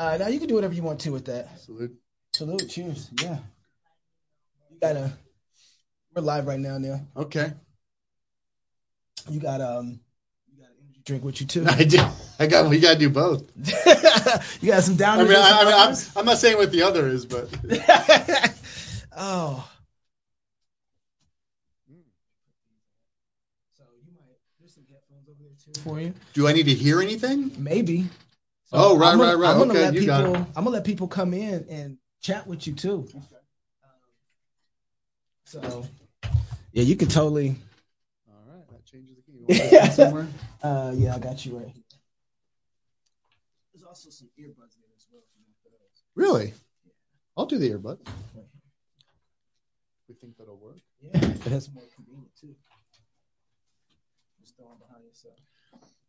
Uh, 0.00 0.16
now 0.16 0.28
you 0.28 0.38
can 0.38 0.48
do 0.48 0.54
whatever 0.54 0.72
you 0.72 0.82
want 0.82 0.98
to 0.98 1.10
with 1.10 1.26
that. 1.26 1.60
Salute. 1.60 1.94
Salute. 2.32 2.70
Cheers. 2.70 3.10
Yeah. 3.20 3.36
You 4.70 4.78
gotta. 4.80 5.12
We're 6.16 6.22
live 6.22 6.46
right 6.46 6.58
now, 6.58 6.78
Neil. 6.78 7.06
Okay. 7.14 7.52
You 9.28 9.40
got 9.40 9.60
um. 9.60 10.00
You 10.50 10.62
got 10.62 10.70
an 10.70 10.76
energy 10.84 11.02
drink 11.04 11.22
with 11.22 11.42
you 11.42 11.46
too. 11.46 11.66
I 11.68 11.84
do. 11.84 11.98
I 12.38 12.46
got. 12.46 12.70
We 12.70 12.80
got 12.80 12.94
to 12.94 12.98
do 12.98 13.10
both. 13.10 13.42
you 14.62 14.70
got 14.70 14.84
some 14.84 14.96
down. 14.96 15.20
I 15.20 15.24
mean, 15.24 15.36
I, 15.36 15.60
I 15.60 15.64
mean, 15.66 15.74
I'm, 15.74 15.94
I'm 16.16 16.24
not 16.24 16.38
saying 16.38 16.56
what 16.56 16.72
the 16.72 16.84
other 16.84 17.06
is, 17.06 17.26
but 17.26 17.50
oh. 19.14 19.70
So 23.76 23.84
you 24.02 24.12
might. 24.14 24.38
There's 24.60 24.72
some 24.72 24.86
headphones 24.90 25.28
over 25.28 25.42
there 25.42 25.52
too 25.62 25.78
for 25.82 26.00
you. 26.00 26.14
do 26.32 26.48
I 26.48 26.54
need 26.54 26.64
to 26.64 26.74
hear 26.74 27.02
anything? 27.02 27.52
Maybe. 27.58 28.08
Oh, 28.72 28.96
right, 28.96 29.16
right, 29.16 29.34
right. 29.34 29.56
Okay, 29.56 29.80
let 29.80 29.94
you 29.94 30.00
people. 30.00 30.06
got 30.06 30.24
it. 30.24 30.46
I'm 30.56 30.64
gonna 30.64 30.70
let 30.70 30.84
people 30.84 31.08
come 31.08 31.34
in 31.34 31.66
and 31.68 31.98
chat 32.22 32.46
with 32.46 32.66
you 32.66 32.74
too. 32.74 33.08
So, 35.44 35.84
yeah, 36.72 36.84
you 36.84 36.94
can 36.94 37.08
totally. 37.08 37.56
All 38.28 38.54
right, 38.54 38.68
that 38.70 38.86
changes 38.86 39.16
the 39.16 39.22
game. 39.22 39.40
You 39.40 39.46
want 39.46 39.72
Yeah. 39.72 39.86
that 39.86 39.94
somewhere? 39.94 40.28
Uh, 40.62 40.92
yeah, 40.94 41.14
I 41.14 41.18
got 41.18 41.44
you 41.46 41.56
right 41.56 41.66
here. 41.68 41.82
There's 43.72 43.82
also 43.82 44.10
some 44.10 44.28
earbuds 44.38 44.76
there 44.76 44.92
as 44.94 45.06
well. 45.10 45.22
if 45.24 45.32
you 45.34 45.40
want 45.42 45.56
those. 45.64 46.04
Really? 46.14 46.52
I'll 47.36 47.46
do 47.46 47.56
the 47.58 47.70
earbud. 47.70 47.98
We 50.06 50.14
think 50.16 50.36
that'll 50.36 50.58
work. 50.58 50.76
Yeah, 51.00 51.18
that's 51.46 51.72
more 51.72 51.84
convenient 51.96 52.30
too. 52.38 52.54
Just 54.40 54.56
throw 54.56 54.66
them 54.68 54.78
behind 54.86 55.04
yourself. 55.04 55.36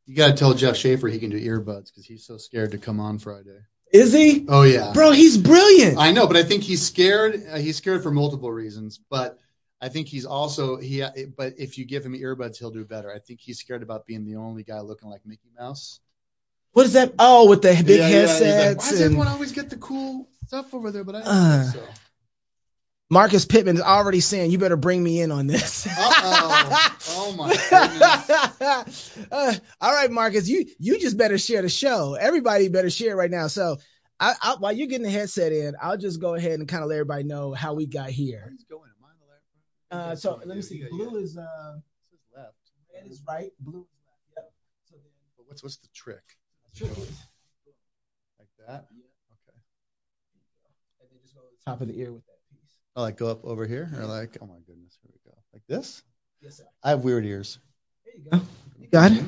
You 0.06 0.16
got 0.16 0.28
to 0.28 0.34
tell 0.34 0.54
Jeff 0.54 0.76
Schaefer 0.76 1.08
he 1.08 1.20
can 1.20 1.30
do 1.30 1.40
earbuds 1.40 1.86
because 1.88 2.06
he's 2.06 2.26
so 2.26 2.38
scared 2.38 2.72
to 2.72 2.78
come 2.78 3.00
on 3.00 3.20
Friday. 3.20 3.60
Is 3.94 4.14
he? 4.14 4.46
Oh 4.48 4.64
yeah. 4.64 4.92
Bro, 4.94 5.12
he's 5.12 5.38
brilliant. 5.38 5.98
I 5.98 6.12
know, 6.12 6.28
but 6.28 6.38
I 6.38 6.44
think 6.44 6.64
he's 6.64 6.86
scared. 6.86 7.42
Uh, 7.52 7.58
he's 7.58 7.76
scared 7.78 8.04
for 8.04 8.12
multiple 8.12 8.52
reasons, 8.52 9.00
but 9.10 9.38
I 9.82 9.90
think 9.90 10.08
he's 10.08 10.26
also 10.26 10.78
he. 10.78 11.04
But 11.36 11.56
if 11.60 11.78
you 11.78 11.86
give 11.86 12.06
him 12.06 12.14
earbuds, 12.14 12.58
he'll 12.58 12.72
do 12.72 12.86
better. 12.86 13.12
I 13.14 13.20
think 13.20 13.42
he's 13.42 13.60
scared 13.60 13.84
about 13.84 14.06
being 14.06 14.24
the 14.26 14.38
only 14.38 14.64
guy 14.64 14.80
looking 14.80 15.10
like 15.10 15.26
Mickey 15.26 15.50
Mouse. 15.60 16.00
What 16.72 16.86
is 16.86 16.94
that? 16.94 17.14
Oh, 17.20 17.50
with 17.50 17.62
the 17.64 17.74
big 17.86 18.00
Yeah, 18.00 18.08
yeah, 18.08 18.22
he's 18.22 18.40
like, 18.42 18.50
headsets. 18.50 18.78
Why 18.86 18.90
does 18.92 19.02
and 19.02 19.06
everyone 19.06 19.28
always 19.28 19.52
get 19.52 19.70
the 19.70 19.76
cool 19.78 20.30
stuff 20.48 20.74
over 20.74 20.92
there? 20.92 21.04
But 21.04 21.16
I 21.16 21.20
don't 21.20 21.28
Uh. 21.28 21.64
think 21.72 21.76
so. 21.86 21.94
Marcus 23.12 23.44
Pittman 23.46 23.76
is 23.76 23.82
already 23.82 24.22
saying, 24.22 24.52
"You 24.52 24.58
better 24.58 24.78
bring 24.78 25.04
me 25.04 25.20
in 25.22 25.32
on 25.34 25.46
this." 25.46 25.86
Uh-oh. 25.86 26.98
Oh, 27.10 27.34
my 27.38 27.50
goodness. 27.70 29.18
Uh, 29.32 29.54
all 29.80 29.94
right, 29.94 30.10
Marcus, 30.12 30.48
you 30.50 30.66
you 30.80 31.00
just 31.00 31.18
better 31.18 31.38
share 31.38 31.62
the 31.62 31.70
show. 31.70 32.16
Everybody 32.16 32.68
better 32.70 32.90
share 32.90 33.16
right 33.16 33.30
now. 33.32 33.48
So, 33.48 33.78
I, 34.20 34.34
I, 34.42 34.56
while 34.60 34.72
you're 34.74 34.88
getting 34.88 35.04
the 35.06 35.12
headset 35.12 35.52
in, 35.54 35.76
I'll 35.82 35.98
just 35.98 36.20
go 36.22 36.36
ahead 36.36 36.60
and 36.60 36.68
kind 36.68 36.84
of 36.84 36.90
let 36.90 36.96
everybody 36.96 37.24
know 37.24 37.54
how 37.54 37.74
we 37.74 37.86
got 37.86 38.10
here. 38.10 38.44
Where's 38.48 38.64
going? 38.64 38.90
Am 38.90 39.06
I 39.06 39.10
the 39.20 39.96
left? 40.02 40.12
Uh, 40.12 40.16
so 40.16 40.42
let 40.46 40.56
me 40.56 40.62
see. 40.62 40.84
Blue 40.90 41.18
yeah. 41.18 41.24
is 41.24 41.38
uh, 41.38 41.76
This 42.12 42.22
left. 42.36 42.56
red 42.94 43.12
is 43.12 43.22
right, 43.28 43.52
blue 43.60 43.82
is 43.82 43.88
left. 44.08 44.20
Yep. 44.38 44.52
So 44.90 44.96
then, 44.96 45.12
But 45.38 45.46
what's 45.48 45.64
what's 45.64 45.78
the 45.78 45.88
trick? 45.94 46.24
trick 46.76 46.92
is- 46.92 46.98
Like 48.40 48.50
that? 48.68 48.88
Yeah. 48.92 49.04
Okay. 49.32 49.58
and 51.02 51.10
then 51.12 51.20
just 51.22 51.36
go 51.36 51.42
to 51.42 51.48
the 51.58 51.64
top 51.72 51.82
of 51.82 51.88
the 51.90 52.00
ear 52.00 52.12
with 52.14 52.26
that 52.26 52.31
piece. 52.94 53.00
Oh, 53.00 53.02
like 53.02 53.18
go 53.18 53.28
up 53.30 53.46
over 53.46 53.66
here, 53.66 53.90
or 53.98 54.06
like, 54.06 54.38
oh 54.42 54.46
my 54.46 54.60
goodness, 54.68 54.98
here 55.02 55.12
we 55.14 55.32
go, 55.32 55.38
like 55.54 55.64
this. 55.68 56.04
Yes, 56.42 56.58
sir. 56.58 56.64
I 56.84 56.90
have 56.92 57.04
weird 57.04 57.26
ears. 57.26 57.60
There 58.06 58.14
you 58.16 58.30
go. 58.32 58.48
You 58.80 58.88
got 58.88 59.12
it. 59.12 59.24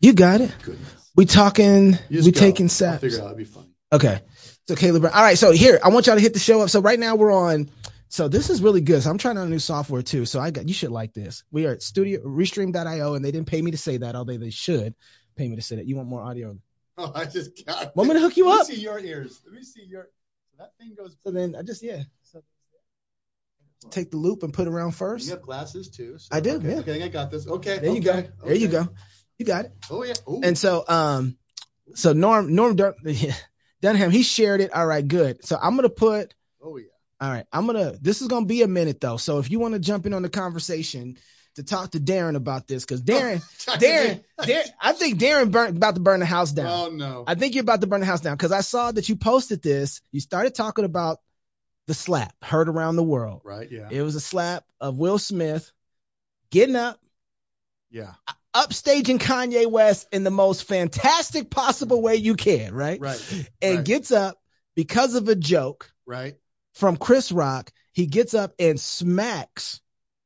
You 0.00 0.12
got 0.12 0.40
it. 0.40 0.54
Goodness. 0.62 1.10
We 1.16 1.26
talking. 1.26 1.98
We 2.10 2.22
go. 2.22 2.30
taking 2.30 2.66
I'll 2.66 2.70
saps. 2.70 3.00
figure 3.00 3.18
it 3.18 3.22
out. 3.22 3.26
It'd 3.26 3.38
be 3.38 3.44
funny. 3.44 3.70
Okay. 3.92 4.20
So 4.66 4.74
Caleb, 4.74 5.04
all 5.04 5.10
right. 5.10 5.38
So 5.38 5.52
here, 5.52 5.78
I 5.82 5.88
want 5.90 6.06
y'all 6.06 6.16
to 6.16 6.20
hit 6.20 6.32
the 6.32 6.38
show 6.38 6.62
up. 6.62 6.70
So 6.70 6.80
right 6.80 6.98
now 6.98 7.16
we're 7.16 7.32
on. 7.32 7.70
So 8.08 8.28
this 8.28 8.50
is 8.50 8.62
really 8.62 8.80
good. 8.80 9.02
So 9.02 9.10
I'm 9.10 9.18
trying 9.18 9.38
out 9.38 9.46
a 9.46 9.50
new 9.50 9.58
software 9.58 10.02
too. 10.02 10.24
So 10.24 10.40
I 10.40 10.50
got 10.50 10.68
you 10.68 10.74
should 10.74 10.90
like 10.90 11.12
this. 11.12 11.44
We 11.50 11.66
are 11.66 11.72
at 11.72 11.82
Studio 11.82 12.20
Restream.io, 12.20 13.14
and 13.14 13.24
they 13.24 13.32
didn't 13.32 13.48
pay 13.48 13.60
me 13.60 13.72
to 13.72 13.76
say 13.76 13.98
that, 13.98 14.14
although 14.14 14.36
they 14.36 14.50
should 14.50 14.94
pay 15.36 15.48
me 15.48 15.56
to 15.56 15.62
say 15.62 15.76
that. 15.76 15.86
You 15.86 15.96
want 15.96 16.08
more 16.08 16.22
audio? 16.22 16.56
Oh, 16.96 17.10
I 17.12 17.24
just 17.24 17.66
got. 17.66 17.96
Want 17.96 18.08
me 18.08 18.14
to 18.14 18.20
hook 18.20 18.36
you 18.36 18.48
up? 18.50 18.60
Let 18.60 18.68
me 18.68 18.76
see 18.76 18.80
your 18.82 19.00
ears. 19.00 19.40
Let 19.44 19.52
me 19.52 19.64
see 19.64 19.82
your. 19.82 20.08
That 20.58 20.70
thing 20.78 20.94
goes. 20.96 21.16
So 21.24 21.32
then 21.32 21.56
I 21.58 21.62
just 21.62 21.82
yeah. 21.82 22.04
So 22.22 22.40
take 23.90 24.10
the 24.10 24.16
loop 24.16 24.42
and 24.42 24.52
put 24.52 24.66
it 24.66 24.70
around 24.70 24.92
first. 24.92 25.26
You 25.26 25.32
have 25.32 25.42
glasses 25.42 25.88
too. 25.90 26.18
so- 26.18 26.28
I 26.32 26.40
do, 26.40 26.56
Okay, 26.56 26.68
yeah. 26.70 26.78
okay, 26.78 27.02
I 27.02 27.08
got 27.08 27.30
this. 27.30 27.46
Okay. 27.46 27.78
There 27.78 27.90
you 27.90 27.98
okay, 28.10 28.22
go. 28.22 28.46
There 28.46 28.54
you 28.56 28.68
go. 28.68 28.88
You 29.38 29.46
got 29.46 29.64
it. 29.66 29.72
Oh 29.90 30.04
yeah. 30.04 30.14
Ooh. 30.28 30.40
And 30.42 30.56
so 30.56 30.84
um, 30.86 31.36
so 31.94 32.12
Norm 32.12 32.54
Norm 32.54 32.76
Dun- 32.76 32.94
Dunham 33.82 34.10
he 34.10 34.22
shared 34.22 34.60
it. 34.60 34.72
All 34.72 34.86
right, 34.86 35.06
good. 35.06 35.44
So 35.44 35.58
I'm 35.60 35.76
gonna 35.76 35.88
put. 35.88 36.34
oh 36.62 36.76
yeah. 36.76 36.86
All 37.20 37.30
right, 37.30 37.46
I'm 37.52 37.66
gonna. 37.66 37.94
This 38.00 38.22
is 38.22 38.28
gonna 38.28 38.46
be 38.46 38.62
a 38.62 38.68
minute 38.68 39.00
though. 39.00 39.16
So 39.16 39.38
if 39.38 39.50
you 39.50 39.58
want 39.58 39.74
to 39.74 39.80
jump 39.80 40.06
in 40.06 40.12
on 40.14 40.22
the 40.22 40.28
conversation 40.28 41.16
to 41.56 41.62
talk 41.62 41.92
to 41.92 42.00
Darren 42.00 42.34
about 42.36 42.66
this, 42.66 42.84
because 42.84 43.02
Darren, 43.04 43.42
Darren, 43.78 44.24
Darren, 44.40 44.68
I 44.80 44.92
think 44.92 45.18
Darren 45.20 45.50
burnt 45.50 45.76
about 45.76 45.94
to 45.94 46.00
burn 46.00 46.20
the 46.20 46.26
house 46.26 46.52
down. 46.52 46.66
Oh 46.66 46.90
no. 46.94 47.24
I 47.26 47.34
think 47.34 47.54
you're 47.54 47.62
about 47.62 47.80
to 47.80 47.86
burn 47.86 48.00
the 48.00 48.06
house 48.06 48.20
down 48.20 48.36
because 48.36 48.52
I 48.52 48.60
saw 48.60 48.90
that 48.92 49.08
you 49.08 49.16
posted 49.16 49.62
this. 49.62 50.00
You 50.12 50.20
started 50.20 50.54
talking 50.54 50.84
about 50.84 51.18
the 51.86 51.94
slap 51.94 52.34
heard 52.42 52.68
around 52.68 52.96
the 52.96 53.02
world. 53.02 53.42
right. 53.44 53.70
Yeah. 53.70 53.88
It 53.90 54.02
was 54.02 54.14
a 54.14 54.20
slap 54.20 54.64
of 54.80 54.96
Will 54.96 55.18
Smith 55.18 55.70
getting 56.50 56.76
up, 56.76 56.98
Yeah. 57.90 58.12
upstaging 58.54 59.18
Kanye 59.18 59.70
West 59.70 60.06
in 60.12 60.24
the 60.24 60.30
most 60.30 60.64
fantastic 60.64 61.50
possible 61.50 62.00
way 62.00 62.16
you 62.16 62.34
can, 62.36 62.72
right? 62.74 63.00
Right. 63.00 63.48
And 63.60 63.76
right, 63.78 63.84
gets 63.84 64.12
up 64.12 64.38
because 64.74 65.14
of 65.14 65.28
a 65.28 65.34
joke 65.34 65.90
Right. 66.06 66.36
from 66.74 66.96
Chris 66.96 67.30
Rock. 67.32 67.70
He 67.92 68.06
gets 68.06 68.34
up 68.34 68.54
and 68.58 68.78
smacks 68.80 69.80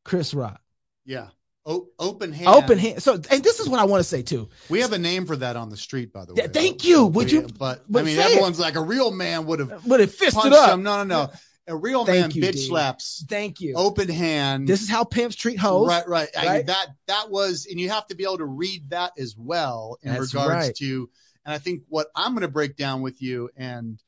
Chris 0.05 0.33
Rock. 0.35 0.61
Yeah. 1.05 1.29
O- 1.67 1.89
open 1.99 2.33
hand. 2.33 2.49
Open 2.49 2.79
hand. 2.79 3.03
So, 3.03 3.15
and 3.15 3.43
this 3.45 3.61
is 3.61 3.69
what 3.69 3.79
I 3.79 3.85
want 3.85 4.01
to 4.01 4.09
say 4.09 4.23
too. 4.23 4.49
We 4.71 4.81
have 4.81 4.95
a 4.95 4.99
name 4.99 5.27
for 5.27 5.37
that 5.37 5.57
on 5.57 5.69
the 5.69 5.77
street, 5.77 6.15
by 6.15 6.25
the 6.25 6.33
way. 6.33 6.43
Th- 6.43 6.51
thank 6.53 6.85
you. 6.85 7.05
Would 7.07 7.27
We- 7.27 7.33
you- 7.33 7.49
But, 7.59 7.85
but 7.91 8.01
I 8.01 8.03
mean, 8.05 8.17
say 8.17 8.23
it. 8.23 8.31
everyone's 8.31 8.59
like 8.59 8.77
a 8.77 8.81
real 8.83 9.11
man 9.11 9.45
would 9.47 9.59
have 9.59 9.83
But 9.87 10.01
it 10.01 10.11
fisted 10.11 10.53
up. 10.53 10.71
him. 10.71 10.83
No, 10.83 11.05
no, 11.05 11.27
no. 11.27 11.33
A 11.69 11.77
real 11.77 12.05
Thank 12.06 12.21
man 12.21 12.31
you, 12.31 12.43
bitch 12.43 12.67
slaps. 12.67 13.25
Thank 13.29 13.61
you. 13.61 13.75
Open 13.77 14.09
hand. 14.09 14.67
This 14.67 14.81
is 14.83 14.89
how 14.89 15.05
pimps 15.05 15.37
treat 15.37 15.59
hoes. 15.59 15.87
Right, 15.87 16.09
right. 16.09 16.29
I- 16.37 16.47
right? 16.47 16.67
that 16.67 16.87
that 17.06 17.31
was, 17.31 17.67
and 17.71 17.79
you 17.79 17.91
have 17.91 18.06
to 18.09 18.17
be 18.17 18.25
able 18.25 18.39
to 18.39 18.47
read 18.47 18.91
that 18.91 19.12
as 19.19 19.37
well 19.37 19.99
in 20.03 20.12
That's 20.12 20.33
regards 20.34 20.67
right. 20.69 20.75
to. 20.77 21.11
And 21.45 21.55
I 21.55 21.59
think 21.59 21.83
what 21.89 22.09
I'm 22.17 22.33
going 22.33 22.43
to 22.43 22.49
break 22.49 22.77
down 22.77 23.03
with 23.03 23.21
you 23.23 23.51
and 23.57 24.03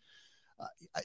uh, 0.59 0.67
I, 0.97 1.01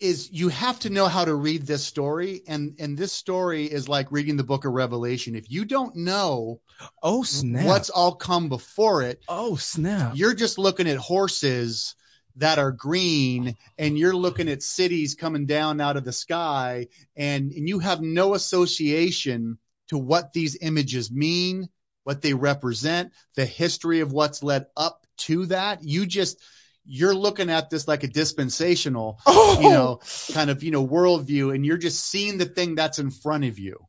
is 0.00 0.30
you 0.30 0.48
have 0.48 0.78
to 0.80 0.90
know 0.90 1.06
how 1.06 1.24
to 1.24 1.34
read 1.34 1.62
this 1.66 1.84
story, 1.84 2.42
and 2.46 2.76
and 2.78 2.98
this 2.98 3.12
story 3.12 3.64
is 3.64 3.88
like 3.88 4.12
reading 4.12 4.36
the 4.36 4.44
Book 4.44 4.64
of 4.66 4.72
Revelation. 4.72 5.34
If 5.34 5.50
you 5.50 5.64
don't 5.64 5.96
know 5.96 6.60
Oh 7.02 7.22
snap. 7.22 7.64
what's 7.66 7.88
all 7.90 8.14
come 8.16 8.48
before 8.48 9.02
it, 9.02 9.22
oh 9.28 9.56
snap. 9.56 10.12
you're 10.16 10.34
just 10.34 10.58
looking 10.58 10.88
at 10.88 10.98
horses 10.98 11.94
that 12.36 12.58
are 12.58 12.72
green 12.72 13.56
and 13.78 13.98
you're 13.98 14.16
looking 14.16 14.48
at 14.48 14.62
cities 14.62 15.14
coming 15.14 15.46
down 15.46 15.80
out 15.80 15.96
of 15.96 16.04
the 16.04 16.12
sky 16.12 16.88
and, 17.16 17.52
and 17.52 17.68
you 17.68 17.78
have 17.78 18.00
no 18.00 18.34
association 18.34 19.58
to 19.88 19.98
what 19.98 20.32
these 20.32 20.56
images 20.60 21.10
mean, 21.10 21.68
what 22.02 22.22
they 22.22 22.34
represent, 22.34 23.12
the 23.36 23.46
history 23.46 24.00
of 24.00 24.12
what's 24.12 24.42
led 24.42 24.66
up 24.76 25.06
to 25.16 25.46
that. 25.46 25.84
You 25.84 26.06
just 26.06 26.40
you're 26.84 27.14
looking 27.14 27.50
at 27.50 27.70
this 27.70 27.88
like 27.88 28.02
a 28.02 28.08
dispensational, 28.08 29.18
Oh, 29.26 29.60
you 29.60 29.70
know, 29.70 30.00
kind 30.32 30.50
of, 30.50 30.62
you 30.62 30.70
know, 30.70 30.86
worldview 30.86 31.54
and 31.54 31.64
you're 31.64 31.78
just 31.78 32.04
seeing 32.04 32.38
the 32.38 32.44
thing 32.44 32.74
that's 32.74 32.98
in 32.98 33.10
front 33.10 33.44
of 33.44 33.58
you. 33.58 33.86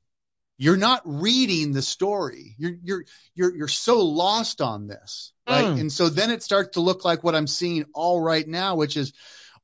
You're 0.58 0.78
not 0.78 1.02
reading 1.06 1.74
the 1.74 1.82
story. 1.82 2.56
You're 2.58 2.76
you're 2.82 3.06
you're 3.34 3.56
you're 3.56 3.68
so 3.68 4.06
lost 4.06 4.62
on 4.62 4.88
this, 4.88 5.34
right? 5.48 5.66
Mm. 5.66 5.80
And 5.82 5.92
so 5.92 6.10
then 6.10 6.32
it 6.32 6.44
starts 6.44 6.72
to 6.74 6.82
look 6.82 7.04
like 7.04 7.24
what 7.24 7.36
I'm 7.36 7.48
seeing 7.48 7.86
all 7.94 8.22
right 8.22 8.48
now, 8.48 8.76
which 8.76 8.96
is 8.96 9.12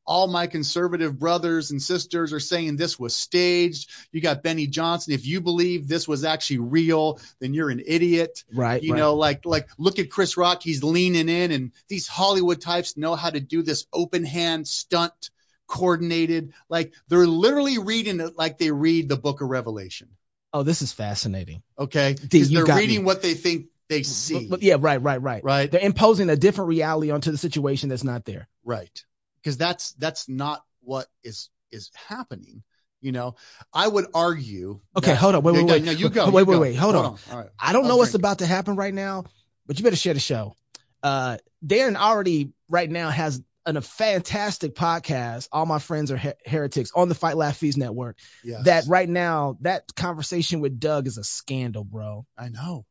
all 0.06 0.28
my 0.28 0.48
conservative 0.48 1.18
brothers 1.18 1.72
and 1.72 1.82
sisters 1.82 2.34
are 2.34 2.40
saying 2.40 2.76
this 2.76 3.00
was 3.00 3.16
staged. 3.16 3.90
You 4.12 4.20
got 4.20 4.44
Benny 4.44 4.68
Johnson. 4.68 5.14
If 5.14 5.26
you 5.26 5.42
believe 5.42 5.88
this 5.88 6.08
was 6.08 6.26
actually 6.26 6.60
real, 6.60 7.20
then 7.40 7.54
you're 7.54 7.70
an 7.70 7.82
idiot. 7.86 8.44
right. 8.54 8.82
You 8.82 8.94
right. 8.94 9.00
know, 9.00 9.16
like 9.16 9.46
like 9.46 9.70
look 9.78 10.00
at 10.00 10.10
Chris 10.10 10.36
Rock. 10.38 10.62
He's 10.64 10.84
leaning 10.84 11.30
in, 11.30 11.52
and 11.52 11.72
these 11.88 12.08
Hollywood 12.08 12.60
types 12.60 12.98
know 12.98 13.16
how 13.16 13.30
to 13.30 13.40
do 13.40 13.64
this 13.64 13.86
open 13.94 14.26
hand 14.26 14.68
stunt, 14.68 15.30
coordinated. 15.68 16.54
Like 16.68 16.94
they're 17.08 17.28
literally 17.28 17.78
reading 17.78 18.20
it 18.20 18.38
like 18.38 18.58
they 18.58 18.72
read 18.72 19.08
the 19.08 19.18
Book 19.18 19.42
of 19.42 19.50
Revelation. 19.50 20.10
Oh, 20.54 20.64
this 20.64 20.82
is 20.82 20.92
fascinating. 20.92 21.64
Okay, 21.80 22.16
because 22.20 22.50
they're 22.50 22.66
reading 22.66 23.00
me. 23.00 23.06
what 23.06 23.22
they 23.22 23.34
think 23.34 23.68
they 23.90 24.04
see. 24.04 24.48
But, 24.50 24.62
yeah, 24.64 24.76
right, 24.80 25.02
right, 25.02 25.22
right. 25.22 25.44
Right. 25.44 25.70
They're 25.72 25.82
imposing 25.82 26.30
a 26.30 26.36
different 26.36 26.70
reality 26.70 27.12
onto 27.12 27.32
the 27.32 27.38
situation 27.38 27.90
that's 27.90 28.04
not 28.04 28.26
there. 28.26 28.48
Right. 28.64 29.04
Because 29.42 29.58
that's 29.58 29.94
that's 29.94 30.28
not 30.30 30.64
what 30.82 31.08
is 31.24 31.50
is 31.72 31.90
happening. 32.08 32.64
You 33.02 33.12
know, 33.12 33.36
I 33.74 33.88
would 33.88 34.06
argue. 34.14 34.80
Okay, 34.96 35.12
that- 35.12 35.18
hold 35.18 35.36
on. 35.36 35.44
Wait, 35.44 35.56
wait, 35.56 35.66
wait. 35.66 35.84
No, 35.84 35.92
you 35.92 36.10
go. 36.10 36.26
Wait, 36.30 36.42
you 36.42 36.46
wait, 36.46 36.54
go. 36.54 36.60
wait. 36.60 36.76
Hold 36.76 36.96
on. 36.96 37.06
All 37.06 37.38
right. 37.38 37.50
I 37.60 37.74
don't 37.74 37.84
I'll 37.84 37.90
know 37.90 37.98
what's 37.98 38.14
about 38.14 38.40
to 38.40 38.46
happen 38.46 38.76
right 38.76 38.94
now, 38.94 39.24
but 39.66 39.78
you 39.80 39.84
better 39.84 39.96
share 39.96 40.14
the 40.14 40.20
show. 40.20 40.56
Uh, 41.02 41.38
Darren 41.66 41.96
already 41.96 42.52
right 42.70 42.90
now 42.90 43.10
has 43.10 43.42
an, 43.66 43.78
a 43.78 43.82
fantastic 43.82 44.76
podcast. 44.76 45.48
All 45.52 45.66
my 45.66 45.80
friends 45.80 46.12
are 46.12 46.18
her- 46.18 46.36
heretics 46.46 46.92
on 46.96 47.10
the 47.10 47.16
Fight 47.16 47.38
Laugh 47.38 47.58
Feast 47.58 47.78
Network. 47.78 48.18
Yes. 48.44 48.66
That 48.66 48.84
right 48.88 49.10
now, 49.10 49.58
that 49.62 49.94
conversation 49.96 50.60
with 50.60 50.80
Doug 50.80 51.08
is 51.08 51.18
a 51.18 51.24
scandal, 51.24 51.84
bro. 51.84 52.26
I 52.38 52.50
know. 52.50 52.86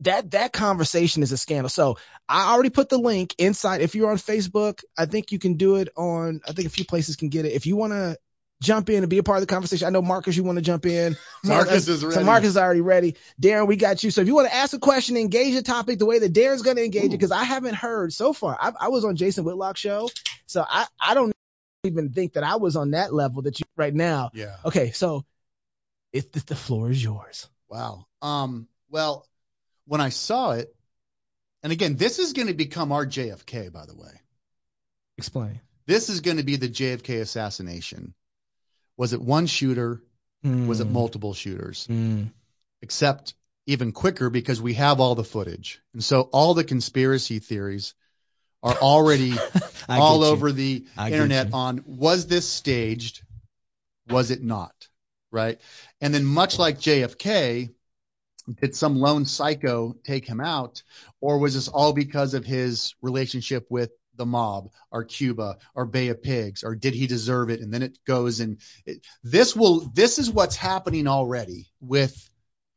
That 0.00 0.32
that 0.32 0.52
conversation 0.52 1.22
is 1.22 1.32
a 1.32 1.36
scandal. 1.36 1.68
So 1.68 1.98
I 2.28 2.52
already 2.52 2.70
put 2.70 2.88
the 2.88 2.98
link 2.98 3.34
inside. 3.38 3.80
If 3.80 3.94
you're 3.94 4.10
on 4.10 4.16
Facebook, 4.16 4.80
I 4.98 5.06
think 5.06 5.30
you 5.30 5.38
can 5.38 5.54
do 5.54 5.76
it 5.76 5.88
on. 5.96 6.40
I 6.46 6.52
think 6.52 6.66
a 6.66 6.70
few 6.70 6.84
places 6.84 7.16
can 7.16 7.28
get 7.28 7.44
it. 7.44 7.52
If 7.52 7.66
you 7.66 7.76
want 7.76 7.92
to 7.92 8.16
jump 8.60 8.88
in 8.90 9.02
and 9.02 9.08
be 9.08 9.18
a 9.18 9.22
part 9.22 9.38
of 9.38 9.42
the 9.42 9.52
conversation, 9.52 9.86
I 9.86 9.90
know 9.90 10.02
Marcus, 10.02 10.36
you 10.36 10.44
want 10.44 10.56
to 10.56 10.62
jump 10.62 10.86
in. 10.86 11.16
Marcus 11.44 11.86
that's- 11.86 11.88
is 11.88 12.14
So. 12.14 12.24
Marcus 12.24 12.50
is 12.50 12.56
already 12.56 12.80
ready. 12.80 13.16
Darren, 13.40 13.66
we 13.66 13.76
got 13.76 14.02
you. 14.02 14.10
So 14.10 14.20
if 14.20 14.26
you 14.26 14.34
want 14.34 14.48
to 14.48 14.54
ask 14.54 14.72
a 14.74 14.78
question, 14.78 15.16
engage 15.16 15.54
the 15.54 15.62
topic 15.62 15.98
the 15.98 16.06
way 16.06 16.18
that 16.18 16.32
Darren's 16.32 16.62
going 16.62 16.76
to 16.76 16.84
engage 16.84 17.06
it, 17.06 17.10
because 17.10 17.32
I 17.32 17.44
haven't 17.44 17.74
heard 17.74 18.12
so 18.12 18.32
far. 18.32 18.56
I, 18.58 18.72
I 18.80 18.88
was 18.88 19.04
on 19.04 19.16
Jason 19.16 19.44
Whitlock's 19.44 19.80
show, 19.80 20.10
so 20.46 20.64
I 20.66 20.86
I 21.00 21.14
don't 21.14 21.32
even 21.84 22.10
think 22.10 22.34
that 22.34 22.44
I 22.44 22.56
was 22.56 22.76
on 22.76 22.92
that 22.92 23.12
level 23.12 23.42
that 23.42 23.60
you 23.60 23.66
right 23.76 23.94
now. 23.94 24.30
Yeah. 24.34 24.56
Okay, 24.64 24.92
so 24.92 25.24
if 26.12 26.32
the, 26.32 26.40
the 26.44 26.56
floor 26.56 26.90
is 26.90 27.02
yours. 27.02 27.48
Wow. 27.68 28.06
Um. 28.22 28.68
Well, 28.90 29.26
when 29.86 30.00
I 30.00 30.10
saw 30.10 30.52
it, 30.52 30.74
and 31.62 31.72
again, 31.72 31.96
this 31.96 32.18
is 32.18 32.32
going 32.32 32.48
to 32.48 32.54
become 32.54 32.92
our 32.92 33.04
JFK, 33.04 33.72
by 33.72 33.86
the 33.86 33.94
way. 33.94 34.20
Explain. 35.18 35.60
This 35.86 36.08
is 36.08 36.20
going 36.20 36.38
to 36.38 36.42
be 36.42 36.56
the 36.56 36.68
JFK 36.68 37.20
assassination. 37.20 38.14
Was 38.96 39.12
it 39.12 39.20
one 39.20 39.46
shooter? 39.46 40.00
Was 40.42 40.80
it 40.80 40.88
Mm, 40.88 40.92
multiple 40.92 41.34
shooters? 41.34 41.86
mm. 41.90 42.30
Except 42.82 43.34
even 43.66 43.92
quicker 43.92 44.28
because 44.30 44.60
we 44.60 44.74
have 44.74 45.00
all 45.00 45.14
the 45.14 45.24
footage, 45.24 45.80
and 45.94 46.04
so 46.04 46.22
all 46.32 46.52
the 46.54 46.64
conspiracy 46.64 47.38
theories 47.38 47.94
are 48.62 48.74
already 48.74 49.32
all 49.88 50.22
over 50.22 50.52
the 50.52 50.84
internet 51.08 51.48
on 51.52 51.82
was 51.86 52.26
this 52.26 52.48
staged? 52.48 53.22
Was 54.08 54.30
it 54.30 54.42
not? 54.42 54.74
Right. 55.30 55.58
And 56.00 56.12
then 56.14 56.24
much 56.24 56.58
like 56.58 56.78
JFK, 56.78 57.70
did 58.60 58.76
some 58.76 58.96
lone 58.96 59.24
psycho 59.24 59.94
take 60.04 60.26
him 60.26 60.40
out? 60.40 60.82
Or 61.20 61.38
was 61.38 61.54
this 61.54 61.68
all 61.68 61.92
because 61.94 62.34
of 62.34 62.44
his 62.44 62.94
relationship 63.00 63.66
with 63.70 63.90
the 64.16 64.26
mob 64.26 64.70
or 64.90 65.04
Cuba 65.04 65.58
or 65.74 65.86
Bay 65.86 66.08
of 66.08 66.22
Pigs? 66.22 66.62
Or 66.62 66.74
did 66.74 66.94
he 66.94 67.06
deserve 67.06 67.50
it? 67.50 67.60
And 67.60 67.72
then 67.72 67.82
it 67.82 67.98
goes 68.06 68.40
and 68.40 68.60
it, 68.86 69.04
this 69.22 69.54
will 69.54 69.80
this 69.92 70.18
is 70.18 70.30
what's 70.30 70.56
happening 70.56 71.06
already 71.06 71.68
with 71.80 72.30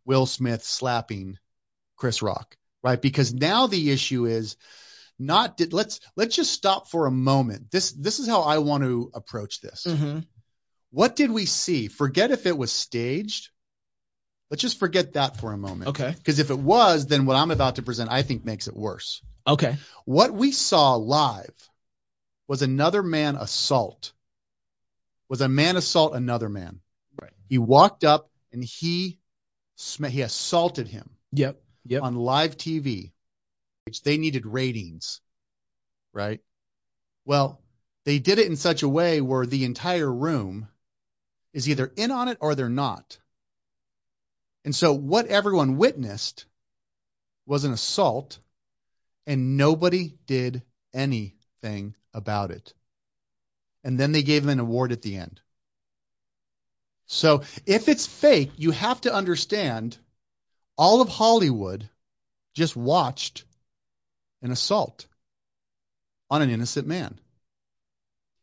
Will 0.05 0.25
Smith 0.25 0.63
slapping 0.63 1.37
Chris 1.95 2.21
Rock, 2.21 2.55
right? 2.83 3.01
Because 3.01 3.33
now 3.33 3.67
the 3.67 3.91
issue 3.91 4.25
is 4.25 4.55
not 5.19 5.57
did 5.57 5.73
let's 5.73 5.99
let's 6.15 6.35
just 6.35 6.51
stop 6.51 6.89
for 6.89 7.07
a 7.07 7.11
moment. 7.11 7.71
This 7.71 7.91
this 7.91 8.19
is 8.19 8.27
how 8.27 8.41
I 8.41 8.59
want 8.59 8.83
to 8.83 9.11
approach 9.13 9.61
this. 9.61 9.85
Mhm. 9.85 10.25
What 10.91 11.15
did 11.15 11.31
we 11.31 11.45
see? 11.45 11.87
Forget 11.87 12.31
if 12.31 12.45
it 12.45 12.57
was 12.57 12.71
staged. 12.71 13.49
Let's 14.49 14.61
just 14.61 14.79
forget 14.79 15.13
that 15.13 15.37
for 15.37 15.51
a 15.51 15.57
moment. 15.57 15.89
Okay. 15.89 16.13
Because 16.17 16.39
if 16.39 16.49
it 16.49 16.57
was, 16.59 17.07
then 17.07 17.25
what 17.25 17.35
I'm 17.35 17.51
about 17.51 17.75
to 17.75 17.81
present 17.81 18.09
I 18.11 18.21
think 18.21 18.45
makes 18.45 18.67
it 18.67 18.75
worse. 18.75 19.21
Okay. 19.45 19.75
What 20.05 20.33
we 20.33 20.51
saw 20.51 20.95
live 20.95 21.53
was 22.47 22.61
another 22.61 23.03
man 23.03 23.35
assault. 23.35 24.13
Was 25.29 25.41
a 25.41 25.49
man 25.49 25.75
assault 25.75 26.15
another 26.15 26.47
man. 26.47 26.79
Right. 27.21 27.33
He 27.49 27.57
walked 27.57 28.05
up 28.05 28.29
and 28.53 28.63
he 28.63 29.19
sm- 29.75 30.05
he 30.05 30.21
assaulted 30.21 30.87
him 30.87 31.09
Yep. 31.33 31.61
Yep. 31.85 32.03
on 32.03 32.15
live 32.15 32.57
TV, 32.57 33.11
which 33.85 34.01
they 34.03 34.17
needed 34.17 34.45
ratings, 34.45 35.19
right? 36.13 36.39
Well, 37.25 37.61
they 38.05 38.19
did 38.19 38.39
it 38.39 38.47
in 38.47 38.55
such 38.55 38.83
a 38.83 38.89
way 38.89 39.19
where 39.19 39.45
the 39.45 39.65
entire 39.65 40.11
room 40.11 40.69
is 41.53 41.67
either 41.67 41.91
in 41.97 42.11
on 42.11 42.29
it 42.29 42.37
or 42.39 42.55
they're 42.55 42.69
not. 42.69 43.17
And 44.67 44.75
so 44.75 44.91
what 44.91 45.27
everyone 45.27 45.77
witnessed 45.77 46.43
was 47.45 47.63
an 47.63 47.71
assault, 47.71 48.37
and 49.25 49.55
nobody 49.55 50.17
did 50.25 50.61
anything 50.93 51.95
about 52.13 52.51
it. 52.51 52.73
And 53.85 53.97
then 53.97 54.11
they 54.11 54.23
gave 54.23 54.43
him 54.43 54.49
an 54.49 54.59
award 54.59 54.91
at 54.91 55.01
the 55.01 55.15
end. 55.15 55.39
So 57.05 57.43
if 57.65 57.87
it's 57.87 58.05
fake, 58.05 58.51
you 58.57 58.71
have 58.71 58.99
to 58.99 59.13
understand 59.13 59.97
all 60.77 60.99
of 60.99 61.07
Hollywood 61.07 61.89
just 62.53 62.75
watched 62.75 63.45
an 64.41 64.51
assault 64.51 65.07
on 66.29 66.41
an 66.41 66.49
innocent 66.49 66.87
man. 66.87 67.17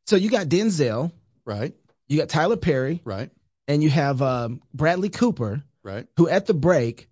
So 0.06 0.17
you 0.17 0.31
got 0.31 0.47
Denzel, 0.47 1.12
Right? 1.44 1.75
you 2.09 2.17
got 2.17 2.31
Tyler 2.31 2.56
Perry, 2.56 3.03
Right? 3.05 3.31
and 3.69 3.82
you 3.82 3.91
have 3.91 4.23
um, 4.23 4.62
Bradley 4.73 5.11
Cooper, 5.11 5.62
Right? 5.84 6.06
who 6.16 6.28
at 6.28 6.46
the 6.46 6.54
break. 6.54 7.08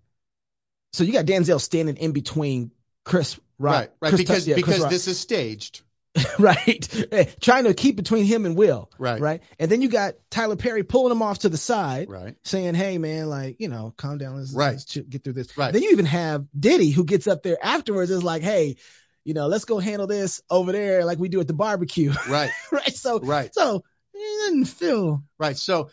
So 0.94 1.04
you 1.04 1.12
got 1.12 1.24
Denzel 1.26 1.60
standing 1.60 1.96
in 1.96 2.12
between 2.12 2.72
Chris 3.04 3.38
Rock, 3.58 3.74
right. 3.74 3.90
Right. 4.00 4.08
Chris 4.10 4.20
because 4.20 4.48
yeah, 4.48 4.56
because 4.56 4.80
Rock. 4.80 4.90
this 4.90 5.06
is 5.08 5.18
staged. 5.20 5.82
right, 6.38 6.86
Eh, 7.10 7.24
trying 7.40 7.64
to 7.64 7.72
keep 7.72 7.96
between 7.96 8.26
him 8.26 8.44
and 8.44 8.54
Will, 8.54 8.90
Right. 8.98 9.18
right, 9.18 9.42
and 9.58 9.70
then 9.70 9.80
you 9.80 9.88
got 9.88 10.16
Tyler 10.30 10.56
Perry 10.56 10.82
pulling 10.82 11.10
him 11.10 11.22
off 11.22 11.38
to 11.40 11.48
the 11.48 11.56
side, 11.56 12.10
Right. 12.10 12.36
saying, 12.44 12.74
"Hey, 12.74 12.98
man, 12.98 13.30
like 13.30 13.56
you 13.60 13.68
know, 13.68 13.94
calm 13.96 14.18
down, 14.18 14.36
let's, 14.36 14.52
Right. 14.52 14.72
let's 14.72 14.94
get 14.94 15.24
through 15.24 15.32
this." 15.32 15.56
Right. 15.56 15.72
Then 15.72 15.82
you 15.82 15.90
even 15.92 16.04
have 16.04 16.44
Diddy 16.58 16.90
who 16.90 17.04
gets 17.04 17.26
up 17.26 17.42
there 17.42 17.56
afterwards 17.62 18.10
is 18.10 18.22
like, 18.22 18.42
"Hey, 18.42 18.76
you 19.24 19.32
know, 19.32 19.46
let's 19.46 19.64
go 19.64 19.78
handle 19.78 20.06
this 20.06 20.42
over 20.50 20.70
there 20.72 21.06
like 21.06 21.18
we 21.18 21.30
do 21.30 21.40
at 21.40 21.46
the 21.46 21.54
barbecue." 21.54 22.12
Right. 22.28 22.50
right. 22.70 22.94
So, 22.94 23.18
Right. 23.20 23.54
so 23.54 23.82
it 24.12 24.50
didn't 24.50 24.66
feel. 24.66 25.22
Right. 25.38 25.56
So 25.56 25.88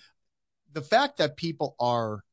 the 0.73 0.81
fact 0.81 1.19
that 1.19 1.37
people 1.37 1.77
are 1.79 2.25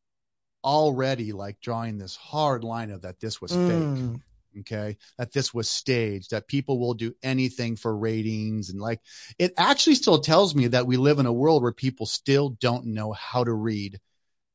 already 0.66 1.32
like 1.32 1.60
drawing 1.60 1.96
this 1.96 2.16
hard 2.16 2.64
line 2.64 2.90
of 2.90 3.02
that 3.02 3.20
this 3.20 3.40
was 3.40 3.54
fake. 3.54 3.88
Mm, 3.88 4.20
okay 4.58 4.96
that 5.18 5.32
this 5.32 5.52
was 5.52 5.68
staged 5.68 6.30
that 6.30 6.48
people 6.48 6.78
will 6.78 6.94
do 6.94 7.14
anything 7.22 7.76
for 7.76 7.94
ratings 7.94 8.70
and 8.70 8.80
like 8.80 9.00
it 9.38 9.52
actually 9.58 9.94
still 9.94 10.18
tells 10.18 10.54
me 10.54 10.68
that 10.68 10.86
we 10.86 10.96
live 10.96 11.18
in 11.18 11.26
a 11.26 11.32
world 11.32 11.62
where 11.62 11.72
people 11.72 12.06
still 12.06 12.48
don't 12.48 12.86
know 12.86 13.12
how 13.12 13.44
to 13.44 13.52
read 13.52 14.00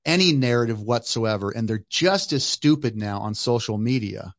any 0.04 0.34
narrative 0.34 0.82
whatsoever 0.82 1.52
and 1.52 1.68
they're 1.68 1.86
just 1.88 2.34
as 2.34 2.44
stupid 2.44 2.96
now 2.98 3.20
on 3.20 3.36
social 3.36 3.78
media 3.78 4.34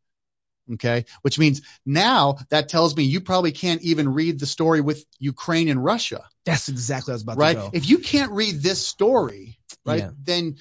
okay 0.72 1.04
which 1.22 1.38
means 1.38 1.62
now 1.86 2.36
that 2.50 2.68
tells 2.68 2.96
me 2.96 3.04
you 3.04 3.20
probably 3.20 3.52
can't 3.52 3.82
even 3.82 4.08
read 4.12 4.40
the 4.40 4.46
story 4.46 4.80
with 4.80 5.04
Ukraine 5.20 5.68
and 5.68 5.82
Russia 5.82 6.24
that's 6.44 6.68
exactly 6.68 7.12
what 7.12 7.14
I 7.14 7.16
was 7.16 7.22
about 7.22 7.38
right 7.38 7.52
to 7.56 7.62
go. 7.62 7.70
if 7.72 7.88
you 7.88 7.98
can't 7.98 8.32
read 8.32 8.62
this 8.62 8.84
story 8.84 9.58
right 9.86 10.02
Yeah. 10.02 10.10
then 10.24 10.56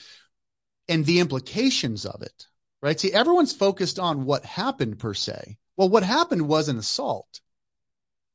and 0.88 1.06
the 1.06 1.20
implications 1.20 2.06
of 2.06 2.22
it 2.22 2.48
right? 2.82 3.00
See 3.00 3.14
everyone's 3.14 3.54
focused 3.54 4.00
on 4.00 4.26
what 4.26 4.44
happened 4.44 4.98
per 5.00 5.14
se. 5.14 5.58
Well 5.78 5.90
what 5.90 6.04
happened 6.04 6.48
was 6.48 6.68
an 6.68 6.78
assault. 6.78 7.42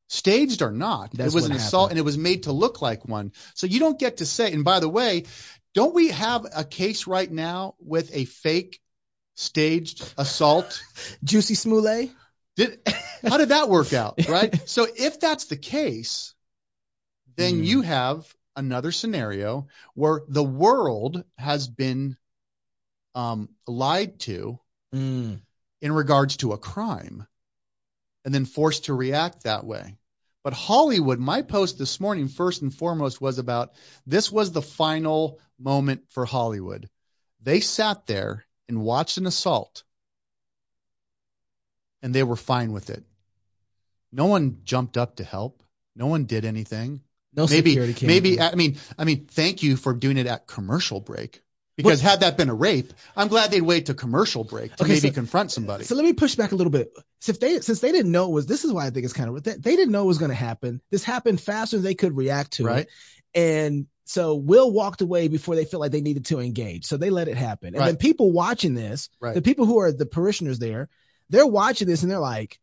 Staged 0.09 0.63
or 0.63 0.71
not 0.71 1.19
it 1.19 1.35
was 1.35 1.47
an 1.47 1.53
assault 1.53 1.91
and 1.91 1.99
it 1.99 2.03
was 2.03 2.17
made 2.17 2.45
to 2.45 2.53
look 2.53 2.81
like 2.81 3.05
one. 3.05 3.33
So 3.55 3.67
you 3.67 3.81
don't 3.81 3.99
get 3.99 4.19
to 4.19 4.27
say 4.27 4.53
and 4.53 4.65
by 4.65 4.81
the 4.81 4.89
way 4.89 5.25
don't 5.75 5.95
we 5.95 6.09
have 6.09 6.47
a 6.57 6.65
case 6.65 7.07
right 7.07 7.31
now 7.31 7.75
with 7.81 8.15
a 8.15 8.25
fake 8.25 8.81
staged 9.35 10.03
assault? 10.17 10.81
Jussie 11.25 11.57
Smollett. 11.57 12.11
did 12.57 12.79
how 13.23 13.37
did 13.37 13.49
that 13.49 13.69
work 13.69 13.93
out 13.93 14.29
right? 14.29 14.55
So 14.69 14.87
if 14.97 15.19
that's 15.19 15.47
the 15.47 15.57
case 15.57 16.35
then 17.37 17.57
Hmm. 17.57 17.65
you 17.65 17.83
have 17.83 18.33
another 18.55 18.93
scenario 18.93 19.67
where 19.95 20.23
the 20.29 20.45
world 20.45 21.25
has 21.37 21.67
been 21.69 22.17
um, 23.17 23.49
lied 23.67 24.21
to 24.21 24.61
Mm, 24.95 25.41
in 25.83 25.93
regards 25.93 26.37
to 26.39 26.53
a 26.53 26.59
crime 26.59 27.27
and 28.25 28.35
then 28.35 28.45
forced 28.45 28.87
to 28.87 28.95
react 28.95 29.45
that 29.45 29.65
way. 29.65 29.97
But 30.45 30.53
hollywood 30.53 31.19
my 31.19 31.43
post 31.43 31.77
this 31.77 31.99
morning 31.99 32.29
first 32.29 32.63
and 32.63 32.73
foremost 32.73 33.21
was 33.21 33.39
about 33.39 33.73
this 34.07 34.31
was 34.31 34.53
the 34.53 34.63
final 34.63 35.41
moment 35.59 36.05
for 36.11 36.25
hollywood. 36.25 36.89
They 37.43 37.61
sat 37.61 38.07
there 38.07 38.47
and 38.69 38.81
watched 38.81 39.19
an 39.19 39.27
assault 39.27 39.83
and 42.01 42.15
they 42.15 42.23
were 42.23 42.37
fine 42.37 42.73
with 42.73 42.91
it. 42.91 43.05
No 44.13 44.27
one 44.27 44.61
jumped 44.65 44.97
up 44.97 45.17
to 45.17 45.25
help. 45.25 45.63
No 45.97 46.07
one 46.07 46.25
did 46.25 46.45
anything. 46.45 47.03
No 47.35 47.47
maybe 47.47 47.71
security 47.71 47.95
came 47.95 48.07
maybe. 48.07 48.41
I 48.41 48.55
mean 48.55 48.79
I 48.97 49.05
mean 49.05 49.27
thank 49.27 49.65
you 49.65 49.77
for 49.77 49.93
doing 49.93 50.17
it 50.17 50.27
at 50.29 50.47
commercial 50.47 51.01
break 51.01 51.43
because 51.77 52.01
had 52.01 52.21
that 52.21 52.37
been 52.37 52.49
a 52.49 52.55
rape 52.55 52.93
I'm 53.17 53.29
glad 53.29 53.51
they'd 53.51 53.61
wait 53.61 53.87
to 53.87 53.95
commercial 53.95 54.45
break 54.45 54.77
to 54.77 54.85
maybe 54.85 55.11
confront 55.11 55.53
somebody 55.53 55.85
So 55.85 55.95
let 55.95 56.05
me 56.05 56.13
push 56.13 56.35
back 56.35 56.53
a 56.53 56.57
little 56.57 56.71
bit. 56.71 56.93
If 57.27 57.41
they 57.41 57.61
since 57.61 57.81
they 57.81 57.93
didn't 57.93 58.13
know 58.13 58.27
it 58.27 58.33
was 58.33 58.47
this 58.47 58.65
is 58.65 58.73
why 58.73 58.87
I 58.87 58.91
think 58.91 59.05
it's 59.05 59.13
kind 59.13 59.29
of 59.29 59.43
they, 59.43 59.55
they 59.55 59.77
didn't 59.77 59.93
know 59.93 60.05
it 60.05 60.07
was 60.07 60.19
going 60.19 60.31
to 60.31 60.35
happen. 60.35 60.81
This 60.91 61.05
happened 61.05 61.41
faster 61.41 61.77
than 61.77 61.85
they 61.85 61.95
could 61.95 62.17
react 62.17 62.53
to 62.53 62.65
right 62.65 62.87
it, 63.35 63.41
and 63.41 63.87
so 64.05 64.37
Will 64.37 64.71
walked 64.71 65.01
away 65.01 65.27
before 65.29 65.57
they 65.57 65.65
felt 65.65 65.81
like 65.81 65.91
they 65.91 66.01
needed 66.01 66.27
to 66.27 66.39
engage. 66.39 66.87
So 66.87 66.97
they 66.97 67.11
let 67.11 67.27
it 67.27 67.37
happen. 67.37 67.75
And 67.75 67.85
then 67.85 67.97
people 67.97 68.31
watching 68.31 68.75
this, 68.75 69.11
Right. 69.21 69.35
the 69.35 69.43
people 69.43 69.67
who 69.67 69.81
are 69.81 69.91
the 69.91 70.07
parishioners 70.07 70.61
there, 70.61 70.89
they're 71.29 71.47
watching 71.47 71.89
this 71.89 72.03
and 72.03 72.11
they're 72.11 72.21
like, 72.21 72.61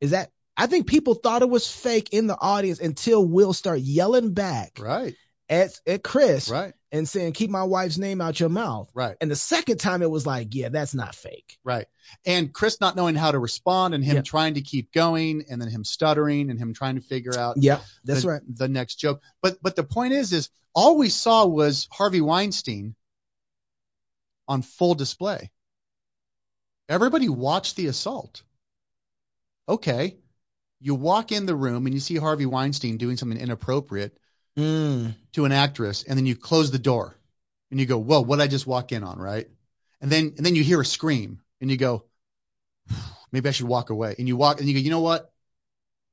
"Is 0.00 0.10
that?" 0.10 0.30
I 0.58 0.66
think 0.66 0.86
people 0.86 1.14
thought 1.14 1.42
it 1.42 1.48
was 1.48 1.66
fake 1.70 2.10
in 2.12 2.26
the 2.26 2.36
audience 2.38 2.80
until 2.80 3.24
Will 3.24 3.52
start 3.52 3.80
yelling 3.80 4.34
back 4.34 4.78
Right. 4.78 5.14
At, 5.48 5.72
at 5.86 6.02
Chris 6.02 6.48
Right. 6.50 6.74
and 6.92 7.08
saying, 7.08 7.32
keep 7.32 7.50
my 7.50 7.64
wife's 7.64 7.98
name 7.98 8.20
out 8.20 8.38
your 8.38 8.48
mouth. 8.48 8.90
Right. 8.94 9.16
And 9.20 9.30
the 9.30 9.36
second 9.36 9.78
time 9.78 10.02
it 10.02 10.10
was 10.10 10.26
like, 10.26 10.54
yeah, 10.54 10.68
that's 10.68 10.94
not 10.94 11.14
fake. 11.14 11.58
Right. 11.64 11.86
And 12.26 12.52
Chris 12.52 12.80
not 12.80 12.96
knowing 12.96 13.14
how 13.14 13.30
to 13.30 13.38
respond 13.38 13.94
and 13.94 14.04
him 14.04 14.22
trying 14.22 14.54
to 14.54 14.60
keep 14.60 14.92
going 14.92 15.44
and 15.50 15.60
then 15.60 15.68
him 15.68 15.84
stuttering 15.84 16.50
and 16.50 16.58
him 16.58 16.74
trying 16.74 16.96
to 16.96 17.00
figure 17.02 17.38
out 17.38 17.56
yeah, 17.58 17.80
that's 18.04 18.22
the, 18.22 18.28
right. 18.28 18.42
the 18.48 18.68
next 18.68 18.96
joke. 18.96 19.22
But 19.42 19.58
but 19.62 19.76
the 19.76 19.84
point 19.84 20.14
is 20.14 20.32
is 20.32 20.50
all 20.74 20.96
we 20.96 21.08
saw 21.08 21.46
was 21.46 21.88
Harvey 21.90 22.20
Weinstein 22.20 22.94
on 24.46 24.62
full 24.62 24.94
display. 24.94 25.50
Everybody 26.88 27.28
watched 27.28 27.76
the 27.76 27.86
assault. 27.86 28.42
Okay. 29.68 30.16
You 30.80 30.94
walk 30.94 31.32
in 31.32 31.44
the 31.44 31.56
room 31.56 31.86
and 31.86 31.94
you 31.94 32.00
see 32.00 32.16
Harvey 32.16 32.46
Weinstein 32.46 32.96
doing 32.96 33.16
something 33.16 33.38
inappropriate 33.38 34.16
Mm, 34.58 35.14
to 35.34 35.44
an 35.44 35.52
actress 35.52 36.02
and 36.02 36.18
then 36.18 36.26
you 36.26 36.34
close 36.34 36.72
the 36.72 36.80
door 36.80 37.16
and 37.70 37.78
you 37.78 37.86
go, 37.86 37.98
"Whoa, 37.98 38.22
what 38.22 38.36
did 38.36 38.42
I 38.42 38.48
just 38.48 38.66
walk 38.66 38.90
in 38.90 39.04
on?" 39.04 39.18
right? 39.18 39.48
And 40.00 40.10
then 40.10 40.34
and 40.36 40.44
then 40.44 40.56
you 40.56 40.64
hear 40.64 40.80
a 40.80 40.84
scream 40.84 41.40
and 41.60 41.70
you 41.70 41.76
go, 41.76 42.04
"Maybe 43.30 43.48
I 43.48 43.52
should 43.52 43.68
walk 43.68 43.90
away." 43.90 44.16
And 44.18 44.26
you 44.26 44.36
walk 44.36 44.58
and 44.58 44.68
you 44.68 44.74
go, 44.74 44.80
"You 44.80 44.90
know 44.90 45.00
what? 45.00 45.32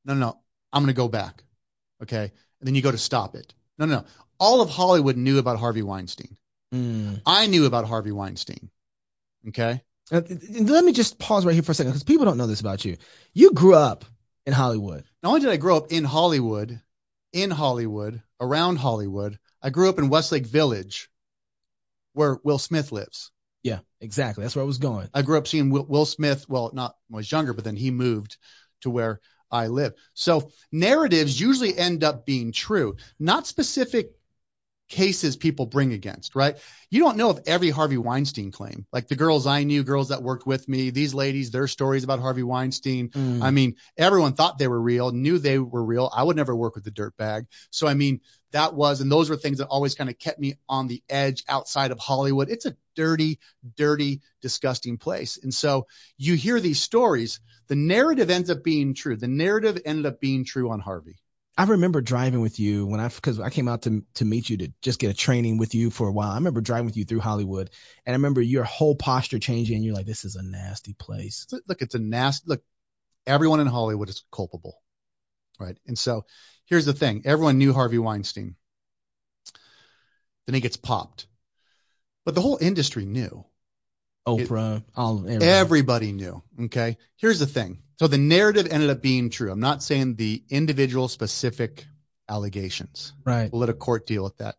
No, 0.05 0.13
no, 0.13 0.19
no. 0.19 0.39
I'm 0.71 0.83
going 0.83 0.93
to 0.93 0.97
go 0.97 1.07
back." 1.07 1.43
Okay? 2.03 2.23
And 2.23 2.67
then 2.67 2.75
you 2.75 2.83
go 2.83 2.91
to 2.91 2.99
stop 2.99 3.35
it. 3.35 3.51
No, 3.79 3.85
no, 3.87 3.95
no. 3.95 4.05
All 4.39 4.61
of 4.61 4.69
Hollywood 4.69 5.17
knew 5.17 5.39
about 5.39 5.57
Harvey 5.57 5.81
Weinstein. 5.81 6.37
mm. 6.73 7.21
I 7.25 7.47
knew 7.47 7.65
about 7.65 7.87
Harvey 7.87 8.11
Weinstein. 8.11 8.69
Okay? 9.47 9.81
Uh, 10.11 10.21
let 10.59 10.85
me 10.85 10.91
just 10.91 11.17
pause 11.17 11.45
right 11.45 11.53
here 11.53 11.63
for 11.63 11.71
a 11.71 11.75
second 11.75 11.93
because 11.93 12.03
people 12.03 12.25
don't 12.25 12.37
know 12.37 12.47
this 12.47 12.59
about 12.61 12.85
you. 12.85 12.97
You 13.33 13.53
grew 13.53 13.73
up 13.73 14.05
in 14.45 14.53
Hollywood. 14.53 15.03
Not 15.23 15.29
only 15.29 15.41
did 15.41 15.49
I 15.49 15.57
grow 15.57 15.77
up 15.77 15.91
in 15.91 16.03
Hollywood, 16.03 16.79
in 17.35 17.51
Hollywood, 17.51 18.23
around 18.39 18.77
Hollywood, 18.77 19.37
I 19.61 19.69
grew 19.69 19.89
up 19.89 19.99
in 19.99 20.09
Westlake 20.09 20.45
Village 20.45 21.09
where 22.13 22.39
Will 22.45 22.57
Smith 22.57 22.93
lives. 22.93 23.29
Yeah, 23.61 23.79
exactly. 23.99 24.43
That's 24.43 24.55
where 24.55 24.63
I 24.63 24.65
was 24.65 24.77
going. 24.77 25.09
I 25.13 25.21
grew 25.21 25.37
up 25.37 25.47
seeing 25.47 25.69
Will, 25.69 25.85
Will 25.85 26.05
Smith. 26.05 26.47
Well, 26.47 26.71
not 26.73 26.95
when 27.09 27.17
I 27.17 27.19
was 27.19 27.31
younger, 27.31 27.53
but 27.53 27.65
then 27.65 27.75
he 27.75 27.91
moved 27.91 28.37
to 28.81 28.89
where 28.89 29.19
I 29.51 29.67
live. 29.67 29.93
So 30.13 30.49
narratives 30.71 31.39
usually 31.39 31.77
end 31.77 32.05
up 32.05 32.25
being 32.25 32.53
true, 32.53 32.95
not 33.19 33.47
specific 33.47 34.11
cases 34.87 35.35
people 35.35 35.65
bring 35.65 35.93
against, 35.93 36.35
right? 36.35 36.57
You 36.89 36.99
don't 37.01 37.17
know 37.17 37.31
if 37.31 37.39
every 37.47 37.69
Harvey 37.69 37.97
Weinstein 37.97 38.51
claim, 38.51 38.85
like 38.93 39.07
the 39.07 39.15
girls 39.15 39.47
I 39.47 39.63
knew, 39.63 39.83
girls 39.83 40.09
that 40.09 40.21
worked 40.21 40.45
with 40.45 40.67
me, 40.69 40.91
these 40.91 41.13
ladies, 41.13 41.51
their 41.51 41.67
stories 41.67 42.03
about 42.03 42.19
Harvey 42.19 42.43
Weinstein. 42.43 43.09
Mm. 43.09 43.41
I 43.41 43.51
mean, 43.51 43.75
everyone 43.97 44.33
thought 44.33 44.57
they 44.57 44.67
were 44.67 44.79
real, 44.79 45.11
knew 45.11 45.39
they 45.39 45.57
were 45.57 45.83
real. 45.83 46.11
I 46.13 46.23
would 46.23 46.35
never 46.35 46.55
work 46.55 46.75
with 46.75 46.83
the 46.83 46.91
dirtbag. 46.91 47.47
So, 47.71 47.87
I 47.87 47.95
mean, 47.95 48.21
that 48.51 48.73
was, 48.73 49.01
and 49.01 49.11
those 49.11 49.29
were 49.29 49.35
things 49.35 49.57
that 49.57 49.67
always 49.67 49.95
kind 49.95 50.09
of 50.09 50.19
kept 50.19 50.39
me 50.39 50.55
on 50.69 50.87
the 50.87 51.03
edge 51.09 51.43
outside 51.49 51.91
of 51.91 51.99
Hollywood. 51.99 52.49
It's 52.49 52.65
a 52.65 52.77
dirty, 52.95 53.39
dirty, 53.75 54.21
disgusting 54.41 54.97
place. 54.97 55.37
And 55.41 55.53
so 55.53 55.87
you 56.17 56.35
hear 56.35 56.59
these 56.59 56.81
stories. 56.81 57.39
The 57.67 57.75
narrative 57.75 58.29
ends 58.29 58.49
up 58.49 58.63
being 58.63 58.93
true. 58.93 59.17
The 59.17 59.27
narrative 59.27 59.81
ended 59.83 60.05
up 60.05 60.21
being 60.21 60.45
true 60.45 60.71
on 60.71 60.79
Harvey. 60.79 61.17
I 61.57 61.63
remember 61.63 62.01
driving 62.01 62.41
with 62.41 62.59
you 62.59 62.85
when 62.85 62.99
I 62.99 63.07
because 63.07 63.39
I 63.39 63.49
came 63.49 63.67
out 63.69 63.83
to 63.83 64.03
to 64.15 64.25
meet 64.25 64.49
you 64.49 64.57
to 64.57 64.73
just 64.81 64.99
get 64.99 65.11
a 65.11 65.13
training 65.13 65.57
with 65.57 65.73
you 65.73 65.89
for 65.89 66.07
a 66.07 66.11
while. 66.11 66.31
I 66.31 66.35
remember 66.35 66.59
driving 66.61 66.85
with 66.85 66.97
you 66.97 67.05
through 67.05 67.21
Hollywood, 67.21 67.69
and 68.05 68.13
I 68.13 68.17
remember 68.17 68.41
your 68.41 68.65
whole 68.65 68.95
posture 68.95 69.39
changing. 69.39 69.77
And 69.77 69.85
you're 69.85 69.95
like, 69.95 70.05
"This 70.05 70.25
is 70.25 70.35
a 70.35 70.43
nasty 70.43 70.93
place." 70.93 71.47
Look, 71.67 71.81
it's 71.81 71.95
a 71.95 71.99
nasty, 71.99 72.45
look, 72.47 72.63
everyone 73.25 73.61
in 73.61 73.67
Hollywood 73.67 74.09
is 74.09 74.25
culpable. 74.31 74.81
Right. 75.57 75.77
And 75.87 75.97
so 75.97 76.25
here's 76.65 76.85
the 76.85 76.93
thing. 76.93 77.21
Everyone 77.25 77.57
knew 77.57 77.71
Harvey 77.71 77.99
Weinstein. 77.99 78.55
Then 80.45 80.55
he 80.55 80.61
gets 80.61 80.77
popped. 80.77 81.27
But 82.25 82.35
the 82.35 82.41
whole 82.41 82.57
industry 82.59 83.05
knew. 83.05 83.45
Oprah, 84.27 84.83
all 84.95 85.19
everybody. 85.19 85.45
Everybody 85.45 86.11
knew. 86.11 86.43
Okay. 86.63 86.97
Here's 87.17 87.39
the 87.39 87.45
thing. 87.45 87.83
So 87.99 88.07
the 88.07 88.17
narrative 88.17 88.67
ended 88.69 88.89
up 88.89 89.01
being 89.01 89.29
true. 89.29 89.51
I'm 89.51 89.59
not 89.59 89.83
saying 89.83 90.15
the 90.15 90.43
individual 90.49 91.07
specific 91.07 91.85
allegations. 92.27 93.13
right. 93.23 93.51
We'll 93.51 93.59
let 93.61 93.69
a 93.69 93.73
court 93.73 94.07
deal 94.07 94.23
with 94.23 94.37
that. 94.37 94.55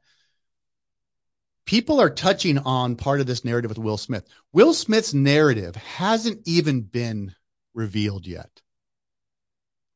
People 1.66 2.00
are 2.00 2.10
touching 2.10 2.58
on 2.58 2.94
part 2.94 3.20
of 3.20 3.26
this 3.26 3.44
narrative 3.44 3.70
with 3.70 3.78
Will 3.78 3.98
Smith. 3.98 4.24
Will 4.52 4.72
Smith's 4.72 5.12
narrative 5.12 5.74
hasn't 5.74 6.42
even 6.46 6.82
been 6.82 7.34
revealed 7.74 8.26
yet. 8.26 8.50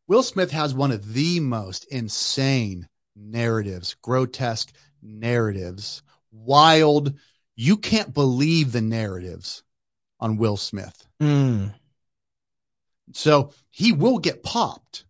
Will 0.08 0.24
Smith 0.24 0.50
has 0.50 0.74
one 0.74 0.90
of 0.90 1.12
the 1.14 1.38
most 1.38 1.84
insane 1.84 2.88
narratives, 3.14 3.94
grotesque 4.02 4.72
narratives, 5.00 6.02
wild. 6.32 7.14
You 7.56 7.76
can't 7.76 8.12
believe 8.14 8.72
the 8.72 8.80
narratives 8.80 9.62
on 10.18 10.36
Will 10.36 10.56
Smith. 10.56 11.06
Mm. 11.20 11.74
So 13.12 13.52
he 13.70 13.92
will 13.92 14.18
get 14.18 14.42
popped. 14.42 15.04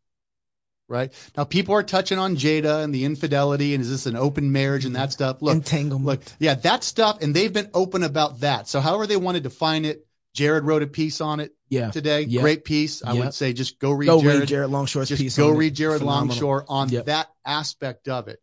Right 0.89 1.13
now, 1.37 1.45
people 1.45 1.77
are 1.77 1.85
touching 1.85 2.19
on 2.19 2.35
Jada 2.35 2.83
and 2.83 2.93
the 2.93 3.05
infidelity, 3.05 3.75
and 3.75 3.81
is 3.81 3.89
this 3.89 4.07
an 4.07 4.17
open 4.17 4.51
marriage 4.51 4.85
and 4.87 4.97
that 4.97 5.13
stuff? 5.13 5.41
Look, 5.41 5.55
Entanglement. 5.55 6.05
look, 6.05 6.21
yeah, 6.41 6.55
that 6.55 6.83
stuff, 6.83 7.19
and 7.23 7.33
they've 7.33 7.53
been 7.53 7.71
open 7.75 8.03
about 8.03 8.41
that. 8.41 8.67
So, 8.67 8.81
however 8.81 9.07
they 9.07 9.17
want 9.17 9.37
to 9.37 9.41
define 9.41 9.85
it, 9.85 10.05
Jared 10.35 10.65
wrote 10.65 10.83
a 10.83 10.89
piece 10.89 11.21
on 11.21 11.39
it 11.39 11.55
yeah. 11.69 11.93
today. 11.93 12.23
Yep. 12.23 12.41
Great 12.43 12.65
piece. 12.65 13.05
I 13.05 13.13
Yep. 13.13 13.25
would 13.25 13.35
say 13.35 13.53
just 13.53 13.79
go 13.79 13.93
read 13.93 14.07
Go 14.07 14.21
Jared. 14.21 14.41
read 14.41 14.49
Jared 14.49 14.71
Longshore's 14.71 15.09
just 15.09 15.23
piece. 15.23 15.37
go 15.37 15.51
read 15.51 15.75
Jared 15.77 16.01
Phenomenal. 16.01 16.35
Longshore 16.35 16.65
on 16.69 16.89
Yep. 16.89 17.05
that 17.07 17.29
aspect 17.47 18.09
of 18.09 18.27
it. 18.27 18.41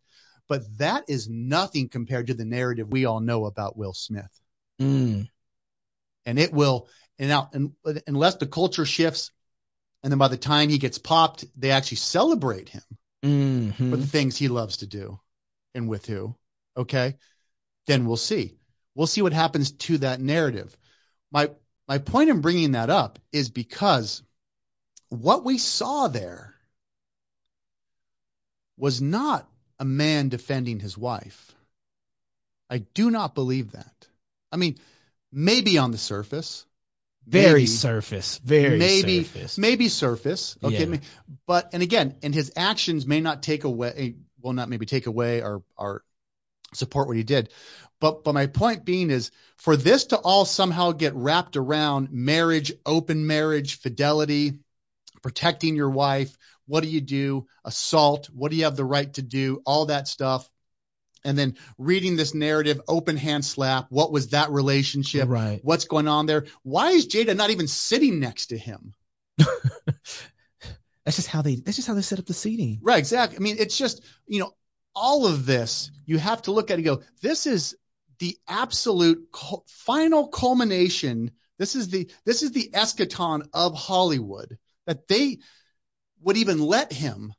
But 0.50 0.64
that 0.78 1.06
is 1.10 1.28
nothing 1.30 1.90
compared 1.90 2.28
to 2.28 2.34
the 2.34 2.46
narrative 2.46 2.90
we 2.90 3.06
all 3.06 3.20
know 3.20 3.46
about 3.46 3.78
Will 3.78 3.94
Smith. 3.94 4.32
Mm. 4.80 5.28
and 6.28 6.38
it 6.38 6.54
will 6.54 6.88
and 7.18 7.30
now 7.30 7.50
and, 7.52 7.74
unless 8.06 8.36
the 8.36 8.46
culture 8.46 8.86
shifts 8.86 9.32
and 10.04 10.12
then 10.12 10.20
by 10.20 10.28
the 10.28 10.38
time 10.38 10.70
he 10.70 10.78
gets 10.78 11.00
popped 11.00 11.46
they 11.56 11.72
actually 11.72 11.98
celebrate 11.98 12.70
him 12.70 12.84
hmm 13.24 13.70
for 13.90 13.98
the 13.98 14.06
things 14.06 14.38
he 14.38 14.50
loves 14.50 14.78
to 14.78 14.86
do 14.86 15.20
and 15.74 15.90
with 15.90 16.06
who 16.06 16.36
okay 16.78 17.16
then 17.88 18.06
we'll 18.06 18.18
see 18.18 18.56
we'll 18.94 19.08
see 19.08 19.24
what 19.24 19.34
happens 19.34 19.72
to 19.72 19.98
that 19.98 20.22
narrative 20.22 20.78
my 21.32 21.50
my 21.88 21.98
point 21.98 22.30
in 22.30 22.42
bringing 22.42 22.74
that 22.74 22.92
up 22.92 23.18
is 23.32 23.50
because 23.50 24.22
what 25.10 25.44
we 25.44 25.58
saw 25.58 26.08
there 26.08 26.54
was 28.78 29.02
not 29.02 29.50
a 29.80 29.86
man 29.86 30.30
defending 30.30 30.80
his 30.80 30.98
wife. 30.98 31.54
I 32.70 32.80
do 32.80 33.10
not 33.12 33.36
believe 33.36 33.72
that. 33.72 34.08
I 34.52 34.58
mean 34.58 34.78
maybe 35.32 35.78
on 35.78 35.92
the 35.92 35.98
surface. 35.98 36.66
Very 37.26 37.66
surface. 37.66 38.40
Very 38.40 38.78
maybe. 38.80 39.24
surface. 39.24 39.58
maybe 39.58 39.90
surface. 39.90 40.58
Okay 40.64 40.86
Yeah. 40.88 40.98
but 41.46 41.70
and 41.74 41.84
again 41.84 42.16
and 42.24 42.34
his 42.34 42.54
actions 42.56 43.06
may 43.06 43.20
not 43.20 43.44
take 43.44 43.64
away 43.64 44.16
will 44.42 44.54
not 44.54 44.70
maybe 44.70 44.86
take 44.86 45.08
away 45.08 45.42
or 45.42 45.64
or 45.78 46.04
support 46.74 47.08
what 47.08 47.18
he 47.18 47.24
did. 47.24 47.50
But 48.00 48.24
but 48.24 48.34
my 48.34 48.48
point 48.48 48.86
being 48.86 49.10
is 49.10 49.32
for 49.58 49.76
this 49.76 50.06
to 50.06 50.18
all 50.18 50.46
somehow 50.46 50.92
get 50.92 51.16
wrapped 51.16 51.58
around 51.58 52.12
marriage 52.12 52.72
open 52.86 53.28
marriage 53.28 53.80
fidelity 53.80 54.60
protecting 55.22 55.76
your 55.76 55.90
wife 55.90 56.38
what 56.68 56.84
do 56.84 56.90
you 56.90 57.02
do 57.02 57.48
assault 57.66 58.30
what 58.34 58.52
do 58.52 58.58
you 58.58 58.66
have 58.66 58.76
the 58.76 58.86
right 58.86 59.14
to 59.14 59.22
do 59.22 59.62
all 59.66 59.88
that 59.88 60.08
stuff 60.08 60.50
and 61.24 61.38
then 61.38 61.56
reading 61.78 62.16
this 62.16 62.34
narrative 62.34 62.80
open 62.88 63.18
hand 63.18 63.44
slap 63.44 63.88
what 63.90 64.12
was 64.12 64.30
that 64.30 64.52
relationship 64.52 65.28
Right. 65.28 65.60
what's 65.64 65.86
going 65.86 66.08
on 66.08 66.26
there 66.28 66.46
why 66.64 66.92
is 66.92 67.08
jada 67.08 67.36
not 67.36 67.50
even 67.50 67.68
sitting 67.68 68.20
next 68.20 68.48
to 68.48 68.58
him 68.58 68.94
That's 71.08 71.16
just 71.16 71.30
how 71.30 71.42
they. 71.42 71.56
That's 71.56 71.78
just 71.78 71.88
how 71.88 71.94
they 71.94 72.02
set 72.02 72.20
up 72.20 72.26
the 72.26 72.34
seating. 72.34 72.80
Right, 72.82 73.00
exactly. 73.00 73.38
I 73.38 73.40
mean, 73.40 73.56
it's 73.60 73.78
just, 73.78 74.04
you 74.28 74.42
know, 74.42 74.52
all 74.94 75.26
of 75.26 75.46
this, 75.46 75.90
you 76.06 76.18
have 76.18 76.42
to 76.42 76.52
look 76.52 76.70
at 76.70 76.74
it 76.74 76.86
and 76.86 76.86
go, 76.86 77.02
this 77.22 77.48
is 77.48 77.78
the 78.20 78.38
absolute 78.46 79.26
final 79.68 80.28
culmination. 80.28 81.32
This 81.60 81.76
is 81.76 81.88
the 81.88 82.12
this 82.26 82.44
is 82.44 82.52
the 82.52 82.70
eschaton 82.74 83.48
of 83.54 83.74
Hollywood 83.74 84.58
that 84.86 85.08
they 85.08 85.38
would 86.22 86.38
even 86.38 86.60
let 86.60 86.92
him. 86.92 87.34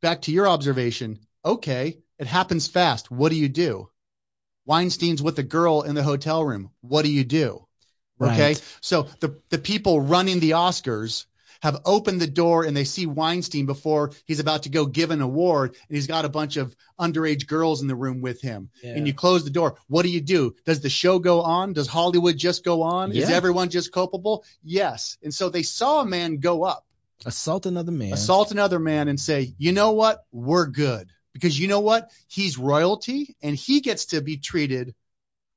Back 0.00 0.22
to 0.22 0.32
your 0.32 0.48
observation. 0.48 1.18
Okay, 1.44 1.98
it 2.18 2.26
happens 2.26 2.68
fast. 2.68 3.10
What 3.10 3.30
do 3.30 3.36
you 3.36 3.48
do? 3.48 3.88
Weinstein's 4.66 5.22
with 5.22 5.38
a 5.38 5.42
girl 5.42 5.82
in 5.82 5.94
the 5.94 6.02
hotel 6.02 6.44
room. 6.44 6.70
What 6.80 7.04
do 7.04 7.12
you 7.12 7.24
do? 7.24 7.66
Okay. 8.20 8.56
So 8.80 9.08
the 9.20 9.40
the 9.50 9.58
people 9.58 10.00
running 10.00 10.40
the 10.40 10.52
Oscars 10.52 11.26
have 11.60 11.80
opened 11.86 12.20
the 12.20 12.26
door 12.26 12.64
and 12.64 12.76
they 12.76 12.84
see 12.84 13.06
Weinstein 13.06 13.64
before 13.64 14.12
he's 14.26 14.38
about 14.38 14.64
to 14.64 14.68
go 14.68 14.84
give 14.84 15.10
an 15.10 15.22
award 15.22 15.74
and 15.88 15.96
he's 15.96 16.06
got 16.06 16.26
a 16.26 16.28
bunch 16.28 16.58
of 16.58 16.76
underage 17.00 17.46
girls 17.46 17.80
in 17.80 17.88
the 17.88 17.94
room 17.94 18.20
with 18.20 18.40
him. 18.42 18.68
And 18.96 19.06
you 19.06 19.14
close 19.14 19.44
the 19.44 19.50
door. 19.50 19.76
What 19.88 20.02
do 20.02 20.10
you 20.10 20.20
do? 20.20 20.54
Does 20.66 20.80
the 20.80 20.90
show 20.90 21.18
go 21.18 21.40
on? 21.40 21.72
Does 21.72 21.86
Hollywood 21.86 22.36
just 22.36 22.64
go 22.64 22.82
on? 22.82 23.12
Is 23.12 23.30
everyone 23.30 23.70
just 23.70 23.92
culpable? 23.92 24.44
Yes. 24.62 25.16
And 25.22 25.32
so 25.32 25.48
they 25.48 25.62
saw 25.62 26.02
a 26.02 26.06
man 26.06 26.36
go 26.36 26.64
up 26.64 26.83
Assault 27.24 27.66
another 27.66 27.92
man. 27.92 28.12
assault 28.12 28.50
another 28.50 28.78
man 28.78 29.08
and 29.08 29.18
say, 29.18 29.54
you 29.58 29.72
know 29.72 29.92
what? 29.92 30.24
We're 30.32 30.66
good. 30.66 31.08
Because 31.32 31.58
you 31.58 31.68
know 31.68 31.80
what? 31.80 32.10
He's 32.28 32.58
royalty 32.58 33.36
and 33.42 33.56
he 33.56 33.80
gets 33.80 34.06
to 34.06 34.20
be 34.20 34.36
treated 34.36 34.94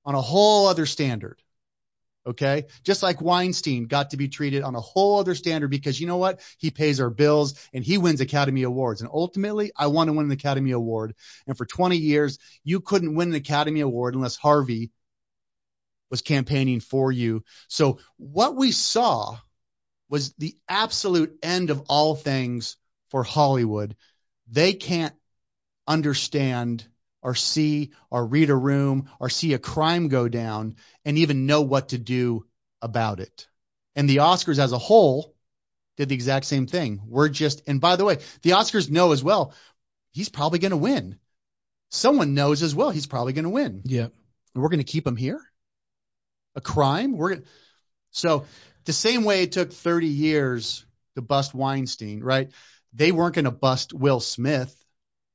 on 0.06 0.16
a 0.16 0.22
whole 0.22 0.68
other 0.68 0.86
standard. 0.86 1.42
Okay. 2.26 2.66
Just 2.84 3.04
like 3.04 3.22
Weinstein 3.22 3.86
got 3.86 4.10
to 4.10 4.18
be 4.18 4.28
treated 4.28 4.64
on 4.64 4.76
a 4.76 4.82
whole 4.82 5.20
other 5.20 5.34
standard 5.34 5.70
because 5.70 6.00
you 6.00 6.08
know 6.08 6.18
what? 6.18 6.42
He 6.58 6.72
pays 6.72 7.00
our 7.00 7.10
bills 7.10 7.56
and 7.74 7.86
he 7.86 7.98
wins 7.98 8.20
Academy 8.20 8.64
Awards. 8.64 9.00
And 9.02 9.10
ultimately, 9.14 9.72
I 9.78 9.88
want 9.88 10.10
to 10.10 10.14
win 10.14 10.26
an 10.26 10.32
Academy 10.32 10.72
Award. 10.72 11.16
And 11.46 11.58
for 11.58 11.66
20 11.66 11.96
years, 11.96 12.38
you 12.66 12.82
couldn't 12.82 13.16
win 13.16 13.30
an 13.30 13.36
Academy 13.36 13.80
Award 13.80 14.14
unless 14.14 14.36
Harvey 14.36 14.92
was 16.10 16.22
campaigning 16.22 16.82
for 16.82 17.12
you. 17.12 17.44
So 17.70 18.00
what 18.18 18.56
we 18.56 18.72
saw 18.72 19.38
was 20.10 20.34
the 20.34 20.56
absolute 20.68 21.38
end 21.44 21.70
of 21.70 21.84
all 21.90 22.16
things 22.16 22.78
for 23.10 23.24
Hollywood. 23.24 23.96
They 24.50 24.74
can't 24.74 25.16
understand 25.88 26.88
or 27.22 27.36
see 27.36 27.92
or 28.10 28.26
read 28.26 28.50
a 28.50 28.56
room 28.56 29.10
or 29.20 29.30
see 29.30 29.54
a 29.54 29.60
crime 29.60 30.08
go 30.08 30.28
down 30.28 30.76
and 31.04 31.18
even 31.18 31.46
know 31.46 31.62
what 31.62 31.90
to 31.90 31.98
do 31.98 32.46
about 32.82 33.20
it. 33.20 33.48
And 33.96 34.10
the 34.10 34.18
Oscars 34.18 34.60
as 34.60 34.72
a 34.72 34.78
whole 34.78 35.34
did 35.98 36.10
the 36.10 36.16
exact 36.16 36.46
same 36.46 36.68
thing. 36.68 37.02
We're 37.08 37.30
just, 37.30 37.64
and 37.68 37.82
by 37.82 37.96
the 37.96 38.06
way, 38.06 38.20
the 38.44 38.52
Oscars 38.52 38.90
know 38.90 39.12
as 39.12 39.24
well, 39.24 39.54
he's 40.12 40.30
probably 40.30 40.60
going 40.60 40.72
to 40.72 40.78
win. 40.78 41.18
Someone 41.90 42.34
knows 42.34 42.64
as 42.64 42.76
well, 42.76 42.92
he's 42.92 43.08
probably 43.08 43.34
going 43.34 43.44
to 43.44 43.50
win. 43.50 43.82
Yeah. 43.86 44.08
And 44.54 44.64
we're 44.64 44.70
going 44.70 44.80
to 44.80 44.86
keep 44.86 45.08
him 45.08 45.16
here? 45.16 45.42
A 46.56 46.62
crime? 46.62 47.18
We're 47.18 47.42
so 48.12 48.46
the 48.88 48.94
same 48.94 49.24
way 49.24 49.44
it 49.44 49.52
took 49.52 49.72
30 49.72 50.08
years 50.08 50.84
to 51.16 51.22
bust 51.22 51.54
Weinstein, 51.54 52.22
right? 52.24 52.50
They 52.94 53.12
weren't 53.12 53.36
going 53.36 53.46
to 53.46 53.52
bust 53.52 53.94
Will 53.94 54.20
Smith 54.20 54.76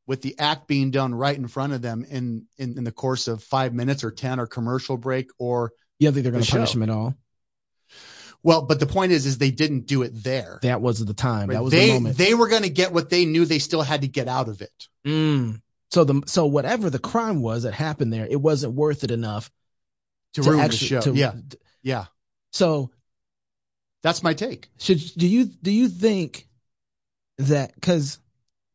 with 0.06 0.20
the 0.22 0.38
act 0.40 0.66
being 0.66 0.90
done 0.90 1.14
right 1.14 1.36
in 1.36 1.46
front 1.46 1.72
of 1.72 1.80
them 1.80 2.04
in, 2.08 2.46
in, 2.58 2.76
in 2.76 2.84
the 2.84 2.90
course 2.92 3.28
of 3.28 3.42
five 3.42 3.72
minutes 3.72 4.02
or 4.02 4.10
10 4.10 4.40
or 4.40 4.46
commercial 4.48 4.96
break 4.96 5.30
or, 5.38 5.72
You 6.00 6.08
don't 6.08 6.14
think 6.14 6.24
they're 6.24 6.32
going 6.32 6.40
The 6.40 6.46
to 6.46 6.52
punish 6.52 6.74
him 6.74 6.82
at 6.82 6.90
all? 6.90 7.14
well, 8.42 8.62
but 8.62 8.80
the 8.80 8.86
point 8.86 9.12
is, 9.12 9.26
is 9.26 9.38
they 9.38 9.52
didn't 9.52 9.86
do 9.86 10.02
it 10.02 10.10
there. 10.24 10.58
That 10.62 10.80
was 10.80 11.04
the 11.04 11.14
time. 11.14 11.48
Right? 11.48 11.54
That 11.54 11.62
was 11.62 11.70
they, 11.72 11.86
the 11.88 11.92
moment. 11.94 12.18
they 12.18 12.34
were 12.34 12.48
going 12.48 12.62
to 12.64 12.70
get 12.70 12.92
what 12.92 13.08
they 13.10 13.24
knew 13.24 13.44
they 13.44 13.60
still 13.60 13.82
had 13.82 14.00
to 14.02 14.08
get 14.08 14.26
out 14.26 14.48
of 14.48 14.60
it. 14.62 14.88
Mm. 15.06 15.60
So 15.92 16.04
the 16.04 16.22
so 16.26 16.46
whatever 16.46 16.90
the 16.90 16.98
crime 16.98 17.42
was 17.42 17.64
that 17.64 17.74
happened 17.74 18.12
there, 18.12 18.26
it 18.26 18.40
wasn't 18.40 18.72
worth 18.74 19.04
it 19.04 19.10
enough 19.10 19.50
To, 20.34 20.42
ruin 20.42 20.60
actually 20.60 20.78
the 20.78 20.84
show. 20.86 21.00
to- 21.02 21.14
yeah. 21.14 21.34
Yeah. 21.82 22.04
So 22.52 22.90
That's 24.02 24.22
my 24.22 24.34
take. 24.34 24.68
should 24.78 25.00
do 25.16 25.26
you 25.26 25.44
do 25.44 25.70
you 25.70 25.88
think 25.88 26.48
that 27.38 27.74
because 27.74 28.18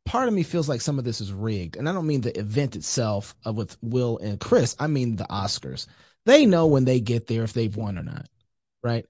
part 0.06 0.28
of 0.28 0.34
me 0.34 0.44
feels 0.44 0.70
like 0.70 0.82
some 0.82 1.00
of 1.00 1.06
this 1.06 1.22
is 1.22 1.32
rigged, 1.32 1.76
and 1.76 1.88
I 1.88 1.94
don't 1.94 2.08
mean 2.08 2.22
the 2.22 2.38
event 2.38 2.76
itself 2.76 3.36
of 3.44 3.56
with 3.56 3.78
Will 3.82 4.18
and 4.18 4.40
Chris. 4.40 4.76
I 4.80 4.88
mean 4.88 5.16
the 5.16 5.26
Oscars. 5.26 5.86
They 6.26 6.46
know 6.46 6.68
when 6.68 6.86
they 6.86 7.00
get 7.00 7.28
there 7.28 7.44
if 7.44 7.54
they've 7.54 7.76
won 7.76 7.98
or 7.98 8.04
not, 8.04 8.28
right? 8.84 9.06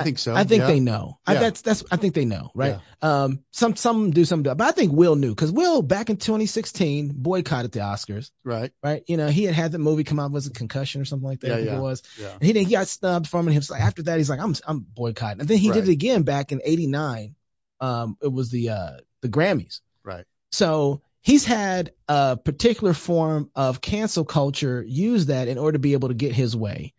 I 0.00 0.04
think 0.04 0.18
so. 0.18 0.34
I 0.34 0.44
think 0.44 0.60
yeah. 0.62 0.66
they 0.68 0.80
know. 0.80 1.18
I, 1.26 1.34
that's 1.34 1.62
that's. 1.62 1.84
I 1.90 1.96
think 1.96 2.14
they 2.14 2.24
know, 2.24 2.50
right? 2.54 2.78
Um, 3.02 3.44
some 3.50 3.76
some 3.76 4.10
do 4.10 4.24
some, 4.24 4.42
do, 4.42 4.54
but 4.54 4.66
I 4.66 4.72
think 4.72 4.92
Will 4.92 5.16
knew 5.16 5.30
because 5.30 5.52
Will 5.52 5.82
back 5.82 6.10
in 6.10 6.16
2016 6.16 7.12
boycotted 7.14 7.72
the 7.72 7.80
Oscars, 7.80 8.30
Right. 8.44 8.72
right? 8.82 9.02
You 9.06 9.16
know, 9.16 9.28
he 9.28 9.44
had 9.44 9.54
had 9.54 9.72
the 9.72 9.78
movie 9.78 10.04
come 10.04 10.18
out 10.20 10.30
was 10.30 10.46
a 10.46 10.50
concussion 10.50 11.00
or 11.00 11.04
something 11.04 11.28
like 11.28 11.40
that. 11.40 11.48
Yeah, 11.48 11.54
I 11.54 11.56
think 11.58 11.70
yeah. 11.70 11.78
it 11.78 11.82
was. 11.82 12.02
Yeah. 12.20 12.32
And 12.32 12.42
he 12.42 12.52
didn't. 12.52 12.66
He 12.68 12.72
got 12.74 12.88
snubbed 12.88 13.28
from 13.28 13.48
it. 13.48 13.52
He 13.52 13.58
was 13.58 13.70
like, 13.70 13.82
after 13.82 14.02
that, 14.04 14.18
he's 14.18 14.30
like, 14.30 14.40
I'm 14.40 14.54
I'm 14.66 14.80
boycotting. 14.80 15.40
And 15.40 15.48
then 15.48 15.58
he 15.58 15.70
Right. 15.70 15.76
did 15.80 15.88
it 15.88 15.92
again 15.92 16.22
back 16.22 16.52
in 16.52 16.60
'89. 16.64 17.34
Um, 17.80 18.16
it 18.22 18.32
was 18.32 18.50
the 18.50 18.70
uh 18.70 18.96
the 19.22 19.28
Grammys. 19.28 19.80
Right. 20.04 20.24
So 20.52 21.02
he's 21.20 21.44
had 21.44 21.92
a 22.08 22.36
particular 22.36 22.94
form 22.94 23.50
of 23.54 23.80
cancel 23.80 24.24
culture 24.24 24.82
use 24.86 25.26
that 25.26 25.48
in 25.48 25.58
order 25.58 25.74
to 25.74 25.78
be 25.80 25.92
able 25.92 26.08
to 26.08 26.14
get 26.14 26.32
his 26.32 26.56
way. 26.56 26.94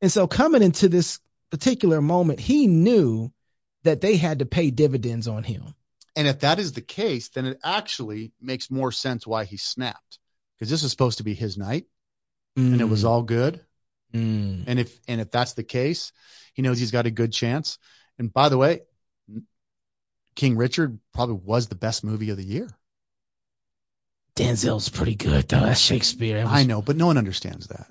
And 0.00 0.10
so 0.10 0.26
coming 0.26 0.62
into 0.62 0.88
this 0.88 1.20
particular 1.52 2.00
moment, 2.00 2.40
he 2.40 2.66
knew 2.66 3.30
that 3.84 4.00
they 4.00 4.16
had 4.16 4.38
to 4.38 4.46
pay 4.46 4.70
dividends 4.70 5.28
on 5.28 5.42
him. 5.44 5.74
And 6.16 6.26
if 6.26 6.40
that 6.40 6.58
is 6.58 6.72
the 6.72 6.80
case, 6.80 7.28
then 7.28 7.44
it 7.44 7.60
actually 7.62 8.32
makes 8.40 8.70
more 8.70 8.90
sense 8.90 9.26
why 9.26 9.44
he 9.44 9.58
snapped. 9.58 10.18
Because 10.56 10.70
this 10.70 10.82
is 10.82 10.90
supposed 10.90 11.18
to 11.18 11.24
be 11.24 11.34
his 11.34 11.58
night 11.58 11.84
and 12.56 12.80
it 12.80 12.88
was 12.88 13.04
all 13.04 13.22
good. 13.22 13.60
Mm. 14.14 14.64
And 14.66 14.78
if 14.78 14.98
and 15.08 15.20
if 15.20 15.30
that's 15.30 15.52
the 15.54 15.62
case, 15.62 16.12
he 16.54 16.62
knows 16.62 16.78
he's 16.78 16.90
got 16.90 17.06
a 17.06 17.10
good 17.10 17.32
chance. 17.32 17.78
And 18.18 18.32
by 18.32 18.48
the 18.48 18.58
way, 18.58 18.82
King 20.34 20.56
Richard 20.56 20.98
probably 21.12 21.36
was 21.36 21.68
the 21.68 21.74
best 21.74 22.04
movie 22.04 22.30
of 22.30 22.36
the 22.36 22.44
year. 22.44 22.68
Denzel's 24.36 24.88
pretty 24.88 25.16
good 25.16 25.48
though. 25.48 25.60
That's 25.60 25.80
Shakespeare. 25.80 26.38
That 26.38 26.44
was- 26.44 26.52
I 26.52 26.64
know, 26.64 26.80
but 26.80 26.96
no 26.96 27.06
one 27.06 27.18
understands 27.18 27.66
that. 27.68 27.90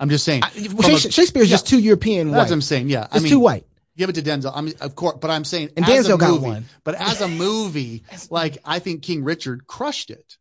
I'm 0.00 0.08
just 0.10 0.24
saying. 0.24 0.42
I- 0.44 0.50
Shakespeare, 0.50 1.10
Shakespeare's 1.10 1.48
just 1.50 1.66
too 1.66 1.78
European 1.78 2.28
that's 2.28 2.36
white. 2.36 2.44
what 2.44 2.52
I'm 2.52 2.60
saying. 2.62 2.88
Yeah, 2.88 3.06
I 3.10 3.16
It's 3.16 3.22
mean, 3.24 3.32
too 3.32 3.40
white. 3.40 3.66
give 3.96 4.08
it 4.10 4.14
to 4.14 4.22
Denzel. 4.22 4.52
I 4.54 4.60
mean, 4.60 4.74
of 4.80 4.94
course, 4.94 5.18
but 5.20 5.30
I'm 5.30 5.44
saying 5.44 5.70
And 5.76 5.84
as 5.88 6.08
a 6.08 6.12
Denzel 6.12 6.18
got 6.18 6.40
one. 6.40 6.64
But 6.84 6.94
as 6.96 7.20
a 7.20 7.28
movie, 7.46 8.04
like 8.30 8.58
I 8.64 8.78
think 8.78 9.02
King 9.02 9.24
Richard 9.24 9.66
crushed 9.66 10.10
it, 10.10 10.36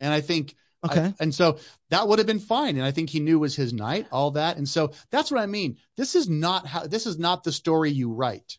and 0.00 0.12
I 0.12 0.20
think 0.20 0.54
Okay. 0.84 1.00
I- 1.00 1.14
and 1.20 1.34
so 1.34 1.58
that 1.90 2.06
would 2.06 2.18
have 2.20 2.26
been 2.28 2.38
fine. 2.38 2.76
And 2.76 2.84
I 2.84 2.90
think 2.92 3.10
he 3.10 3.18
knew 3.20 3.36
it 3.38 3.40
was 3.40 3.56
his 3.56 3.72
night, 3.72 4.06
all 4.12 4.32
that. 4.32 4.56
And 4.56 4.68
so 4.68 4.92
that's 5.10 5.30
what 5.30 5.40
I 5.40 5.46
mean. 5.46 5.78
This 5.96 6.14
is 6.14 6.28
not 6.28 6.66
how, 6.66 6.86
this 6.86 7.06
is 7.06 7.18
not 7.18 7.42
the 7.44 7.50
story 7.50 7.90
you 7.90 8.12
write 8.12 8.58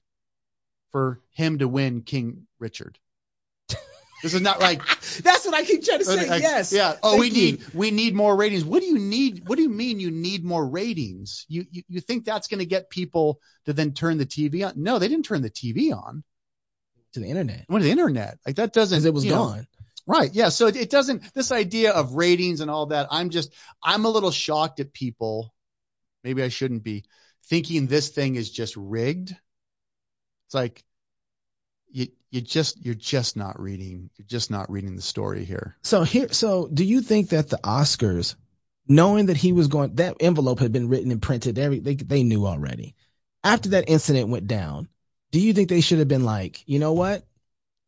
for 0.92 1.22
him 1.32 1.60
to 1.60 1.68
win 1.68 2.02
King 2.02 2.48
Richard. 2.60 2.98
This 4.24 4.34
is 4.34 4.42
not 4.42 4.60
like, 4.60 4.82
That's 5.22 5.46
what 5.46 5.54
I 5.54 5.64
keep 5.64 5.84
trying 5.84 6.00
to 6.00 6.06
say. 6.06 6.28
like, 6.28 6.42
yes. 6.42 6.74
yeah. 6.74 6.96
Oh, 7.04 7.12
Thank 7.12 7.20
we 7.22 7.28
you. 7.28 7.34
need, 7.34 7.66
we 7.74 7.92
need 7.92 8.16
more 8.16 8.36
ratings. 8.36 8.66
What 8.66 8.82
do 8.82 8.88
you 8.88 8.98
need? 8.98 9.48
What 9.48 9.58
do 9.58 9.62
you 9.62 9.70
mean 9.70 10.00
you 10.00 10.10
need 10.10 10.44
more 10.44 10.68
ratings? 10.68 11.46
You, 11.48 11.66
you, 11.70 11.84
you 11.88 12.02
think 12.02 12.26
that's 12.26 12.48
going 12.48 12.60
to 12.60 12.66
get 12.66 12.90
people 12.90 13.40
to 13.66 13.74
then 13.74 13.94
turn 13.94 14.18
the 14.18 14.26
TV 14.26 14.66
on? 14.66 14.74
No, 14.76 14.98
they 14.98 15.08
didn't 15.08 15.26
turn 15.26 15.42
the 15.44 15.52
TV 15.52 15.94
on. 15.94 16.24
to 17.14 17.20
the 17.20 17.28
internet 17.28 17.66
What 17.68 17.82
the 17.82 17.92
internet? 17.92 18.40
Like 18.46 18.56
that 18.56 18.74
doesn't, 18.74 19.06
it 19.06 19.14
was 19.14 19.24
you 19.24 19.32
know, 19.32 19.38
gone. 19.38 19.68
Right. 20.08 20.34
Yeah. 20.34 20.50
So 20.50 20.68
it, 20.68 20.78
it 20.78 20.90
doesn't, 20.90 21.34
this 21.34 21.52
idea 21.52 21.92
of 21.92 22.16
ratings 22.16 22.62
and 22.62 22.72
all 22.72 22.88
that, 22.88 23.08
I'm 23.12 23.30
just, 23.30 23.54
I'm 23.84 24.06
a 24.06 24.10
little 24.10 24.32
shocked 24.32 24.80
at 24.80 24.94
people. 24.94 25.54
Maybe 26.24 26.42
I 26.42 26.50
shouldn't 26.50 26.84
be 26.84 27.04
thinking 27.46 27.88
this 27.88 28.10
thing 28.10 28.36
is 28.36 28.50
just 28.50 28.76
rigged. 28.78 29.30
It's 30.48 30.56
like, 30.56 30.84
you, 31.92 32.08
you 32.32 32.42
just, 32.42 32.84
you're 32.84 32.94
just 32.96 33.38
not 33.38 33.60
reading, 33.60 34.10
you're 34.18 34.28
just 34.28 34.52
not 34.52 34.70
reading 34.72 34.96
the 34.96 35.02
story 35.02 35.46
here. 35.46 35.78
So 35.84 36.04
here, 36.04 36.30
so 36.34 36.68
do 36.72 36.84
you 36.84 37.02
think 37.02 37.30
that 37.30 37.50
the 37.50 37.58
Oscars, 37.58 38.36
knowing 38.88 39.28
that 39.28 39.38
he 39.38 39.54
was 39.54 39.68
going, 39.68 39.96
that 39.96 40.18
envelope 40.20 40.60
had 40.60 40.72
been 40.72 40.90
written 40.90 41.12
and 41.12 41.22
printed, 41.22 41.58
every 41.58 41.80
they 41.80 41.96
they 41.96 42.24
knew 42.24 42.46
already. 42.46 42.96
After 43.44 43.70
that 43.70 43.90
incident 43.90 44.30
went 44.30 44.48
down, 44.48 44.90
do 45.32 45.40
you 45.40 45.54
think 45.54 45.70
they 45.70 45.82
should 45.82 46.00
have 46.00 46.08
been 46.08 46.24
like, 46.26 46.64
you 46.68 46.80
know 46.80 46.94
what? 46.94 47.26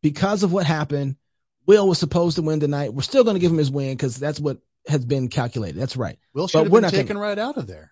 Because 0.02 0.44
of 0.44 0.54
what 0.54 0.66
happened, 0.66 1.18
Will 1.66 1.88
was 1.88 2.00
supposed 2.00 2.36
to 2.38 2.42
win 2.42 2.60
tonight. 2.60 2.94
We're 2.94 3.02
still 3.02 3.24
going 3.24 3.36
to 3.36 3.40
give 3.40 3.52
him 3.52 3.58
his 3.58 3.70
win 3.72 3.96
because 3.96 4.16
that's 4.18 4.40
what 4.40 4.60
has 4.88 5.04
been 5.04 5.28
calculated. 5.28 5.80
That's 5.80 5.98
right. 5.98 6.18
Will 6.34 6.46
But 6.46 6.52
should 6.52 6.58
have 6.64 6.72
we're 6.72 6.78
been 6.78 6.84
not 6.84 6.92
gonna- 6.94 7.04
taken 7.04 7.18
right 7.18 7.38
out 7.38 7.58
of 7.58 7.68
there. 7.68 7.92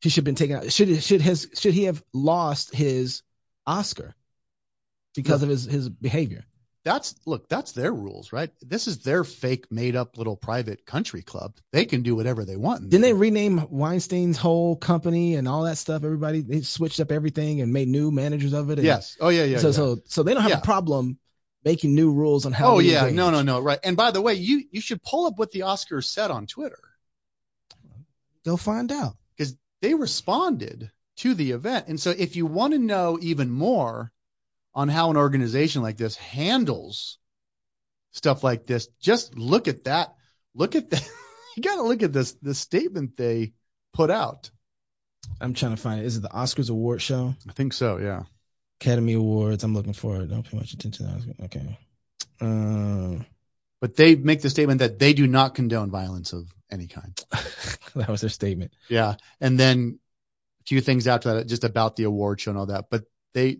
He 0.00 0.08
should 0.10 0.18
have 0.22 0.24
been 0.26 0.34
taken 0.36 0.56
out. 0.56 0.72
Should 0.72 1.02
should 1.02 1.20
his 1.20 1.48
should 1.54 1.74
he 1.74 1.84
have 1.84 2.00
lost 2.12 2.72
his 2.74 3.22
Oscar 3.66 4.14
because 5.22 5.42
of 5.42 5.48
his 5.48 5.64
his 5.64 5.88
behavior? 5.88 6.44
That's, 6.84 7.14
look, 7.26 7.48
that's 7.50 7.72
their 7.72 7.92
rules, 7.92 8.32
right? 8.32 8.50
This 8.62 8.86
is 8.86 9.02
their 9.02 9.22
fake 9.24 9.70
made 9.70 9.94
up 9.94 10.16
little 10.16 10.36
private 10.36 10.86
country 10.86 11.20
club. 11.22 11.54
They 11.70 11.84
can 11.84 12.02
do 12.02 12.16
whatever 12.16 12.46
they 12.46 12.56
want. 12.56 12.88
Didn't 12.88 13.02
they 13.02 13.12
rename 13.12 13.58
Weinstein's 13.68 14.38
whole 14.38 14.74
company 14.76 15.34
and 15.34 15.46
all 15.46 15.64
that 15.64 15.76
stuff? 15.76 16.02
Everybody 16.04 16.40
they 16.40 16.62
switched 16.62 17.00
up 17.00 17.10
everything 17.12 17.60
and 17.60 17.72
made 17.74 17.88
new 17.88 18.10
managers 18.10 18.54
of 18.54 18.70
it. 18.70 18.78
and- 18.78 18.86
Yes. 18.86 19.16
Oh, 19.20 19.28
yeah, 19.28 19.44
yeah. 19.44 19.58
so 19.58 19.66
yeah. 19.68 19.72
so 19.74 19.98
so 20.06 20.22
they 20.22 20.32
don't 20.32 20.42
have 20.42 20.50
Yeah. 20.52 20.58
a 20.58 20.64
problem 20.64 21.18
making 21.64 21.94
new 21.94 22.12
rules 22.12 22.46
on 22.46 22.52
how. 22.52 22.76
Oh 22.76 22.78
yeah, 22.78 23.00
engage. 23.02 23.16
no, 23.16 23.30
no, 23.30 23.42
no, 23.42 23.60
right. 23.60 23.80
And 23.84 23.96
by 23.96 24.10
the 24.12 24.22
way, 24.22 24.34
you 24.34 24.62
you 24.70 24.80
should 24.80 25.02
pull 25.02 25.26
up 25.26 25.38
what 25.38 25.50
the 25.50 25.60
Oscars 25.60 26.04
said 26.04 26.30
on 26.30 26.46
Twitter 26.46 26.78
Go 28.44 28.56
find 28.56 28.90
out. 28.92 29.16
because 29.36 29.54
they 29.82 29.92
responded 29.94 30.90
to 31.16 31.34
the 31.34 31.50
event. 31.50 31.88
And 31.88 32.00
so, 32.00 32.10
if 32.16 32.36
you 32.36 32.46
want 32.46 32.72
to 32.72 32.78
know 32.78 33.18
even 33.20 33.50
more 33.50 34.10
on 34.78 34.88
how 34.88 35.10
an 35.10 35.16
organization 35.16 35.82
like 35.82 35.96
this 35.96 36.14
handles 36.14 37.18
stuff 38.12 38.44
like 38.44 38.64
this, 38.64 38.86
just 39.00 39.36
look 39.36 39.66
at 39.66 39.84
that. 39.84 40.14
Look 40.54 40.76
at 40.76 40.90
that. 40.90 41.10
you 41.56 41.64
got 41.64 41.76
to 41.76 41.82
look 41.82 42.04
at 42.04 42.12
this 42.12 42.34
the 42.40 42.54
statement 42.54 43.16
they 43.16 43.54
put 43.92 44.08
out. 44.08 44.52
I'm 45.40 45.54
trying 45.54 45.74
to 45.74 45.82
find 45.82 46.00
it. 46.00 46.06
Is 46.06 46.16
it 46.16 46.22
the 46.22 46.28
Oscars 46.28 46.70
award 46.70 47.02
show? 47.02 47.34
I 47.48 47.52
think 47.54 47.72
so. 47.72 47.98
Yeah. 47.98 48.22
Academy 48.80 49.14
Awards. 49.14 49.64
I'm 49.64 49.74
looking 49.74 49.94
for 49.94 50.22
it. 50.22 50.30
Don't 50.30 50.48
pay 50.48 50.56
much 50.56 50.72
attention. 50.72 51.34
Okay. 51.42 51.76
Um, 52.40 53.26
But 53.80 53.96
they 53.96 54.14
make 54.14 54.42
the 54.42 54.50
statement 54.50 54.78
that 54.78 55.00
they 55.00 55.12
do 55.12 55.26
not 55.26 55.56
condone 55.56 55.90
violence 55.90 56.32
of 56.32 56.48
any 56.70 56.86
kind. 56.86 57.20
that 57.96 58.08
was 58.08 58.20
their 58.20 58.30
statement. 58.30 58.70
Yeah. 58.88 59.16
And 59.40 59.58
then 59.58 59.98
a 60.60 60.64
few 60.66 60.80
things 60.80 61.08
after 61.08 61.34
that, 61.34 61.48
just 61.48 61.64
about 61.64 61.96
the 61.96 62.04
award 62.04 62.40
show 62.40 62.52
and 62.52 62.58
all 62.60 62.66
that. 62.66 62.84
But 62.90 63.02
they, 63.34 63.58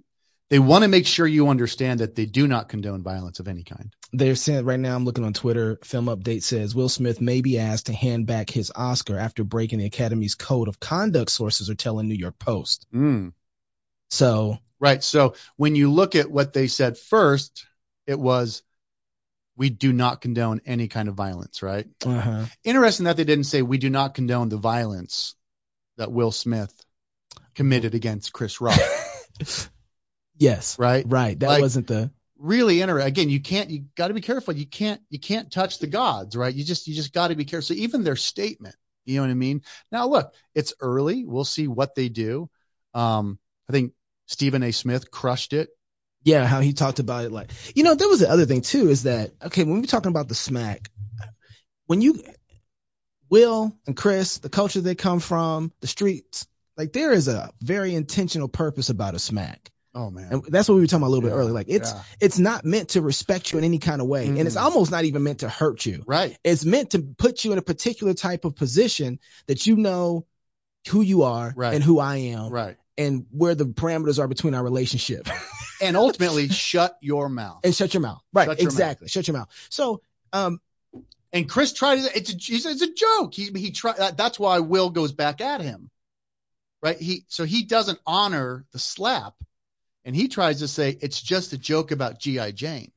They 0.50 0.58
want 0.58 0.82
to 0.82 0.88
make 0.88 1.06
sure 1.06 1.26
you 1.26 1.48
understand 1.48 2.00
that 2.00 2.14
they 2.14 2.24
do 2.24 2.48
not 2.48 2.70
condone 2.70 3.02
violence 3.02 3.38
of 3.38 3.48
any 3.48 3.64
kind. 3.64 3.94
They're 4.12 4.34
saying 4.34 4.64
right 4.64 4.80
now, 4.80 4.96
I'm 4.96 5.04
looking 5.04 5.24
on 5.24 5.34
Twitter. 5.34 5.78
Film 5.84 6.06
Update 6.06 6.42
says 6.42 6.74
Will 6.74 6.88
Smith 6.88 7.20
may 7.20 7.42
be 7.42 7.58
asked 7.58 7.86
to 7.86 7.92
hand 7.92 8.26
back 8.26 8.48
his 8.48 8.72
Oscar 8.74 9.18
after 9.18 9.44
breaking 9.44 9.80
the 9.80 9.86
Academy's 9.86 10.34
code 10.34 10.68
of 10.68 10.80
conduct. 10.80 11.30
Sources 11.30 11.68
are 11.68 11.74
telling 11.74 12.08
New 12.08 12.14
York 12.14 12.38
Post. 12.38 12.86
Mm. 12.94 13.32
So 14.08 14.58
Right. 14.80 15.02
So 15.02 15.34
when 15.56 15.74
you 15.74 15.90
look 15.90 16.14
at 16.14 16.30
what 16.30 16.52
they 16.52 16.68
said 16.68 16.96
first, 16.96 17.66
it 18.06 18.18
was, 18.18 18.62
we 19.56 19.70
do 19.70 19.92
not 19.92 20.20
condone 20.20 20.60
any 20.66 20.86
kind 20.88 21.08
of 21.08 21.16
violence, 21.16 21.62
right? 21.62 21.86
uh-huh. 22.04 22.44
Interesting 22.62 23.04
that 23.04 23.16
they 23.16 23.24
didn't 23.24 23.44
say 23.44 23.62
we 23.62 23.78
do 23.78 23.90
not 23.90 24.14
condone 24.14 24.48
the 24.48 24.56
violence 24.56 25.34
that 25.96 26.12
Will 26.12 26.30
Smith 26.30 26.72
committed 27.56 27.94
against 27.94 28.32
Chris 28.32 28.60
Rock, 28.60 28.78
yes, 30.38 30.78
right? 30.78 31.04
right. 31.06 31.38
That 31.38 31.48
Like- 31.48 31.62
wasn't 31.62 31.86
the 31.88 32.10
Really 32.40 32.80
interesting. 32.80 33.08
Again, 33.08 33.30
you 33.30 33.40
can't, 33.40 33.68
you 33.68 33.86
got 33.96 34.08
to 34.08 34.14
be 34.14 34.20
careful. 34.20 34.54
You 34.54 34.64
can't, 34.64 35.00
you 35.10 35.18
can't 35.18 35.50
touch 35.50 35.80
the 35.80 35.88
gods, 35.88 36.36
right? 36.36 36.54
You 36.54 36.62
just, 36.62 36.86
you 36.86 36.94
just 36.94 37.12
got 37.12 37.28
to 37.28 37.34
be 37.34 37.44
careful. 37.44 37.74
So 37.74 37.74
even 37.74 38.04
their 38.04 38.14
statement, 38.14 38.76
you 39.04 39.16
know 39.16 39.22
what 39.22 39.30
I 39.32 39.34
mean? 39.34 39.62
Now 39.90 40.06
look, 40.06 40.32
it's 40.54 40.72
early. 40.80 41.24
We'll 41.24 41.44
see 41.44 41.66
what 41.66 41.96
they 41.96 42.08
do. 42.08 42.48
Um, 42.94 43.40
I 43.68 43.72
think 43.72 43.92
Stephen 44.26 44.62
A. 44.62 44.70
Smith 44.70 45.10
crushed 45.10 45.52
it. 45.52 45.70
yeah. 46.22 46.46
How 46.46 46.60
he 46.60 46.74
talked 46.74 47.00
about 47.00 47.24
it, 47.24 47.32
like 47.32 47.50
you 47.74 47.82
know, 47.82 47.96
there 47.96 48.08
was 48.08 48.20
the 48.20 48.30
other 48.30 48.46
thing 48.46 48.60
too. 48.60 48.88
Is 48.88 49.02
that 49.02 49.32
okay? 49.46 49.64
When 49.64 49.80
we're 49.80 49.86
talking 49.86 50.10
about 50.10 50.28
the 50.28 50.36
smack, 50.36 50.90
when 51.86 52.00
you 52.02 52.22
Will 53.30 53.76
and 53.86 53.96
Chris, 53.96 54.38
the 54.38 54.48
culture 54.48 54.80
they 54.80 54.94
come 54.94 55.20
from, 55.20 55.72
the 55.80 55.86
streets, 55.86 56.46
like 56.76 56.92
there 56.92 57.12
is 57.12 57.28
a 57.28 57.50
very 57.60 57.94
intentional 57.94 58.48
purpose 58.48 58.90
about 58.90 59.14
a 59.14 59.18
smack. 59.18 59.70
Oh 59.98 60.10
man. 60.10 60.32
And 60.32 60.42
that's 60.44 60.68
what 60.68 60.76
we 60.76 60.80
were 60.82 60.86
talking 60.86 61.02
about 61.02 61.08
a 61.08 61.14
little 61.14 61.22
bit 61.28 61.34
Yeah, 61.34 61.40
earlier. 61.40 61.52
Like 61.52 61.66
it's 61.68 61.92
yeah. 61.92 62.02
it's 62.20 62.38
not 62.38 62.64
meant 62.64 62.90
to 62.90 63.02
respect 63.02 63.52
you 63.52 63.58
in 63.58 63.64
any 63.64 63.78
kind 63.78 64.00
of 64.00 64.06
way, 64.06 64.26
and 64.26 64.38
it's 64.38 64.56
Mm. 64.56 64.62
almost 64.62 64.90
not 64.90 65.04
even 65.04 65.22
meant 65.24 65.40
to 65.40 65.48
hurt 65.48 65.84
you. 65.84 66.04
Right. 66.06 66.36
It's 66.44 66.64
meant 66.64 66.90
to 66.90 67.00
put 67.00 67.44
you 67.44 67.52
in 67.52 67.58
a 67.58 67.62
particular 67.62 68.14
type 68.14 68.44
of 68.44 68.54
position 68.54 69.18
that 69.46 69.66
you 69.66 69.76
know 69.76 70.24
who 70.88 71.00
you 71.00 71.22
are 71.24 71.52
Right. 71.56 71.74
and 71.74 71.82
who 71.82 71.98
I 71.98 72.16
am, 72.16 72.50
Right. 72.50 72.76
and 72.96 73.26
where 73.30 73.54
the 73.54 73.64
parameters 73.66 74.18
are 74.20 74.28
between 74.28 74.54
our 74.54 74.62
relationship. 74.62 75.26
And 75.80 75.96
ultimately 75.96 76.48
shut 76.48 76.96
your 77.00 77.28
mouth. 77.28 77.60
and 77.62 77.72
shut 77.72 77.94
your 77.94 78.00
mouth. 78.00 78.20
Right. 78.32 78.46
Shut 78.48 78.58
your 78.58 78.66
mouth. 78.66 78.72
exactly. 78.72 79.08
Shut 79.08 79.28
your 79.28 79.36
mouth. 79.36 79.48
So 79.70 80.02
um 80.32 80.60
And 81.32 81.48
Chris 81.48 81.72
tried 81.72 81.98
it. 82.00 82.16
It's 82.16 82.32
a, 82.32 82.36
he 82.36 82.58
said 82.58 82.72
it's 82.72 82.82
a 82.82 82.92
joke. 82.92 83.32
He 83.34 83.44
he 83.54 83.70
tried. 83.70 83.96
That, 83.98 84.16
that's 84.16 84.38
why 84.40 84.58
Will 84.58 84.90
goes 84.90 85.12
back 85.12 85.40
at 85.40 85.60
him, 85.60 85.88
right? 86.82 86.98
He 86.98 87.24
so 87.28 87.44
he 87.44 87.62
doesn't 87.64 88.00
honor 88.06 88.64
the 88.72 88.80
slap, 88.80 89.34
and 90.08 90.16
he 90.16 90.26
tries 90.28 90.60
to 90.60 90.68
say 90.68 90.96
it's 91.00 91.20
just 91.20 91.52
a 91.52 91.58
joke 91.58 91.90
about 91.92 92.18
GI 92.18 92.52
Jane, 92.52 92.90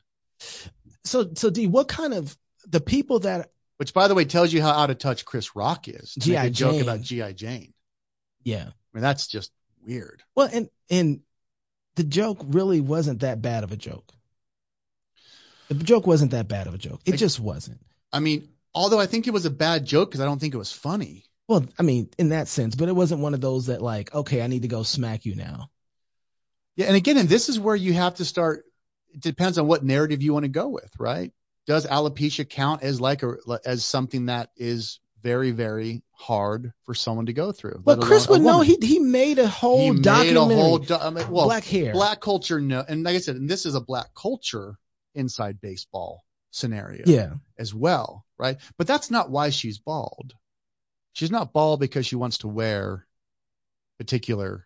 so 1.04 1.30
so 1.36 1.50
D, 1.50 1.68
what 1.68 1.88
kind 1.90 2.14
of 2.14 2.36
the 2.68 2.80
people 2.80 3.20
that 3.20 3.52
which 3.78 3.94
by 3.94 4.08
the 4.08 4.16
way 4.16 4.24
tells 4.26 4.54
you 4.54 4.62
how 4.62 4.70
out 4.72 4.90
of 4.92 4.98
touch 4.98 5.26
Chris 5.26 5.56
Rock 5.56 5.88
is. 5.88 6.14
To 6.14 6.20
make 6.20 6.26
G.I. 6.28 6.46
a 6.46 6.50
joke 6.52 6.82
about 6.82 7.02
GI 7.02 7.34
Jane. 7.34 7.74
yeah. 8.44 8.64
I 8.68 8.98
mean 8.98 9.02
that's 9.02 9.28
just 9.28 9.52
weird. 9.86 10.24
Well 10.36 10.50
and 10.54 10.70
and 10.90 11.20
the 11.96 12.04
joke 12.06 12.40
really 12.48 12.80
wasn't 12.80 13.20
that 13.22 13.42
bad 13.42 13.64
of 13.66 13.72
a 13.72 13.76
joke. 13.78 14.12
The 15.68 15.76
joke 15.76 16.08
wasn't 16.08 16.32
that 16.32 16.48
bad 16.48 16.68
of 16.68 16.74
a 16.74 16.78
joke. 16.78 17.02
It 17.06 17.12
Like- 17.12 17.20
just 17.20 17.40
wasn't. 17.40 17.82
I 18.14 18.20
mean, 18.20 18.50
although 18.74 19.00
I 19.00 19.06
think 19.06 19.28
it 19.28 19.34
was 19.34 19.46
a 19.46 19.50
bad 19.52 19.86
joke 19.86 20.10
because 20.12 20.22
I 20.22 20.26
don't 20.26 20.40
think 20.40 20.54
it 20.54 20.58
was 20.58 20.72
funny. 20.72 21.26
Well, 21.48 21.66
I 21.78 21.84
mean, 21.84 22.10
in 22.18 22.30
that 22.30 22.48
sense, 22.48 22.76
but 22.76 22.88
it 22.90 22.96
wasn't 22.96 23.22
one 23.22 23.34
of 23.34 23.42
those 23.42 23.66
that 23.68 23.82
like, 23.82 24.14
okay, 24.14 24.42
I 24.42 24.48
need 24.48 24.62
to 24.62 24.68
go 24.70 24.84
smack 24.84 25.26
you 25.26 25.36
now. 25.36 25.70
Yeah, 26.76 26.88
and 26.88 26.96
again, 26.96 27.18
and 27.18 27.28
this 27.30 27.50
is 27.50 27.60
where 27.60 27.76
you 27.76 27.94
have 27.94 28.16
to 28.16 28.26
start. 28.26 28.64
It 29.14 29.20
depends 29.22 29.58
on 29.58 29.68
what 29.68 29.84
narrative 29.84 30.22
you 30.22 30.34
want 30.34 30.44
to 30.46 30.50
go 30.50 30.70
with, 30.70 30.90
right? 30.98 31.32
Does 31.68 31.86
alopecia 31.86 32.48
count 32.50 32.82
as 32.84 33.00
like 33.02 33.24
a 33.24 33.36
as 33.66 33.84
something 33.86 34.28
that 34.28 34.50
is 34.56 35.00
very 35.22 35.52
very 35.52 36.02
hard 36.14 36.74
for 36.86 36.96
someone 36.96 37.28
to 37.28 37.34
go 37.34 37.52
through? 37.52 37.82
But 37.84 38.02
Chris 38.02 38.28
would 38.30 38.42
know 38.42 38.62
he 38.62 38.78
he 38.82 39.00
made 39.00 39.38
a 39.38 39.48
whole 39.48 39.80
he 39.80 39.92
made 39.92 40.00
a 40.00 40.04
documentary. 40.04 40.56
whole 40.56 40.78
do- 40.80 40.96
I 40.96 41.10
mean, 41.10 41.30
well, 41.30 41.46
black 41.46 41.66
hair. 41.66 41.94
black 41.94 42.22
culture 42.22 42.60
no, 42.62 42.84
and 42.88 43.04
like 43.04 43.16
I 43.16 43.20
said, 43.20 43.36
and 43.36 43.50
this 43.50 43.66
is 43.66 43.76
a 43.76 43.82
black 43.82 44.08
culture 44.16 44.78
inside 45.14 45.60
baseball 45.62 46.24
scenario 46.52 47.04
Yeah. 47.06 47.34
as 47.60 47.74
well, 47.74 48.26
right? 48.38 48.58
But 48.78 48.88
that's 48.88 49.12
not 49.12 49.30
why 49.30 49.50
she's 49.52 49.78
bald. 49.78 50.34
She's 51.14 51.32
not 51.32 51.54
bald 51.54 51.80
because 51.82 52.06
she 52.06 52.16
wants 52.16 52.40
to 52.40 52.48
wear 52.48 53.06
particular 54.00 54.66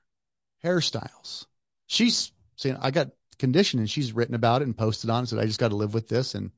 hairstyles. 0.64 1.46
She's 1.88 2.32
saying, 2.56 2.78
I 2.82 2.92
got 2.92 3.10
condition 3.38 3.80
and 3.80 3.90
she's 3.90 4.14
written 4.14 4.36
about 4.36 4.62
it 4.62 4.66
and 4.66 4.78
posted 4.78 5.10
on 5.10 5.24
it, 5.24 5.28
said, 5.28 5.40
I 5.40 5.46
just 5.46 5.60
got 5.60 5.70
to 5.70 5.76
live 5.76 5.94
with 5.94 6.08
this 6.08 6.36
and 6.36 6.52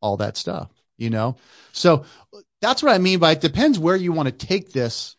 all 0.00 0.18
that 0.18 0.36
stuff, 0.36 0.68
you 0.96 1.10
know? 1.10 1.36
So 1.72 2.04
that's 2.60 2.82
what 2.82 2.92
I 2.92 2.98
mean 2.98 3.18
by 3.18 3.32
it 3.32 3.40
depends 3.40 3.78
where 3.78 3.96
you 3.96 4.12
want 4.12 4.28
to 4.28 4.46
take 4.46 4.72
this. 4.72 5.16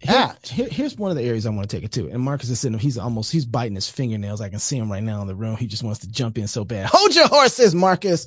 Here- 0.00 0.14
At. 0.16 0.48
here- 0.48 0.68
here's 0.68 0.96
one 0.96 1.10
of 1.12 1.16
the 1.16 1.22
areas 1.22 1.46
I 1.46 1.50
want 1.50 1.68
to 1.68 1.76
take 1.76 1.84
it 1.84 1.92
to. 1.92 2.08
And 2.08 2.20
Marcus 2.20 2.50
is 2.50 2.58
sitting, 2.58 2.78
he's 2.78 2.98
almost, 2.98 3.30
he's 3.30 3.46
biting 3.46 3.76
his 3.76 3.88
fingernails. 3.88 4.40
I 4.40 4.48
can 4.48 4.58
see 4.58 4.76
him 4.76 4.90
right 4.90 5.02
now 5.02 5.20
in 5.22 5.28
the 5.28 5.34
room. 5.36 5.56
He 5.56 5.66
just 5.68 5.84
wants 5.84 6.00
to 6.00 6.10
jump 6.10 6.38
in 6.38 6.48
so 6.48 6.64
bad. 6.64 6.86
Hold 6.92 7.14
your 7.14 7.28
horses, 7.28 7.74
Marcus. 7.74 8.26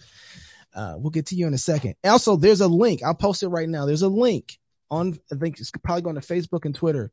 Uh, 0.73 0.95
we'll 0.97 1.09
get 1.09 1.27
to 1.27 1.35
you 1.35 1.47
in 1.47 1.53
a 1.53 1.57
second. 1.57 1.95
Also, 2.03 2.35
there's 2.37 2.61
a 2.61 2.67
link. 2.67 3.01
I'll 3.03 3.13
post 3.15 3.43
it 3.43 3.47
right 3.47 3.67
now. 3.67 3.85
There's 3.85 4.01
a 4.03 4.09
link 4.09 4.57
on, 4.91 5.17
I 5.31 5.35
think 5.35 5.59
it's 5.59 5.71
probably 5.71 6.01
going 6.03 6.15
to 6.15 6.21
Facebook 6.21 6.65
and 6.65 6.75
Twitter. 6.75 7.11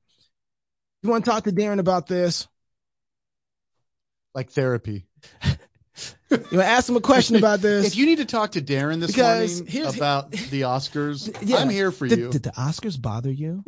You 1.02 1.10
want 1.10 1.24
to 1.24 1.30
talk 1.30 1.44
to 1.44 1.52
Darren 1.52 1.78
about 1.80 2.06
this? 2.06 2.46
Like 4.34 4.50
therapy. 4.50 5.06
You 6.30 6.38
want 6.38 6.50
to 6.52 6.64
ask 6.64 6.88
him 6.88 6.96
a 6.96 7.00
question 7.02 7.36
about 7.36 7.60
this? 7.60 7.86
If 7.86 7.96
you 7.96 8.06
need 8.06 8.16
to 8.18 8.24
talk 8.24 8.52
to 8.52 8.62
Darren 8.62 9.00
this 9.00 9.12
Because 9.12 9.60
morning 9.60 9.72
here's- 9.72 9.96
about 9.96 10.30
the 10.30 10.62
Oscars, 10.62 11.36
Yeah. 11.46 11.58
I'm 11.58 11.68
here 11.68 11.90
for 11.92 12.06
you. 12.06 12.30
did 12.30 12.42
the 12.42 12.50
Oscars 12.52 13.00
bother 13.00 13.30
you? 13.30 13.62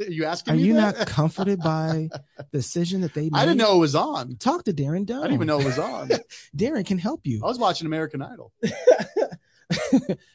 Are 0.00 0.04
you 0.10 0.26
asking 0.26 0.52
Are 0.54 0.56
me 0.58 0.64
you 0.64 0.74
that? 0.74 0.98
not 0.98 1.06
comforted 1.06 1.58
by 1.60 2.10
the 2.36 2.44
decision 2.52 3.00
that 3.00 3.14
they 3.14 3.22
made? 3.30 3.34
I 3.34 3.46
didn't 3.46 3.56
know 3.56 3.76
it 3.76 3.78
was 3.78 3.94
on. 3.94 4.36
Talk 4.36 4.64
to 4.64 4.74
Darren 4.74 5.06
Doane. 5.06 5.18
I 5.20 5.22
didn't 5.22 5.34
even 5.34 5.46
know 5.46 5.60
it 5.60 5.64
was 5.64 5.78
on. 5.78 6.10
Darren 6.54 6.84
can 6.84 6.98
help 6.98 7.26
you. 7.26 7.40
I 7.42 7.46
was 7.46 7.58
watching 7.58 7.86
American 7.86 8.20
Idol. 8.20 8.52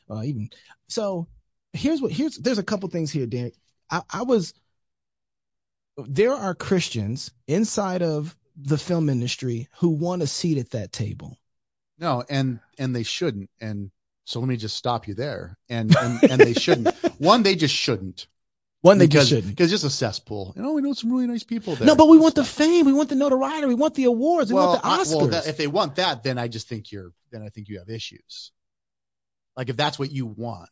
well, 0.08 0.24
even 0.24 0.50
so, 0.88 1.28
here's 1.74 2.02
what 2.02 2.12
here's 2.12 2.36
there's 2.38 2.58
a 2.58 2.64
couple 2.64 2.90
things 2.90 3.12
here, 3.12 3.28
Dan. 3.28 3.52
I, 3.90 4.02
I 4.10 4.24
was 4.24 4.54
there 5.98 6.34
are 6.34 6.56
Christians 6.56 7.32
inside 7.48 8.02
of 8.02 8.36
the 8.56 8.78
film 8.78 9.10
industry 9.10 9.68
who 9.80 9.90
want 9.90 10.22
a 10.22 10.28
seat 10.28 10.58
at 10.58 10.72
that 10.72 10.92
table. 10.92 11.38
No, 12.00 12.24
and 12.28 12.60
and 12.78 12.96
they 12.96 13.04
shouldn't. 13.04 13.50
And 13.60 13.92
so 14.26 14.40
let 14.40 14.50
me 14.50 14.58
just 14.58 14.76
stop 14.76 15.08
you 15.08 15.14
there. 15.14 15.58
And 15.70 15.96
and, 15.96 16.24
and 16.24 16.42
they 16.42 16.54
shouldn't. 16.54 16.96
One, 17.20 17.44
they 17.44 17.56
just 17.56 17.76
shouldn't. 17.76 18.28
One 18.82 18.98
they 18.98 19.06
because, 19.06 19.30
just 19.30 19.30
shouldn't. 19.30 19.56
Because 19.56 19.72
it's 19.72 19.84
just 19.84 19.94
a 19.94 19.96
cesspool. 19.96 20.54
You 20.56 20.64
oh, 20.64 20.66
know, 20.66 20.74
we 20.74 20.82
know 20.82 20.94
some 20.94 21.12
really 21.12 21.28
nice 21.28 21.44
people 21.44 21.76
there. 21.76 21.86
No, 21.86 21.96
but 21.96 22.08
we 22.08 22.18
want 22.18 22.34
the 22.34 22.44
fame, 22.44 22.88
we 22.88 22.94
want 22.94 23.10
the 23.10 23.16
notoriety, 23.16 23.68
we 23.68 23.76
want 23.76 23.94
the 23.94 24.06
awards, 24.06 24.52
we 24.52 24.56
well, 24.56 24.70
want 24.70 24.82
the 24.82 24.88
I- 24.88 24.98
Oscars. 24.98 25.16
well, 25.16 25.28
that, 25.28 25.48
if 25.48 25.58
they 25.58 25.68
want 25.68 25.98
that, 25.98 26.24
then 26.24 26.40
I 26.40 26.48
just 26.48 26.68
think 26.68 26.92
you're. 26.92 27.12
Then 27.32 27.44
I 27.44 27.50
think 27.50 27.70
you 27.70 27.80
have 27.80 27.90
issues. 27.90 28.52
Like 29.56 29.70
if 29.70 29.78
that's 29.78 30.00
what 30.00 30.12
you 30.12 30.26
want, 30.26 30.70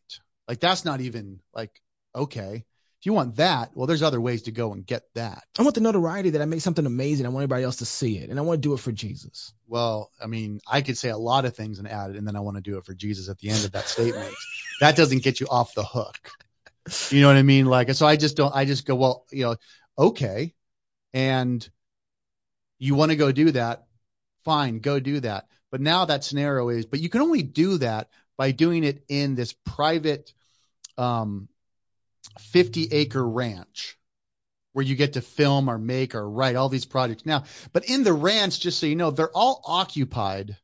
like 0.47 0.59
that's 0.59 0.85
not 0.85 1.01
even 1.01 1.39
like 1.53 1.71
okay. 2.15 2.65
If 2.99 3.05
you 3.05 3.13
want 3.13 3.37
that, 3.37 3.71
well, 3.75 3.87
there's 3.87 4.03
other 4.03 4.19
ways 4.19 4.43
to 4.43 4.51
go 4.51 4.73
and 4.73 4.85
get 4.85 5.03
that. 5.15 5.43
I 5.57 5.61
want 5.61 5.75
the 5.75 5.81
notoriety 5.81 6.31
that 6.31 6.41
I 6.41 6.45
make 6.45 6.59
something 6.59 6.85
amazing. 6.85 7.25
I 7.25 7.29
want 7.29 7.43
everybody 7.43 7.63
else 7.63 7.77
to 7.77 7.85
see 7.85 8.17
it, 8.17 8.29
and 8.29 8.37
I 8.37 8.41
want 8.41 8.61
to 8.61 8.67
do 8.67 8.73
it 8.73 8.81
for 8.81 8.91
Jesus. 8.91 9.53
Well, 9.67 10.11
I 10.21 10.27
mean, 10.27 10.59
I 10.67 10.81
could 10.81 10.97
say 10.97 11.09
a 11.09 11.17
lot 11.17 11.45
of 11.45 11.55
things 11.55 11.79
and 11.79 11.87
add 11.87 12.09
it, 12.09 12.17
and 12.17 12.27
then 12.27 12.35
I 12.35 12.41
want 12.41 12.57
to 12.57 12.61
do 12.61 12.77
it 12.77 12.85
for 12.85 12.93
Jesus 12.93 13.29
at 13.29 13.37
the 13.39 13.49
end 13.49 13.63
of 13.63 13.71
that 13.71 13.87
statement. 13.87 14.33
that 14.81 14.97
doesn't 14.97 15.23
get 15.23 15.39
you 15.39 15.47
off 15.49 15.73
the 15.75 15.83
hook. 15.83 16.19
You 17.09 17.21
know 17.21 17.27
what 17.27 17.37
I 17.37 17.43
mean? 17.43 17.67
Like, 17.67 17.93
so 17.93 18.05
I 18.05 18.17
just 18.17 18.35
don't, 18.35 18.53
I 18.53 18.65
just 18.65 18.85
go, 18.85 18.95
well, 18.95 19.25
you 19.31 19.43
know, 19.43 19.55
okay. 19.97 20.53
And 21.13 21.67
you 22.79 22.95
want 22.95 23.11
to 23.11 23.17
go 23.17 23.31
do 23.31 23.51
that. 23.51 23.85
Fine, 24.43 24.79
go 24.79 24.99
do 24.99 25.19
that. 25.21 25.47
But 25.71 25.81
now 25.81 26.05
that 26.05 26.23
scenario 26.23 26.67
is, 26.69 26.85
but 26.85 26.99
you 26.99 27.09
can 27.09 27.21
only 27.21 27.43
do 27.43 27.77
that 27.77 28.09
by 28.37 28.51
doing 28.51 28.83
it 28.83 29.03
in 29.07 29.35
this 29.35 29.53
private, 29.53 30.33
um, 30.97 31.47
50 32.37 32.89
acre 32.91 33.27
ranch 33.27 33.97
where 34.73 34.85
you 34.85 34.95
get 34.95 35.13
to 35.13 35.21
film 35.21 35.69
or 35.69 35.77
make 35.77 36.15
or 36.15 36.29
write 36.29 36.55
all 36.55 36.69
these 36.69 36.85
projects. 36.85 37.25
Now, 37.25 37.43
but 37.73 37.89
in 37.89 38.03
the 38.03 38.13
ranch, 38.13 38.59
just 38.59 38.79
so 38.79 38.85
you 38.85 38.95
know, 38.95 39.11
they're 39.11 39.35
all 39.35 39.61
occupied 39.65 40.55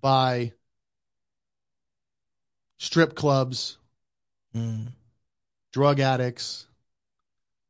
by 0.00 0.52
strip 2.78 3.14
clubs, 3.14 3.76
Mm. 4.54 4.92
drug 5.72 6.00
addicts, 6.00 6.67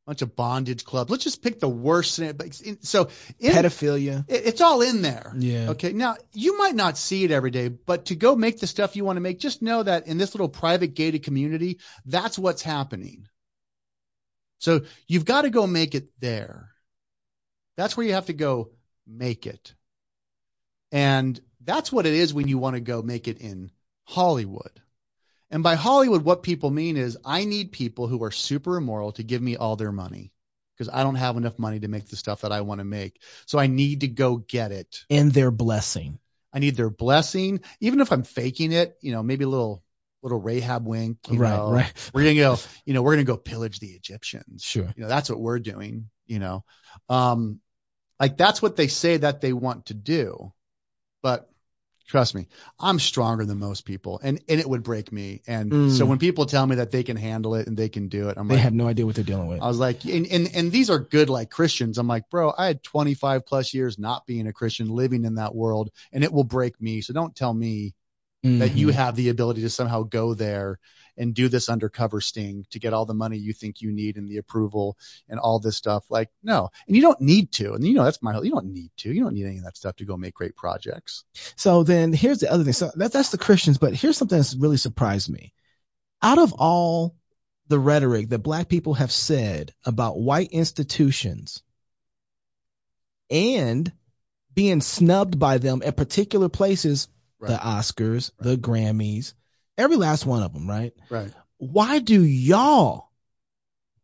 bunch 0.09 0.23
of 0.23 0.35
bondage 0.35 0.85
clubs. 0.85 1.11
Let's 1.11 1.23
just 1.23 1.43
pick 1.43 1.59
the 1.59 1.69
worst. 1.69 2.15
So 2.15 3.09
in, 3.39 3.53
Pedophilia. 3.53 4.25
it- 4.27 4.47
it's 4.47 4.59
all 4.59 4.81
in 4.81 5.03
there. 5.03 5.35
Yeah. 5.37 5.69
Okay. 5.69 5.93
Now 5.93 6.17
you 6.33 6.57
might 6.57 6.73
not 6.73 6.97
see 6.97 7.23
it 7.25 7.29
every 7.29 7.51
day, 7.51 7.67
but 7.67 8.05
to 8.05 8.15
go 8.15 8.35
make 8.35 8.59
the 8.59 8.65
stuff 8.65 8.95
you 8.95 9.05
want 9.05 9.17
to 9.17 9.21
make, 9.21 9.37
just 9.39 9.61
know 9.61 9.83
that 9.83 10.07
in 10.07 10.17
this 10.17 10.33
little 10.33 10.49
private 10.49 10.95
gated 10.95 11.21
community, 11.21 11.77
that's 12.07 12.39
what's 12.39 12.63
happening. 12.63 13.27
So 14.57 14.81
you've 15.07 15.25
got 15.25 15.43
to 15.43 15.51
go 15.51 15.67
make 15.67 15.93
it 15.93 16.09
there. 16.19 16.71
That's 17.77 17.95
where 17.95 18.07
you 18.07 18.13
have 18.13 18.25
to 18.25 18.33
go 18.33 18.71
make 19.05 19.45
it. 19.45 19.75
And 20.91 21.39
that's 21.63 21.91
what 21.91 22.07
it 22.07 22.15
is 22.15 22.33
when 22.33 22.47
you 22.47 22.57
want 22.57 22.77
to 22.77 22.81
go 22.81 23.03
make 23.03 23.27
it 23.27 23.37
in 23.37 23.69
Hollywood. 24.05 24.81
And 25.51 25.63
by 25.63 25.75
Hollywood, 25.75 26.23
what 26.23 26.43
people 26.43 26.69
mean 26.69 26.95
is 26.97 27.17
I 27.25 27.45
need 27.45 27.71
people 27.71 28.07
who 28.07 28.23
are 28.23 28.31
super 28.31 28.77
immoral 28.77 29.11
to 29.13 29.23
give 29.23 29.41
me 29.41 29.55
all 29.55 29.75
their 29.75 29.91
money 29.91 30.31
because 30.77 30.93
I 30.93 31.03
don't 31.03 31.15
have 31.15 31.37
enough 31.37 31.57
money 31.57 31.79
to 31.79 31.87
make 31.87 32.07
the 32.07 32.15
stuff 32.15 32.41
that 32.41 32.51
I 32.51 32.61
want 32.61 32.79
to 32.79 32.85
make. 32.85 33.19
So 33.47 33.59
I 33.59 33.67
need 33.67 34.01
to 34.01 34.07
go 34.07 34.37
get 34.37 34.71
it. 34.71 35.03
And 35.09 35.31
their 35.31 35.51
blessing. 35.51 36.19
I 36.53 36.59
need 36.59 36.75
their 36.75 36.89
blessing, 36.89 37.61
even 37.79 37.99
if 37.99 38.11
I'm 38.11 38.23
faking 38.23 38.71
it. 38.71 38.97
You 39.01 39.11
know, 39.11 39.23
maybe 39.23 39.43
a 39.43 39.49
little 39.49 39.83
little 40.21 40.39
Rahab 40.39 40.85
wink. 40.85 41.17
You 41.29 41.39
Right, 41.39 41.57
know, 41.57 41.71
right. 41.71 42.11
We're 42.13 42.23
gonna 42.23 42.35
go. 42.35 42.57
You 42.85 42.93
know, 42.93 43.01
we're 43.01 43.13
gonna 43.13 43.23
go 43.23 43.37
pillage 43.37 43.79
the 43.79 43.87
Egyptians. 43.89 44.63
Sure. 44.63 44.91
You 44.95 45.03
know, 45.03 45.09
that's 45.09 45.29
what 45.29 45.39
we're 45.39 45.59
doing. 45.59 46.09
You 46.25 46.39
know, 46.39 46.63
um, 47.07 47.59
like 48.19 48.37
that's 48.37 48.61
what 48.61 48.75
they 48.75 48.87
say 48.87 49.17
that 49.17 49.41
they 49.41 49.53
want 49.53 49.87
to 49.87 49.93
do, 49.93 50.53
but 51.21 51.48
trust 52.09 52.35
me, 52.35 52.47
I'm 52.79 52.99
stronger 52.99 53.45
than 53.45 53.59
most 53.59 53.85
people, 53.85 54.19
and 54.23 54.41
and 54.49 54.59
it 54.59 54.69
would 54.69 54.83
break 54.83 55.11
me. 55.11 55.41
And 55.47 55.71
Mm. 55.73 55.89
so 55.91 56.05
when 56.05 56.17
people 56.19 56.45
tell 56.45 56.65
me 56.67 56.75
that 56.77 56.91
they 56.91 57.03
can 57.03 57.15
handle 57.17 57.55
it 57.55 57.67
and 57.67 57.77
they 57.77 57.89
can 57.89 58.09
do 58.09 58.29
it, 58.29 58.37
I'm 58.37 58.47
like 58.47 58.49
They 58.49 58.55
like, 58.55 58.63
have 58.63 58.73
no 58.73 58.87
idea 58.87 59.05
what 59.05 59.15
they're 59.15 59.23
dealing 59.23 59.47
with. 59.47 59.61
I 59.61 59.67
was 59.67 59.77
like, 59.79 60.03
and, 60.05 60.27
and 60.27 60.49
and 60.53 60.71
these 60.71 60.89
are 60.89 60.99
good 60.99 61.29
like 61.29 61.49
Christians. 61.49 61.97
I'm 61.97 62.07
like, 62.07 62.29
bro, 62.29 62.53
I 62.57 62.65
had 62.67 62.83
25 62.83 63.45
plus 63.45 63.73
years 63.73 63.99
not 63.99 64.25
being 64.25 64.47
a 64.47 64.53
Christian, 64.53 64.87
living 64.89 65.25
in 65.25 65.35
that 65.35 65.55
world, 65.55 65.91
and 66.11 66.23
it 66.23 66.33
will 66.33 66.43
break 66.43 66.81
me. 66.81 67.01
So 67.01 67.13
don't 67.13 67.35
tell 67.35 67.53
me 67.53 67.93
that 68.41 68.75
you 68.75 68.87
Mhm. 68.87 68.93
have 68.93 69.15
the 69.15 69.29
ability 69.29 69.61
to 69.61 69.69
somehow 69.69 70.03
go 70.03 70.33
there 70.33 70.79
and 71.17 71.33
do 71.33 71.49
this 71.49 71.67
undercover 71.67 72.21
sting 72.21 72.65
to 72.69 72.79
get 72.79 72.93
all 72.93 73.05
the 73.05 73.13
money 73.13 73.37
you 73.37 73.51
think 73.51 73.81
you 73.81 73.91
need 73.91 74.15
and 74.15 74.29
the 74.29 74.37
approval 74.37 74.97
and 75.27 75.37
all 75.37 75.59
this 75.59 75.75
stuff. 75.75 76.05
Like, 76.09 76.29
no, 76.41 76.69
and 76.87 76.95
you 76.95 77.01
don't 77.01 77.19
need 77.19 77.51
to. 77.53 77.73
And 77.73 77.85
you 77.85 77.93
know, 77.93 78.05
that's 78.05 78.21
my, 78.21 78.39
you 78.39 78.51
don't 78.51 78.71
need 78.71 78.91
to. 78.97 79.11
You 79.11 79.23
don't 79.23 79.33
need 79.33 79.45
any 79.45 79.57
of 79.57 79.65
that 79.65 79.75
stuff 79.75 79.97
to 79.97 80.05
go 80.05 80.15
make 80.15 80.33
great 80.33 80.55
projects. 80.55 81.25
So 81.57 81.83
then 81.83 82.13
here's 82.13 82.39
the 82.39 82.49
other 82.49 82.63
thing. 82.63 82.71
So 82.71 82.91
that, 82.95 83.11
that's 83.11 83.31
the 83.31 83.37
Christians, 83.37 83.77
but 83.77 83.93
here's 83.93 84.15
something 84.15 84.37
that's 84.37 84.55
really 84.55 84.77
surprised 84.77 85.29
me. 85.29 85.53
Out 86.21 86.37
of 86.37 86.53
all 86.53 87.17
the 87.67 87.79
rhetoric 87.79 88.29
that 88.29 88.39
black 88.39 88.69
people 88.69 88.93
have 88.93 89.11
said 89.11 89.73
about 89.85 90.17
white 90.17 90.51
institutions 90.51 91.61
and 93.29 93.91
being 94.53 94.79
snubbed 94.81 95.37
by 95.37 95.57
them 95.57 95.81
at 95.85 95.97
particular 95.97 96.49
places, 96.49 97.09
the 97.39 97.47
Right. 97.53 97.59
Oscars, 97.59 98.31
the 98.39 98.57
Grammys, 98.57 99.33
every 99.77 99.95
last 99.95 100.25
one 100.25 100.43
of 100.43 100.53
them, 100.53 100.69
right? 100.69 100.93
Right. 101.09 101.31
Why 101.57 101.99
do 101.99 102.21
y'all, 102.23 103.09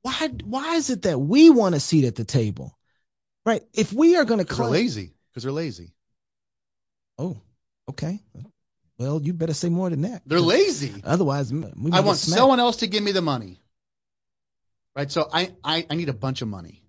why, 0.02 0.30
why 0.43 0.76
is 0.76 0.89
it 0.89 1.04
that 1.04 1.19
we 1.19 1.50
want 1.50 1.76
a 1.76 1.80
seat 1.80 2.06
at 2.06 2.15
the 2.15 2.26
table? 2.26 2.78
Right? 3.45 3.63
If 3.74 3.93
we 3.93 4.15
are 4.17 4.26
going 4.26 4.39
to 4.39 4.45
claim, 4.45 4.71
lazy. 4.71 5.13
Because 5.30 5.43
they're 5.43 5.52
lazy. 5.52 5.93
oh, 7.17 7.38
okay. 7.89 8.19
Well, 8.98 9.21
you 9.21 9.34
better 9.34 9.54
say 9.54 9.69
more 9.69 9.89
than 9.89 10.02
that. 10.04 10.21
They're 10.26 10.39
lazy. 10.39 11.02
Otherwise, 11.04 11.52
I 11.52 12.00
want 12.00 12.17
someone 12.17 12.60
else 12.60 12.78
to 12.78 12.88
give 12.88 13.04
me 13.04 13.12
the 13.12 13.21
money. 13.21 13.60
Right. 14.95 15.12
So 15.12 15.28
I, 15.32 15.52
I, 15.63 15.86
I 15.89 15.95
need 15.95 16.08
a 16.08 16.13
bunch 16.13 16.41
of 16.41 16.48
money. 16.48 16.82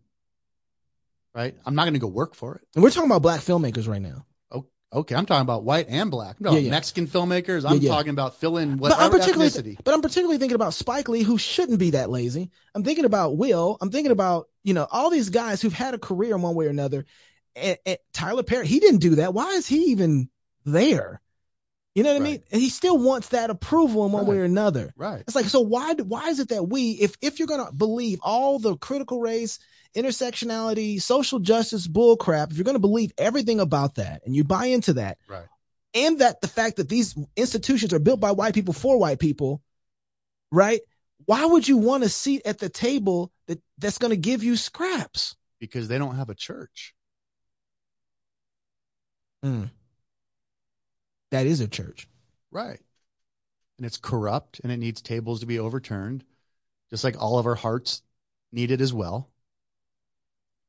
Right. 1.34 1.54
I'm 1.66 1.74
not 1.74 1.82
going 1.82 1.94
to 1.94 2.00
go 2.00 2.06
work 2.06 2.34
for 2.34 2.54
it. 2.54 2.62
And 2.74 2.82
we're 2.82 2.90
talking 2.90 3.10
about 3.10 3.22
black 3.22 3.40
filmmakers 3.40 3.88
right 3.88 4.00
now. 4.00 4.24
Okay. 4.92 5.14
I'm 5.14 5.26
talking 5.26 5.42
about 5.42 5.64
white 5.64 5.86
and 5.88 6.10
black. 6.10 6.36
I'm 6.38 6.46
Yeah, 6.46 6.50
about 6.52 6.62
yeah. 6.62 6.70
Mexican 6.70 7.06
filmmakers. 7.06 7.68
I'm 7.68 7.78
Yeah, 7.78 7.90
talking 7.90 8.10
about 8.10 8.36
fill 8.36 8.56
in 8.56 8.76
But 8.76 8.92
I'm 8.92 9.10
whatever 9.10 9.18
particularly, 9.18 9.50
ethnicity. 9.50 9.78
but 9.84 9.94
I'm 9.94 10.02
particularly 10.02 10.38
thinking 10.38 10.54
about 10.54 10.74
Spike 10.74 11.08
Lee, 11.08 11.22
who 11.22 11.38
shouldn't 11.38 11.78
be 11.78 11.90
that 11.90 12.08
lazy. 12.10 12.50
I'm 12.74 12.84
thinking 12.84 13.04
about 13.04 13.36
Will. 13.36 13.76
I'm 13.80 13.90
thinking 13.90 14.12
about 14.12 14.48
you 14.62 14.74
know 14.74 14.86
all 14.90 15.10
these 15.10 15.30
guys 15.30 15.60
who've 15.60 15.72
had 15.72 15.94
a 15.94 15.98
career 15.98 16.34
in 16.34 16.42
one 16.42 16.54
way 16.54 16.66
or 16.66 16.70
another. 16.70 17.04
And, 17.54 17.78
and 17.86 17.98
Tyler 18.12 18.42
Perry, 18.42 18.66
he 18.66 18.80
didn't 18.80 19.00
do 19.00 19.14
that. 19.16 19.32
Why 19.32 19.52
is 19.52 19.66
he 19.66 19.86
even 19.92 20.28
there? 20.64 21.20
You 21.94 22.02
know 22.02 22.12
what 22.12 22.20
I 22.20 22.24
mean? 22.24 22.42
And 22.52 22.60
he 22.60 22.68
still 22.68 22.98
wants 22.98 23.28
that 23.28 23.48
approval 23.48 24.04
in 24.04 24.12
one 24.12 24.26
way 24.26 24.36
or 24.36 24.44
another. 24.44 24.92
Right. 24.96 25.22
It's 25.22 25.34
like, 25.34 25.46
so 25.46 25.62
why 25.62 25.94
why 25.94 26.28
is 26.28 26.40
it 26.40 26.50
that 26.50 26.62
we, 26.62 26.90
if 26.92 27.16
if 27.22 27.38
you're 27.38 27.48
gonna 27.48 27.72
believe 27.72 28.18
all 28.22 28.58
the 28.58 28.76
critical 28.76 29.18
race, 29.18 29.58
intersectionality, 29.96 31.00
social 31.00 31.38
justice 31.38 31.86
bull 31.86 32.16
crap, 32.16 32.50
if 32.50 32.56
you're 32.56 32.64
gonna 32.64 32.78
believe 32.78 33.12
everything 33.18 33.60
about 33.60 33.96
that 33.96 34.22
and 34.26 34.36
you 34.36 34.44
buy 34.44 34.66
into 34.66 34.94
that, 34.94 35.18
Right. 35.26 35.46
and 35.94 36.20
that 36.20 36.40
the 36.40 36.48
fact 36.48 36.76
that 36.76 36.88
these 36.88 37.16
institutions 37.34 37.92
are 37.92 37.98
built 37.98 38.20
by 38.20 38.32
white 38.32 38.54
people 38.54 38.74
for 38.74 38.98
white 38.98 39.18
people, 39.18 39.62
right? 40.52 40.80
Why 41.24 41.44
would 41.44 41.66
you 41.66 41.78
want 41.78 42.04
a 42.04 42.08
seat 42.08 42.42
at 42.44 42.58
the 42.58 42.68
table 42.68 43.32
that 43.46 43.60
that's 43.78 43.98
gonna 43.98 44.16
give 44.16 44.44
you 44.44 44.56
scraps? 44.56 45.34
Because 45.58 45.88
they 45.88 45.98
don't 45.98 46.16
have 46.16 46.28
a 46.28 46.34
church. 46.34 46.94
Mm. 49.42 49.70
That 51.30 51.46
is 51.46 51.60
a 51.60 51.68
church. 51.68 52.08
Right. 52.50 52.80
And 53.78 53.86
it's 53.86 53.96
corrupt 53.96 54.60
and 54.60 54.70
it 54.70 54.76
needs 54.76 55.02
tables 55.02 55.40
to 55.40 55.46
be 55.46 55.58
overturned, 55.58 56.24
just 56.90 57.04
like 57.04 57.20
all 57.20 57.38
of 57.38 57.46
our 57.46 57.54
hearts 57.54 58.02
need 58.52 58.70
it 58.70 58.80
as 58.80 58.92
well. 58.92 59.28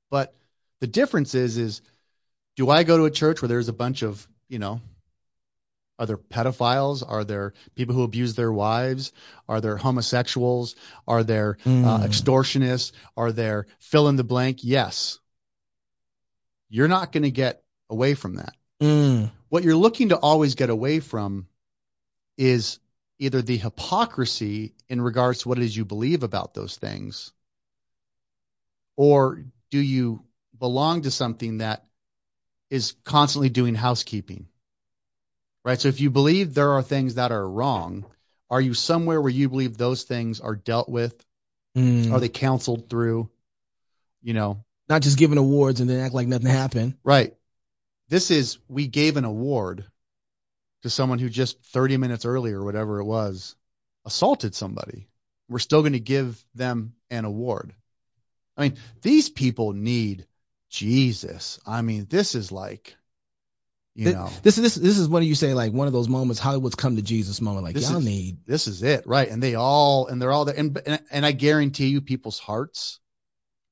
But 0.10 0.34
the 0.80 0.88
difference 0.88 1.36
is, 1.36 1.58
is 1.58 1.82
do 2.56 2.70
I 2.70 2.84
go 2.84 2.98
to 2.98 3.06
a 3.06 3.12
church 3.12 3.42
where 3.42 3.50
there's 3.50 3.70
a 3.70 3.74
bunch 3.74 4.02
of, 4.04 4.28
you 4.48 4.60
know, 4.60 4.82
are 6.00 6.06
there 6.06 6.18
pedophiles? 6.18 7.04
Are 7.08 7.24
there 7.24 7.54
people 7.76 7.96
who 7.96 8.04
abuse 8.04 8.36
their 8.36 8.52
wives? 8.52 9.12
Are 9.50 9.62
there 9.62 9.78
homosexuals? 9.78 10.76
Are 11.08 11.24
there 11.24 11.58
uh, 11.66 11.72
Mm. 12.00 12.08
extortionists? 12.08 12.92
Are 13.16 13.32
there 13.32 13.66
fill 13.80 14.08
in 14.08 14.16
the 14.16 14.24
blank? 14.24 14.64
Yes. 14.64 15.20
You're 16.70 16.88
not 16.88 17.12
going 17.12 17.24
to 17.24 17.32
get 17.32 17.64
away 17.90 18.14
from 18.14 18.36
that 18.36 18.54
Mm. 18.80 19.32
what 19.50 19.64
you're 19.64 19.76
looking 19.76 20.10
to 20.10 20.18
always 20.18 20.54
get 20.54 20.70
away 20.70 21.00
from 21.00 21.48
is 22.38 22.80
either 23.18 23.42
the 23.42 23.58
hypocrisy 23.58 24.76
in 24.88 25.02
regards 25.02 25.40
to 25.40 25.50
what 25.50 25.58
it 25.58 25.64
is 25.64 25.76
you 25.76 25.86
believe 25.86 26.22
about 26.22 26.54
those 26.54 26.78
things, 26.78 27.34
or 28.96 29.44
do 29.72 29.80
you 29.80 30.24
belong 30.58 31.04
to 31.04 31.12
something 31.12 31.60
that 31.60 31.86
is 32.70 32.96
constantly 33.04 33.50
doing 33.50 33.76
housekeeping? 33.76 34.48
Right? 35.64 35.80
So 35.80 35.90
if 35.90 36.00
you 36.00 36.10
believe 36.10 36.54
there 36.54 36.72
are 36.72 36.84
things 36.84 37.16
that 37.16 37.32
are 37.32 37.48
wrong, 37.48 38.06
are 38.50 38.62
you 38.62 38.74
somewhere 38.74 39.22
where 39.22 39.32
you 39.32 39.50
believe 39.50 39.78
those 39.78 40.04
things 40.04 40.40
are 40.40 40.56
dealt 40.56 40.88
with? 40.88 41.26
Mm. 41.78 42.12
Are 42.12 42.20
they 42.20 42.30
counseled 42.30 42.90
through? 42.90 43.30
You 44.22 44.34
know, 44.34 44.64
Not 44.90 45.02
just 45.02 45.18
giving 45.18 45.38
awards 45.38 45.80
and 45.80 45.90
then 45.90 46.00
act 46.00 46.14
like 46.14 46.28
nothing 46.28 46.48
happened. 46.48 46.96
Right. 47.04 47.36
This 48.10 48.32
is 48.32 48.58
we 48.68 48.88
gave 48.88 49.18
an 49.18 49.26
award 49.26 49.86
to 50.84 50.90
someone 50.90 51.20
who 51.20 51.30
just 51.30 51.62
30 51.66 51.98
minutes 51.98 52.26
earlier, 52.26 52.64
whatever 52.64 53.00
it 53.00 53.06
was, 53.06 53.56
assaulted 54.06 54.56
somebody. 54.56 55.08
We're 55.50 55.60
still 55.60 55.82
going 55.82 55.94
to 55.94 56.00
give 56.00 56.44
them 56.56 56.94
an 57.10 57.26
award. 57.26 57.74
I 58.58 58.64
mean, 58.64 58.78
these 59.02 59.30
people 59.30 59.74
need 59.74 60.26
Jesus. 60.70 61.60
I 61.66 61.82
mean, 61.82 62.08
this 62.10 62.36
is 62.36 62.52
like, 62.52 62.96
you 63.96 64.14
know, 64.14 64.30
This 64.44 64.58
is 64.58 64.64
this 64.64 64.76
this 64.76 64.98
is 65.00 65.10
what 65.10 65.22
do 65.22 65.26
you 65.26 65.34
say 65.34 65.56
like 65.56 65.74
one 65.74 65.88
of 65.88 65.94
those 65.94 66.08
moments 66.08 66.40
Hollywood's 66.40 66.76
come 66.76 66.98
to 66.98 67.02
Jesus 67.02 67.42
moment. 67.42 67.64
Like 67.64 67.80
y'all 67.80 67.98
is- 67.98 68.06
need 68.06 68.38
this 68.46 68.68
is 68.68 68.84
it, 68.84 69.08
right? 69.08 69.28
And 69.28 69.42
they 69.42 69.56
all, 69.56 70.08
and 70.08 70.22
they're 70.22 70.32
all 70.32 70.46
there. 70.46 70.56
And, 70.56 70.80
and, 70.86 71.02
and 71.10 71.26
I 71.26 71.32
guarantee 71.32 71.88
you 71.88 72.02
people's 72.02 72.38
hearts 72.38 73.00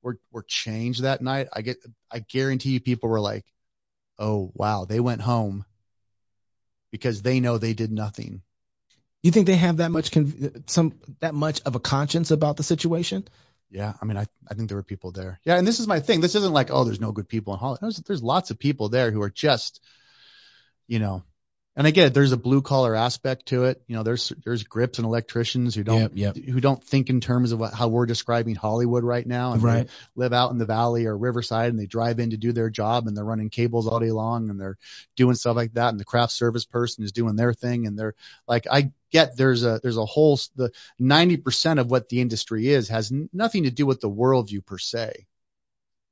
were, 0.02 0.18
were 0.32 0.42
changed 0.42 1.02
that 1.02 1.22
night. 1.22 1.48
I 1.52 1.62
get, 1.62 1.78
I 2.10 2.20
guarantee 2.20 2.70
you 2.70 2.80
people 2.80 3.08
were 3.08 3.20
like, 3.20 3.44
oh, 4.18 4.50
wow, 4.54 4.84
they 4.84 5.00
went 5.00 5.20
home 5.20 5.64
because 6.90 7.22
they 7.22 7.40
know 7.40 7.58
they 7.58 7.74
did 7.74 7.92
nothing. 7.92 8.42
You 9.22 9.30
think 9.30 9.46
they 9.46 9.56
have 9.56 9.78
that 9.78 9.90
much 9.90 10.12
con- 10.12 10.64
some 10.66 10.94
that 11.20 11.34
much 11.34 11.60
of 11.62 11.74
a 11.74 11.80
conscience 11.80 12.30
about 12.30 12.56
the 12.56 12.62
situation? 12.62 13.26
Yeah, 13.70 13.94
I 14.00 14.04
mean, 14.04 14.16
I, 14.16 14.26
I 14.48 14.54
think 14.54 14.68
there 14.68 14.78
were 14.78 14.82
people 14.82 15.10
there. 15.10 15.40
Yeah, 15.44 15.56
and 15.56 15.66
this 15.66 15.80
is 15.80 15.88
my 15.88 16.00
thing. 16.00 16.20
This 16.20 16.34
isn't 16.36 16.52
like, 16.52 16.70
oh, 16.70 16.84
there's 16.84 17.00
no 17.00 17.12
good 17.12 17.28
people 17.28 17.52
in 17.52 17.58
Hollywood. 17.58 17.80
There's, 17.82 17.96
there's 17.96 18.22
lots 18.22 18.50
of 18.50 18.58
people 18.58 18.88
there 18.88 19.10
who 19.10 19.22
are 19.22 19.30
just, 19.30 19.80
you 20.86 20.98
know, 20.98 21.24
and 21.78 21.86
I 21.86 21.90
get 21.90 22.06
it. 22.06 22.14
There's 22.14 22.32
a 22.32 22.38
blue 22.38 22.62
collar 22.62 22.94
aspect 22.94 23.46
to 23.46 23.64
it. 23.64 23.82
You 23.86 23.96
know, 23.96 24.02
there's 24.02 24.32
there's 24.44 24.62
grips 24.62 24.98
and 24.98 25.04
electricians 25.04 25.74
who 25.74 25.84
don't 25.84 26.16
Yep, 26.16 26.36
yep. 26.36 26.36
who 26.36 26.58
don't 26.58 26.82
think 26.82 27.10
in 27.10 27.20
terms 27.20 27.52
of 27.52 27.58
what, 27.60 27.74
how 27.74 27.88
we're 27.88 28.06
describing 28.06 28.54
Hollywood 28.54 29.04
right 29.04 29.26
now. 29.26 29.52
And 29.52 29.60
they 29.60 29.66
Right. 29.66 29.88
live 30.14 30.32
out 30.32 30.52
in 30.52 30.58
the 30.58 30.64
valley 30.64 31.04
or 31.04 31.14
Riverside 31.18 31.68
and 31.68 31.78
they 31.78 31.84
drive 31.84 32.18
in 32.18 32.30
to 32.30 32.38
do 32.38 32.52
their 32.52 32.70
job 32.70 33.06
and 33.06 33.14
they're 33.14 33.26
running 33.26 33.50
cables 33.50 33.86
all 33.86 34.00
day 34.00 34.10
long 34.10 34.48
and 34.48 34.58
they're 34.58 34.78
doing 35.16 35.34
stuff 35.34 35.54
like 35.56 35.74
that. 35.74 35.90
And 35.90 36.00
the 36.00 36.06
craft 36.06 36.32
service 36.32 36.64
person 36.64 37.04
is 37.04 37.12
doing 37.12 37.36
their 37.36 37.52
thing. 37.52 37.86
And 37.86 37.98
they're 37.98 38.14
like, 38.48 38.66
I 38.70 38.90
get 39.16 39.36
there's 39.36 39.64
a, 39.64 39.80
there's 39.82 39.96
a 39.96 40.04
whole, 40.04 40.38
the 40.56 40.70
90% 41.00 41.80
of 41.80 41.90
what 41.90 42.08
the 42.10 42.20
industry 42.20 42.68
is 42.68 42.90
has 42.90 43.10
nothing 43.32 43.64
to 43.64 43.70
do 43.70 43.86
with 43.86 44.00
the 44.00 44.10
worldview 44.10 44.64
per 44.64 44.76
se. 44.76 45.26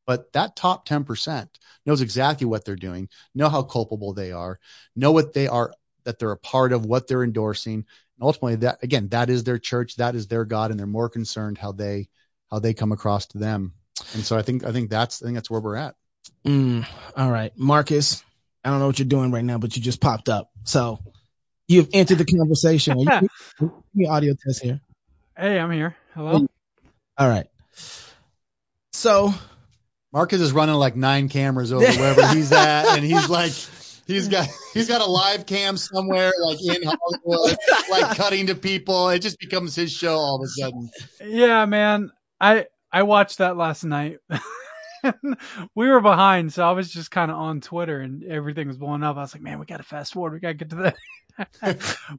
But 0.06 0.32
that 0.32 0.56
top 0.56 0.88
10% 0.88 1.48
knows 1.84 2.00
exactly 2.00 2.46
what 2.46 2.64
they're 2.64 2.76
doing, 2.76 3.08
know 3.34 3.50
how 3.50 3.62
culpable 3.62 4.14
they 4.14 4.32
are, 4.32 4.58
know 4.96 5.12
what 5.12 5.34
they 5.34 5.48
are, 5.48 5.72
that 6.04 6.18
they're 6.18 6.30
a 6.30 6.38
part 6.38 6.72
of, 6.72 6.86
what 6.86 7.06
they're 7.06 7.24
endorsing. 7.24 7.74
And 7.74 8.22
ultimately 8.22 8.56
that, 8.56 8.78
again, 8.82 9.08
that 9.08 9.28
is 9.28 9.44
their 9.44 9.58
church, 9.58 9.96
that 9.96 10.14
is 10.14 10.26
their 10.26 10.46
God, 10.46 10.70
and 10.70 10.80
they're 10.80 10.86
more 10.86 11.10
concerned 11.10 11.58
how 11.58 11.72
they, 11.72 12.08
how 12.50 12.58
they 12.58 12.72
come 12.72 12.92
across 12.92 13.26
to 13.26 13.38
them. 13.38 13.74
And 14.14 14.24
so 14.24 14.36
I 14.38 14.42
think, 14.42 14.64
I 14.64 14.72
think 14.72 14.88
that's, 14.88 15.22
I 15.22 15.26
think 15.26 15.36
that's 15.36 15.50
where 15.50 15.60
we're 15.60 15.76
at. 15.76 15.94
Mm, 16.46 16.86
all 17.16 17.30
right, 17.30 17.52
Marcus. 17.56 18.24
I 18.64 18.70
don't 18.70 18.78
know 18.78 18.86
what 18.86 18.98
you're 18.98 19.08
doing 19.08 19.30
right 19.30 19.44
now, 19.44 19.58
but 19.58 19.76
you 19.76 19.82
just 19.82 20.00
popped 20.00 20.30
up. 20.30 20.50
So 20.64 20.98
you've 21.68 21.88
entered 21.92 22.18
the 22.18 22.24
conversation. 22.24 22.98
You, 22.98 23.08
give 23.60 23.70
me 23.94 24.06
audio 24.06 24.34
test 24.34 24.62
here. 24.62 24.80
Hey, 25.36 25.58
I'm 25.58 25.70
here. 25.70 25.96
Hello. 26.14 26.46
All 27.16 27.28
right. 27.28 27.46
So 28.92 29.34
Marcus 30.12 30.40
is 30.40 30.52
running 30.52 30.76
like 30.76 30.96
nine 30.96 31.28
cameras 31.28 31.72
over 31.72 31.84
wherever 31.84 32.26
he's 32.34 32.52
at, 32.52 32.96
and 32.96 33.04
he's 33.04 33.28
like, 33.28 33.52
he's 34.06 34.28
got 34.28 34.48
he's 34.72 34.88
got 34.88 35.00
a 35.00 35.06
live 35.06 35.46
cam 35.46 35.76
somewhere 35.76 36.32
like 36.40 36.58
in 36.62 36.82
Hollywood, 36.84 37.56
like 37.90 38.16
cutting 38.16 38.46
to 38.46 38.54
people. 38.54 39.08
It 39.08 39.20
just 39.20 39.38
becomes 39.38 39.74
his 39.74 39.92
show 39.92 40.14
all 40.14 40.36
of 40.36 40.42
a 40.42 40.48
sudden. 40.48 40.90
Yeah, 41.24 41.66
man. 41.66 42.10
I 42.40 42.66
I 42.92 43.02
watched 43.02 43.38
that 43.38 43.56
last 43.56 43.84
night. 43.84 44.18
we 45.74 45.88
were 45.88 46.00
behind, 46.00 46.52
so 46.52 46.66
I 46.66 46.72
was 46.72 46.90
just 46.92 47.10
kind 47.10 47.30
of 47.30 47.36
on 47.36 47.60
Twitter 47.60 48.00
and 48.00 48.24
everything 48.24 48.68
was 48.68 48.76
blowing 48.76 49.02
up. 49.02 49.16
I 49.16 49.20
was 49.20 49.34
like, 49.34 49.42
man, 49.42 49.58
we 49.58 49.66
got 49.66 49.78
to 49.78 49.82
fast 49.82 50.12
forward. 50.12 50.32
We 50.32 50.40
got 50.40 50.48
to 50.48 50.54
get 50.54 50.70
to 50.70 50.76
that. 50.76 50.96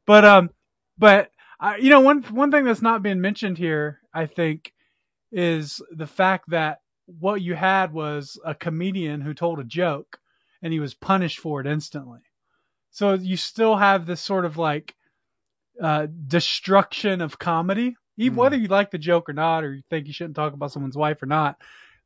But 0.05 0.25
um, 0.25 0.49
but 0.97 1.31
I, 1.59 1.77
you 1.77 1.89
know, 1.89 2.01
one 2.01 2.23
one 2.23 2.51
thing 2.51 2.65
that's 2.65 2.81
not 2.81 3.03
being 3.03 3.21
mentioned 3.21 3.57
here, 3.57 3.99
I 4.13 4.25
think, 4.27 4.73
is 5.31 5.81
the 5.91 6.07
fact 6.07 6.49
that 6.49 6.79
what 7.07 7.41
you 7.41 7.55
had 7.55 7.93
was 7.93 8.39
a 8.45 8.55
comedian 8.55 9.21
who 9.21 9.33
told 9.33 9.59
a 9.59 9.63
joke 9.63 10.17
and 10.61 10.73
he 10.73 10.79
was 10.79 10.93
punished 10.93 11.39
for 11.39 11.61
it 11.61 11.67
instantly. 11.67 12.19
So 12.91 13.13
you 13.13 13.37
still 13.37 13.75
have 13.75 14.05
this 14.05 14.21
sort 14.21 14.45
of 14.45 14.57
like 14.57 14.95
uh, 15.81 16.07
destruction 16.27 17.21
of 17.21 17.37
comedy, 17.39 17.95
even 18.17 18.35
Mm. 18.35 18.37
whether 18.37 18.57
you 18.57 18.67
like 18.67 18.91
the 18.91 18.97
joke 18.97 19.29
or 19.29 19.33
not, 19.33 19.63
or 19.63 19.73
you 19.73 19.83
think 19.89 20.07
you 20.07 20.13
shouldn't 20.13 20.35
talk 20.35 20.53
about 20.53 20.71
someone's 20.71 20.97
wife 20.97 21.21
or 21.21 21.27
not. 21.27 21.57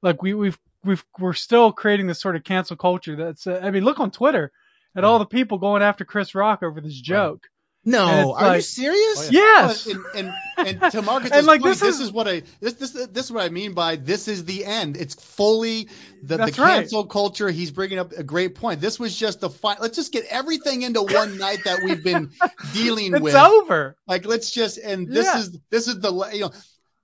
Like 0.01 0.21
we, 0.23 0.33
we've 0.33 0.57
we've 0.83 1.03
we're 1.19 1.33
still 1.33 1.71
creating 1.71 2.07
this 2.07 2.21
sort 2.21 2.35
of 2.35 2.43
cancel 2.43 2.77
culture. 2.77 3.15
That's 3.15 3.47
uh, 3.47 3.59
I 3.63 3.71
mean, 3.71 3.83
look 3.83 3.99
on 3.99 4.11
Twitter 4.11 4.51
at 4.95 5.03
all 5.03 5.19
the 5.19 5.25
people 5.25 5.57
going 5.57 5.81
after 5.81 6.05
Chris 6.05 6.33
Rock 6.35 6.63
over 6.63 6.81
this 6.81 6.99
joke. 6.99 7.47
And 7.85 7.93
no, 7.93 8.35
it's 8.35 8.43
are 8.43 8.55
you 8.57 8.61
serious? 8.61 9.27
Oh, 9.27 9.29
Yes. 9.31 9.87
And, 9.87 10.03
and, 10.15 10.33
and 10.81 10.91
to 10.91 11.01
Marcus's 11.01 11.31
And, 11.31 11.47
like, 11.47 11.61
point, 11.61 11.71
this 11.71 11.79
this, 11.79 11.95
is- 11.95 12.01
is, 12.07 12.11
what 12.11 12.27
I 12.27 12.43
this, 12.59 12.73
this 12.73 12.91
this 12.91 13.25
is 13.25 13.31
what 13.31 13.43
I 13.43 13.49
mean 13.49 13.73
by 13.73 13.95
this 13.95 14.27
is 14.27 14.43
the 14.45 14.65
end. 14.65 14.97
It's 14.97 15.15
fully 15.15 15.85
the, 16.21 16.35
the 16.35 16.37
That's 16.37 16.59
right. 16.59 16.79
cancel 16.81 17.05
culture. 17.05 17.49
He's 17.49 17.71
bringing 17.71 17.97
up 17.97 18.11
a 18.11 18.21
great 18.23 18.55
point. 18.55 18.81
This 18.81 18.99
was 18.99 19.15
just 19.17 19.39
the 19.39 19.49
fi- 19.49 19.77
Let's 19.79 19.95
just 19.95 20.11
get 20.11 20.25
everything 20.29 20.81
into 20.81 21.01
one 21.01 21.37
night 21.37 21.59
that 21.65 21.79
we've 21.83 22.03
been 22.03 22.31
dealing 22.73 23.13
It's 23.13 23.21
with. 23.21 23.33
It's 23.33 23.43
over. 23.43 23.95
Like 24.05 24.25
let's 24.25 24.51
just 24.51 24.77
and 24.77 25.07
this 25.07 25.25
Yeah. 25.25 25.39
is 25.39 25.57
this 25.71 25.87
is 25.87 25.99
the 26.01 26.29
you 26.33 26.41
know 26.41 26.51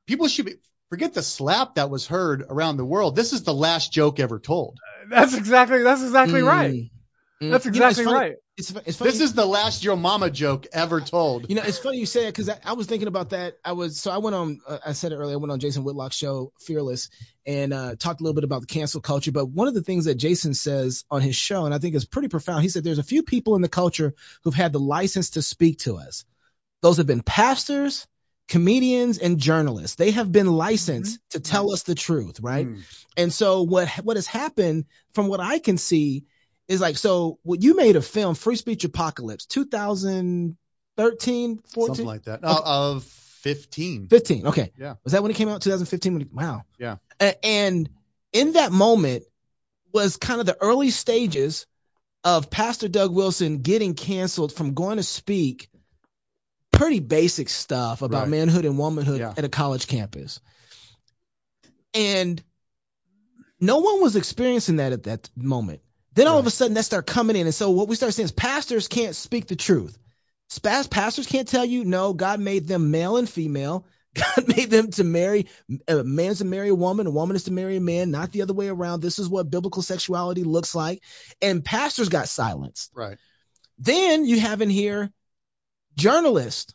people 0.08 0.28
should 0.28 0.46
be 0.46 0.56
forget 0.90 1.14
the 1.14 1.24
slap 1.24 1.76
that 1.76 1.90
was 1.90 2.06
heard 2.06 2.44
around 2.48 2.76
the 2.78 2.86
world. 2.86 3.16
This 3.16 3.32
is 3.32 3.44
the 3.44 3.54
last 3.54 3.94
joke 3.94 4.20
ever 4.20 4.40
told. 4.40 4.78
That's 5.10 5.36
exactly 5.36 5.84
that's 5.84 6.04
exactly 6.04 6.42
right. 6.42 6.74
Mm, 6.74 6.78
mm. 6.84 6.90
That's 7.42 7.66
You 7.66 7.72
know, 7.72 7.88
exactly 7.88 8.14
right. 8.14 8.36
It's, 8.58 8.72
it's 8.86 8.98
funny. 8.98 9.12
This 9.12 9.20
is 9.20 9.34
the 9.34 9.46
last 9.46 9.84
your 9.84 9.98
mama 9.98 10.30
joke 10.30 10.68
ever 10.72 11.02
told. 11.02 11.50
You 11.50 11.56
know, 11.56 11.64
it's 11.64 11.78
funny 11.78 11.98
you 11.98 12.06
say 12.06 12.28
it 12.28 12.32
because 12.32 12.48
I, 12.48 12.58
I 12.64 12.74
was 12.74 12.88
thinking 12.88 13.10
about 13.10 13.32
that. 13.32 13.58
I 13.66 13.74
was 13.74 14.00
so 14.00 14.12
I 14.12 14.20
went 14.20 14.36
on. 14.36 14.62
Uh, 14.66 14.78
I 14.86 14.94
said 14.94 15.12
it 15.12 15.16
earlier. 15.16 15.34
I 15.34 15.38
went 15.38 15.52
on 15.52 15.60
Jason 15.60 15.84
Whitlock's 15.84 16.16
show, 16.16 16.54
Fearless, 16.62 17.10
and 17.46 17.74
uh, 17.74 17.96
talked 17.98 18.22
a 18.22 18.24
little 18.24 18.36
bit 18.36 18.46
about 18.46 18.62
the 18.62 18.68
cancel 18.68 19.02
culture. 19.02 19.34
But 19.34 19.48
one 19.48 19.68
of 19.68 19.74
the 19.74 19.82
things 19.82 20.06
that 20.06 20.16
Jason 20.16 20.54
says 20.54 21.04
on 21.12 21.22
his 21.22 21.36
show, 21.36 21.66
and 21.66 21.74
I 21.74 21.80
think 21.80 21.96
is 21.96 22.06
pretty 22.06 22.30
profound, 22.30 22.64
he 22.64 22.70
said 22.70 22.86
there's 22.86 23.00
a 23.00 23.04
few 23.04 23.24
people 23.24 23.56
in 23.58 23.62
the 23.62 23.68
culture 23.68 24.14
who've 24.44 24.54
had 24.54 24.72
the 24.72 24.80
license 24.80 25.32
to 25.32 25.42
speak 25.42 25.80
to 25.80 25.98
us. 25.98 26.24
Those 26.82 26.98
have 26.98 27.08
been 27.08 27.24
pastors, 27.24 28.08
comedians, 28.48 29.18
and 29.18 29.38
journalists. 29.38 29.98
They 29.98 30.12
have 30.12 30.32
been 30.32 30.48
licensed 30.48 31.20
to 31.32 31.42
tell 31.42 31.74
us 31.74 31.84
the 31.84 31.96
truth, 31.96 32.40
right? 32.40 32.68
Mm. 32.68 33.04
And 33.18 33.34
so 33.34 33.64
what 33.64 33.90
what 34.04 34.16
has 34.16 34.28
happened 34.28 34.86
from 35.14 35.28
what 35.28 35.42
I 35.42 35.60
can 35.60 35.78
see 35.78 36.24
is 36.68 36.82
like 36.82 36.98
so 36.98 37.40
what 37.44 37.62
you 37.62 37.76
made 37.76 37.96
a 37.96 38.02
film 38.02 38.36
Free 38.36 38.56
Speech 38.56 38.84
Apocalypse 38.86 39.46
2013 39.46 40.58
14 40.98 41.60
Something 41.88 42.06
like 42.06 42.24
that. 42.24 42.40
Uh, 42.44 42.62
of 42.66 43.04
15. 43.04 44.08
15 44.08 44.48
okay 44.48 44.72
Yeah. 44.78 44.96
was 45.04 45.14
that 45.14 45.22
when 45.22 45.32
it 45.32 45.36
came 45.36 45.50
out 45.50 45.62
2015 45.62 46.30
wow 46.34 46.64
Yeah. 46.80 46.98
And 47.44 47.90
in 48.34 48.54
that 48.54 48.72
moment 48.72 49.24
was 49.94 50.18
kind 50.18 50.40
of 50.40 50.46
the 50.46 50.58
early 50.60 50.90
stages 50.92 51.68
of 52.24 52.50
Pastor 52.50 52.88
Doug 52.88 53.14
Wilson 53.14 53.60
getting 53.60 53.94
canceled 53.94 54.52
from 54.52 54.74
going 54.74 54.98
to 54.98 55.04
speak 55.04 55.70
pretty 56.72 57.00
basic 57.00 57.48
stuff 57.50 58.02
about 58.02 58.22
Right. 58.24 58.30
manhood 58.30 58.66
and 58.66 58.78
womanhood 58.80 59.20
Yeah. 59.20 59.34
at 59.38 59.44
a 59.46 59.50
college 59.50 59.86
campus. 59.88 60.42
And 61.94 62.44
no 63.62 63.78
one 63.78 64.02
was 64.02 64.16
experiencing 64.18 64.78
that 64.78 64.92
at 64.92 65.04
that 65.04 65.30
moment. 65.36 65.82
Then 66.16 66.28
all 66.28 66.40
of 66.40 66.48
a 66.48 66.52
sudden 66.52 66.74
that 66.76 66.84
start 66.84 67.06
coming 67.06 67.36
in. 67.36 67.46
And 67.46 67.54
so 67.54 67.72
what 67.72 67.88
we 67.88 67.96
start 67.96 68.14
saying 68.14 68.26
is 68.26 68.32
pastors 68.32 68.88
can't 68.88 69.16
speak 69.16 69.48
the 69.48 69.56
truth. 69.56 69.98
Pastors 70.62 71.28
can't 71.28 71.48
tell 71.48 71.66
you, 71.66 71.86
no, 71.86 72.14
God 72.14 72.40
made 72.40 72.68
them 72.68 72.92
male 72.92 73.18
and 73.18 73.30
female. 73.30 73.86
God 74.16 74.48
made 74.48 74.70
them 74.70 74.92
to 74.92 75.04
marry, 75.04 75.48
a 75.90 76.04
man's 76.04 76.38
to 76.38 76.46
marry 76.46 76.70
a 76.70 76.76
woman, 76.76 77.06
a 77.06 77.12
woman 77.12 77.36
is 77.36 77.44
to 77.44 77.52
marry 77.52 77.76
a 77.76 77.82
man, 77.82 78.12
not 78.12 78.32
the 78.32 78.44
other 78.44 78.54
way 78.54 78.70
around. 78.70 79.02
This 79.02 79.20
is 79.20 79.28
what 79.28 79.50
biblical 79.50 79.82
sexuality 79.82 80.46
looks 80.46 80.74
like. 80.74 81.04
And 81.42 81.66
pastors 81.66 82.08
got 82.08 82.30
silenced. 82.30 82.92
Right. 82.96 83.18
Then 83.78 84.26
you 84.26 84.40
have 84.40 84.62
in 84.62 84.70
here 84.70 85.12
journalists, 85.98 86.74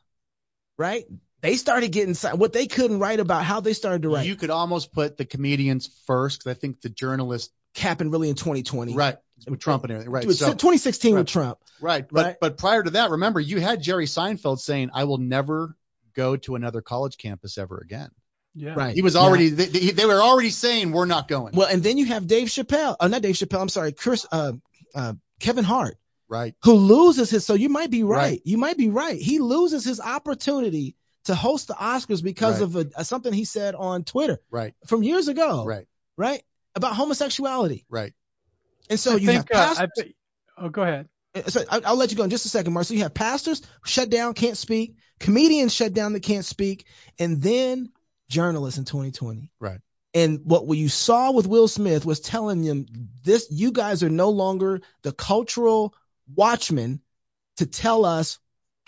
right? 0.76 1.06
They 1.40 1.56
started 1.56 1.92
getting 1.92 2.14
what 2.38 2.52
they 2.52 2.66
couldn't 2.66 2.98
write 2.98 3.20
about, 3.20 3.44
how 3.44 3.60
they 3.60 3.72
started 3.72 4.02
to 4.02 4.10
write. 4.10 4.26
You 4.26 4.36
could 4.36 4.50
almost 4.50 4.92
put 4.92 5.16
the 5.16 5.24
comedians 5.24 5.88
first 6.06 6.40
because 6.40 6.56
I 6.56 6.60
think 6.60 6.82
the 6.82 6.90
journalists, 6.90 7.54
happened 7.76 8.12
really 8.12 8.28
in 8.28 8.34
2020. 8.34 8.94
right, 8.94 9.16
with 9.46 9.60
Trump 9.60 9.84
and 9.84 9.92
everything, 9.92 10.12
right? 10.12 10.26
With 10.26 10.36
So, 10.36 10.46
2016 10.48 11.14
with. 11.14 11.26
Trump. 11.26 11.58
right. 11.80 12.06
But 12.10 12.24
Right. 12.24 12.36
but 12.40 12.56
prior 12.58 12.82
to 12.82 12.90
that, 12.90 13.10
remember 13.10 13.40
you 13.40 13.60
had 13.60 13.82
Jerry 13.82 14.06
Seinfeld 14.06 14.58
saying, 14.58 14.90
"I 14.92 15.04
will 15.04 15.18
never 15.18 15.76
go 16.14 16.36
to 16.36 16.56
another 16.56 16.80
college 16.82 17.16
campus 17.16 17.56
ever 17.58 17.78
again." 17.78 18.10
Yeah. 18.54 18.74
Right. 18.74 18.94
He 18.94 19.02
was 19.02 19.14
Yeah. 19.14 19.20
already 19.20 19.48
they, 19.50 19.66
they 19.66 19.90
they 19.92 20.06
were 20.06 20.20
already 20.20 20.50
saying 20.50 20.90
we're 20.92 21.06
not 21.06 21.28
going. 21.28 21.54
Well, 21.54 21.68
and 21.68 21.82
then 21.82 21.98
you 21.98 22.06
have 22.06 22.26
Dave 22.26 22.48
Chappelle. 22.48 22.96
Oh, 22.98 23.06
not 23.06 23.22
Dave 23.22 23.36
Chappelle. 23.36 23.60
I'm 23.62 23.68
sorry, 23.68 23.92
Chris. 23.92 24.26
Uh, 24.30 24.54
uh, 24.94 25.14
Kevin 25.38 25.64
Hart, 25.64 25.96
right. 26.28 26.54
who 26.64 26.72
loses 26.74 27.30
his. 27.30 27.46
So 27.46 27.54
you 27.54 27.68
might 27.68 27.90
be 27.90 28.02
right. 28.02 28.16
Right. 28.18 28.42
You 28.44 28.58
might 28.58 28.76
be 28.76 28.88
right. 28.90 29.16
He 29.20 29.38
loses 29.38 29.84
his 29.84 30.00
opportunity 30.00 30.96
to 31.24 31.34
host 31.34 31.68
the 31.68 31.74
Oscars 31.74 32.22
because 32.22 32.54
Right. 32.54 32.62
of 32.62 32.76
a, 32.76 32.86
a- 32.96 33.04
something 33.04 33.32
he 33.32 33.44
said 33.44 33.74
on 33.76 34.04
Twitter 34.04 34.40
Right. 34.50 34.74
from 34.86 35.02
years 35.02 35.28
ago. 35.28 35.64
Right. 35.64 35.86
Right. 36.16 36.42
About 36.74 36.94
homosexuality. 36.94 37.84
Right. 37.88 38.12
And 38.88 38.98
so 38.98 39.12
I 39.12 39.16
you 39.16 39.26
think, 39.26 39.52
have 39.52 39.60
uh, 39.60 39.74
pastors. 39.74 39.90
I 39.98 40.02
thi- 40.02 40.14
oh, 40.58 40.68
go 40.68 40.82
ahead. 40.82 41.08
so 41.48 41.64
I- 41.70 41.80
I'll 41.84 41.96
let 41.96 42.10
you 42.10 42.16
go 42.16 42.24
in 42.24 42.30
just 42.30 42.46
a 42.46 42.48
second, 42.48 42.72
Mark. 42.72 42.86
So 42.86 42.94
you 42.94 43.02
have 43.02 43.14
pastors 43.14 43.62
shut 43.84 44.10
down, 44.10 44.34
can't 44.34 44.56
speak, 44.56 44.96
comedians 45.18 45.74
shut 45.74 45.94
down 45.94 46.12
that 46.14 46.22
can't 46.22 46.44
speak, 46.44 46.86
and 47.18 47.42
then 47.42 47.90
journalists 48.28 48.78
in 48.78 48.84
2020. 48.84 49.50
Right. 49.60 49.80
And 50.12 50.40
what 50.44 50.66
you 50.76 50.88
saw 50.88 51.30
with 51.30 51.46
Will 51.46 51.68
Smith 51.68 52.04
was 52.04 52.18
telling 52.20 52.62
them 52.62 52.86
this: 53.22 53.46
you 53.50 53.70
guys 53.70 54.02
are 54.02 54.10
no 54.10 54.30
longer 54.30 54.80
the 55.02 55.12
cultural 55.12 55.94
watchmen 56.34 57.00
to 57.58 57.66
tell 57.66 58.04
us 58.04 58.38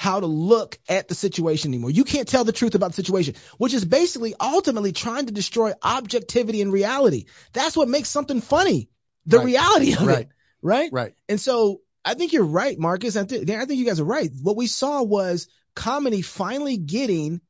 how 0.02 0.18
to 0.18 0.26
look 0.26 0.78
at 0.88 1.06
the 1.06 1.14
situation 1.14 1.70
anymore. 1.70 1.90
You 1.92 2.02
can't 2.02 2.26
tell 2.26 2.42
the 2.42 2.50
truth 2.52 2.74
about 2.74 2.90
the 2.90 2.96
situation, 2.96 3.36
which 3.58 3.72
is 3.72 3.84
basically 3.84 4.34
ultimately 4.40 4.90
trying 4.90 5.26
to 5.26 5.32
destroy 5.32 5.72
objectivity 5.80 6.60
and 6.60 6.72
reality. 6.72 7.26
That's 7.52 7.76
what 7.76 7.88
makes 7.88 8.08
something 8.08 8.40
funny. 8.40 8.88
The 9.26 9.38
Right. 9.38 9.46
reality 9.46 9.92
of 9.94 10.02
it, 10.02 10.06
Right. 10.06 10.28
right? 10.60 10.90
Right. 10.92 11.14
And 11.28 11.40
so 11.40 11.82
I 12.04 12.14
think 12.14 12.32
you're 12.32 12.42
right, 12.44 12.76
Marcus. 12.76 13.16
I, 13.16 13.24
th- 13.24 13.48
I 13.48 13.64
think 13.64 13.78
you 13.78 13.84
guys 13.86 14.00
are 14.00 14.04
right. 14.04 14.28
What 14.42 14.56
we 14.56 14.66
saw 14.66 15.02
was 15.04 15.46
comedy 15.76 16.20
finally 16.20 16.78
getting 16.78 17.40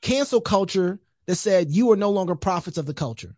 cancel 0.00 0.40
culture 0.40 1.00
that 1.26 1.34
said 1.34 1.72
you 1.72 1.90
are 1.90 1.96
no 1.96 2.10
longer 2.10 2.36
prophets 2.36 2.78
of 2.78 2.86
the 2.86 2.94
culture. 2.94 3.34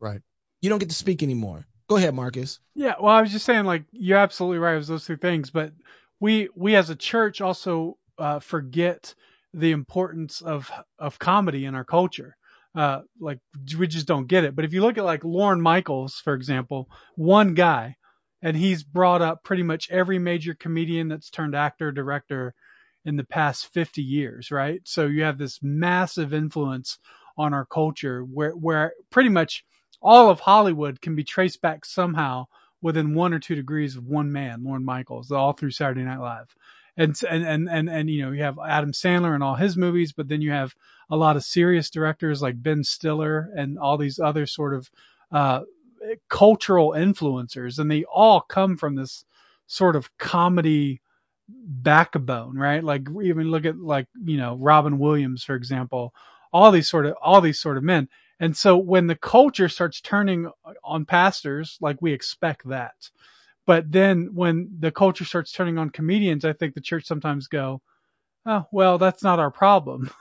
Right. 0.00 0.22
You 0.60 0.70
don't 0.70 0.80
get 0.80 0.88
to 0.90 0.94
speak 0.96 1.22
anymore. 1.22 1.68
Go 1.86 1.96
ahead, 1.96 2.16
Marcus. 2.16 2.58
Yeah, 2.74 2.94
well, 3.00 3.14
I 3.14 3.20
was 3.20 3.30
just 3.30 3.44
saying, 3.46 3.64
like, 3.64 3.84
you're 3.92 4.18
absolutely 4.18 4.58
right. 4.58 4.74
It 4.74 4.78
was 4.78 4.88
those 4.88 5.06
two 5.06 5.16
things, 5.16 5.50
but 5.50 5.72
we 6.20 6.48
we 6.54 6.76
as 6.76 6.90
a 6.90 6.96
church 6.96 7.40
also 7.40 7.98
uh, 8.18 8.40
forget 8.40 9.14
the 9.54 9.72
importance 9.72 10.40
of 10.40 10.70
of 10.98 11.18
comedy 11.18 11.64
in 11.64 11.74
our 11.74 11.84
culture. 11.84 12.36
Uh, 12.74 13.00
like, 13.18 13.38
we 13.78 13.86
just 13.86 14.06
don't 14.06 14.26
get 14.26 14.44
it. 14.44 14.54
But 14.54 14.66
if 14.66 14.74
you 14.74 14.82
look 14.82 14.98
at 14.98 15.04
like 15.04 15.24
Lorne 15.24 15.62
Michaels, 15.62 16.16
for 16.16 16.34
example, 16.34 16.90
one 17.14 17.54
guy, 17.54 17.96
and 18.42 18.54
he's 18.54 18.82
brought 18.84 19.22
up 19.22 19.42
pretty 19.44 19.62
much 19.62 19.90
every 19.90 20.18
major 20.18 20.54
comedian 20.54 21.08
that's 21.08 21.30
turned 21.30 21.54
actor, 21.54 21.90
director 21.90 22.54
in 23.06 23.16
the 23.16 23.24
past 23.24 23.72
50 23.72 24.02
years, 24.02 24.50
right? 24.50 24.80
So 24.84 25.06
you 25.06 25.22
have 25.22 25.38
this 25.38 25.60
massive 25.62 26.34
influence 26.34 26.98
on 27.38 27.54
our 27.54 27.64
culture 27.64 28.22
where 28.22 28.52
where 28.52 28.92
pretty 29.10 29.30
much 29.30 29.64
all 30.02 30.28
of 30.28 30.40
Hollywood 30.40 31.00
can 31.00 31.16
be 31.16 31.24
traced 31.24 31.62
back 31.62 31.84
somehow 31.86 32.46
within 32.82 33.14
one 33.14 33.34
or 33.34 33.38
two 33.38 33.54
degrees 33.54 33.96
of 33.96 34.06
one 34.06 34.32
man, 34.32 34.64
Lorne 34.64 34.84
Michaels, 34.84 35.30
all 35.32 35.52
through 35.52 35.70
Saturday 35.70 36.02
Night 36.02 36.20
Live. 36.20 36.54
And, 36.96 37.18
and, 37.28 37.44
and, 37.44 37.68
and, 37.68 37.90
and, 37.90 38.08
you 38.10 38.22
know, 38.22 38.32
you 38.32 38.42
have 38.42 38.58
Adam 38.58 38.92
Sandler 38.92 39.34
and 39.34 39.42
all 39.42 39.54
his 39.54 39.76
movies, 39.76 40.12
but 40.12 40.28
then 40.28 40.40
you 40.40 40.50
have 40.50 40.74
a 41.10 41.16
lot 41.16 41.36
of 41.36 41.44
serious 41.44 41.90
directors 41.90 42.40
like 42.40 42.62
Ben 42.62 42.82
Stiller 42.84 43.50
and 43.54 43.78
all 43.78 43.98
these 43.98 44.18
other 44.18 44.46
sort 44.46 44.74
of, 44.74 44.90
uh, 45.30 45.60
cultural 46.28 46.90
influencers, 46.90 47.78
and 47.78 47.90
they 47.90 48.04
all 48.04 48.40
come 48.40 48.76
from 48.76 48.94
this 48.94 49.24
sort 49.66 49.96
of 49.96 50.16
comedy 50.18 51.00
backbone, 51.48 52.56
right? 52.56 52.82
Like 52.82 53.08
even 53.22 53.50
look 53.50 53.64
at 53.64 53.78
like 53.78 54.06
you 54.22 54.36
know 54.36 54.56
Robin 54.56 54.98
Williams, 54.98 55.44
for 55.44 55.54
example. 55.54 56.14
All 56.52 56.70
these 56.70 56.88
sort 56.88 57.06
of 57.06 57.14
all 57.20 57.40
these 57.40 57.60
sort 57.60 57.76
of 57.76 57.84
men. 57.84 58.08
And 58.40 58.56
so 58.56 58.76
when 58.76 59.06
the 59.06 59.16
culture 59.16 59.68
starts 59.68 60.00
turning 60.00 60.50
on 60.84 61.06
pastors, 61.06 61.78
like 61.80 62.00
we 62.02 62.12
expect 62.12 62.68
that. 62.68 62.94
But 63.66 63.90
then 63.90 64.30
when 64.34 64.76
the 64.78 64.92
culture 64.92 65.24
starts 65.24 65.52
turning 65.52 65.78
on 65.78 65.90
comedians, 65.90 66.44
I 66.44 66.52
think 66.52 66.74
the 66.74 66.80
church 66.80 67.06
sometimes 67.06 67.48
go, 67.48 67.80
oh, 68.46 68.66
well, 68.72 68.98
that's 68.98 69.22
not 69.22 69.38
our 69.40 69.50
problem. 69.50 70.10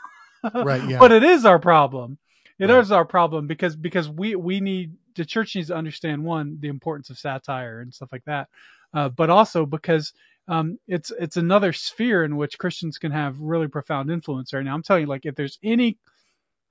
Right, 0.59 0.83
yeah. 0.83 0.99
but 0.99 1.11
it 1.11 1.23
is 1.23 1.45
our 1.45 1.59
problem. 1.59 2.17
It 2.59 2.69
is 2.69 2.91
Right. 2.91 2.91
our 2.91 3.05
problem 3.05 3.47
because 3.47 3.75
because 3.75 4.07
we 4.09 4.35
we 4.35 4.59
need 4.61 4.93
the 5.15 5.25
church 5.25 5.55
needs 5.55 5.69
to 5.69 5.75
understand 5.75 6.23
one 6.23 6.57
the 6.59 6.67
importance 6.69 7.09
of 7.09 7.17
satire 7.17 7.81
and 7.81 7.93
stuff 7.93 8.09
like 8.11 8.23
that, 8.25 8.49
uh, 8.93 9.09
but 9.09 9.29
also 9.29 9.65
because 9.65 10.13
um, 10.47 10.77
it's 10.87 11.11
it's 11.19 11.37
another 11.37 11.73
sphere 11.73 12.23
in 12.23 12.37
which 12.37 12.59
Christians 12.59 12.97
can 12.99 13.11
have 13.11 13.39
really 13.39 13.67
profound 13.67 14.11
influence 14.11 14.53
right 14.53 14.63
now. 14.63 14.73
I'm 14.73 14.83
telling 14.83 15.03
you, 15.03 15.07
like 15.09 15.25
if 15.25 15.35
there's 15.35 15.57
any 15.63 15.97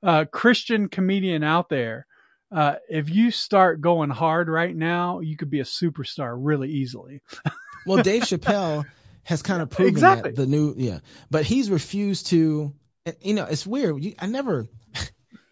uh, 0.05 0.25
Christian 0.31 0.89
comedian 0.89 1.43
out 1.43 1.69
there, 1.69 2.07
uh, 2.53 2.75
if 2.89 3.11
you 3.11 3.31
start 3.31 3.81
going 3.81 4.11
hard 4.11 4.49
right 4.49 4.75
now, 4.77 5.21
you 5.21 5.37
could 5.37 5.51
be 5.51 5.61
a 5.61 5.65
superstar 5.65 6.35
really 6.39 6.71
easily. 6.71 7.21
Well, 7.87 8.03
Dave 8.03 8.23
Chappelle 8.23 8.87
has 9.25 9.43
kind 9.43 9.61
of 9.61 9.69
proven 9.69 9.91
Exactly. 9.91 10.31
that 10.31 10.37
the 10.41 10.47
new 10.47 10.73
yeah, 10.75 11.01
but 11.31 11.45
he's 11.45 11.69
refused 11.69 12.29
to. 12.29 12.73
You 13.21 13.35
know, 13.35 13.45
it's 13.45 13.67
weird. 13.67 14.03
You, 14.03 14.15
I 14.19 14.27
never. 14.27 14.67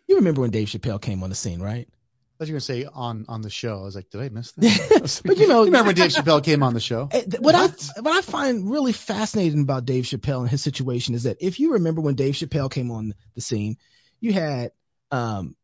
You 0.09 0.16
remember 0.16 0.40
when 0.42 0.50
Dave 0.50 0.68
Chappelle 0.68 1.00
came 1.00 1.22
on 1.22 1.28
the 1.30 1.36
scene, 1.36 1.61
right? 1.61 1.86
I 1.88 2.42
was 2.42 2.48
gonna 2.50 2.61
say 2.61 2.84
on 2.84 3.26
on 3.28 3.40
the 3.42 3.50
show. 3.50 3.78
I 3.80 3.82
was 3.82 3.94
like, 3.94 4.09
did 4.11 4.20
I 4.22 4.28
miss 4.30 4.53
that? 4.53 5.22
But 5.26 5.36
you 5.38 5.46
know, 5.48 5.61
you 5.61 5.66
remember 5.66 5.88
when 5.88 5.94
Dave 5.94 6.11
Chappelle 6.11 6.42
came 6.42 6.62
on 6.62 6.74
the 6.74 6.80
show? 6.80 7.09
Eh, 7.12 7.20
th- 7.22 7.40
What 7.40 7.55
I 7.55 7.66
what 8.00 8.12
I 8.16 8.20
find 8.22 8.70
really 8.70 8.92
fascinating 8.92 9.61
about 9.62 9.84
Dave 9.84 10.05
Chappelle 10.05 10.40
and 10.40 10.48
his 10.50 10.62
situation 10.62 11.14
is 11.14 11.22
that 11.24 11.36
if 11.40 11.61
you 11.61 11.74
remember 11.74 12.00
when 12.00 12.14
Dave 12.14 12.34
Chappelle 12.34 12.70
came 12.70 12.90
on 12.90 13.12
the 13.34 13.40
scene, 13.42 13.76
you 14.22 14.32
had 14.32 14.70
um, 15.10 15.54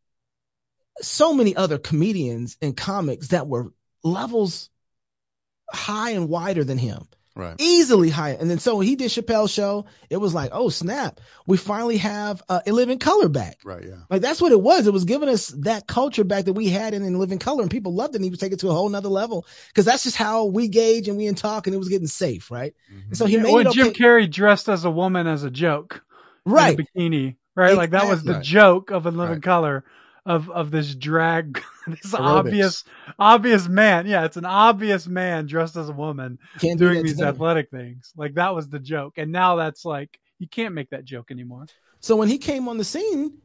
so 1.01 1.33
many 1.33 1.55
other 1.55 1.79
comedians 1.79 2.57
and 2.61 2.77
comics 2.77 3.29
that 3.29 3.47
were 3.47 3.73
levels 4.03 4.69
high 5.71 6.11
and 6.11 6.29
wider 6.29 6.63
than 6.63 6.77
him, 6.77 7.07
Right. 7.35 7.55
easily 7.57 8.09
higher. 8.09 8.35
And 8.37 8.49
then 8.49 8.59
so 8.59 8.75
when 8.75 8.87
he 8.87 8.97
did 8.97 9.11
Chappelle's 9.11 9.51
show, 9.51 9.85
it 10.09 10.17
was 10.17 10.33
like, 10.33 10.49
oh 10.51 10.67
snap, 10.67 11.21
we 11.47 11.55
finally 11.55 11.97
have 11.97 12.41
uh, 12.49 12.59
a 12.67 12.71
living 12.73 12.99
color 12.99 13.29
back. 13.29 13.59
Right. 13.63 13.85
Yeah. 13.87 14.01
Like 14.09 14.21
that's 14.21 14.41
what 14.41 14.51
it 14.51 14.59
was. 14.59 14.87
It 14.87 14.93
was 14.93 15.05
giving 15.05 15.29
us 15.29 15.47
that 15.59 15.87
culture 15.87 16.25
back 16.25 16.45
that 16.45 16.53
we 16.53 16.67
had 16.67 16.93
in, 16.93 17.03
in 17.03 17.17
living 17.17 17.39
color, 17.39 17.61
and 17.61 17.71
people 17.71 17.93
loved 17.93 18.13
it. 18.13 18.17
And 18.17 18.25
he 18.25 18.29
was 18.29 18.39
taking 18.39 18.55
it 18.55 18.59
to 18.61 18.69
a 18.69 18.73
whole 18.73 18.89
nother 18.89 19.07
level 19.07 19.45
because 19.69 19.85
that's 19.85 20.03
just 20.03 20.17
how 20.17 20.45
we 20.45 20.67
gauge 20.67 21.07
and 21.07 21.17
we 21.17 21.27
in 21.27 21.35
talk, 21.35 21.67
and 21.67 21.73
it 21.73 21.79
was 21.79 21.87
getting 21.87 22.07
safe, 22.07 22.51
right? 22.51 22.73
And 22.89 23.17
so 23.17 23.25
he 23.25 23.37
made 23.37 23.53
when 23.53 23.67
it 23.67 23.73
Jim 23.73 23.87
okay, 23.87 24.03
Carrey 24.03 24.29
dressed 24.29 24.67
as 24.67 24.83
a 24.83 24.91
woman 24.91 25.25
as 25.27 25.43
a 25.43 25.49
joke, 25.49 26.03
in 26.45 26.51
a 26.51 26.55
right? 26.55 26.77
bikini, 26.77 27.35
right? 27.59 27.75
Like 27.77 27.91
that 27.91 28.07
was 28.07 28.23
the 28.23 28.33
Right. 28.33 28.43
joke 28.43 28.91
of 28.91 29.05
In 29.05 29.17
Living 29.17 29.35
Right. 29.35 29.43
Color 29.43 29.83
of 30.25 30.49
of 30.49 30.69
this 30.71 30.93
drag, 30.93 31.61
this 31.87 32.13
Aerobics. 32.13 32.19
obvious 32.19 32.83
obvious 33.17 33.67
man. 33.67 34.05
Yeah, 34.07 34.25
it's 34.25 34.37
an 34.37 34.45
obvious 34.45 35.07
man 35.07 35.45
dressed 35.47 35.75
as 35.75 35.89
a 35.89 35.93
woman 35.93 36.39
Can't 36.59 36.79
doing 36.79 36.95
that 36.95 37.03
these 37.03 37.17
today. 37.17 37.29
athletic 37.29 37.69
things. 37.71 38.11
Like 38.15 38.35
that 38.35 38.53
was 38.55 38.67
the 38.69 38.79
joke, 38.79 39.13
and 39.17 39.31
now 39.31 39.55
that's 39.57 39.85
like 39.85 40.19
you 40.39 40.47
can't 40.47 40.73
make 40.73 40.89
that 40.91 41.05
joke 41.05 41.31
anymore. 41.31 41.65
So 42.01 42.15
when 42.15 42.27
he 42.29 42.37
came 42.37 42.67
on 42.69 42.77
the 42.77 42.83
scene 42.83 43.39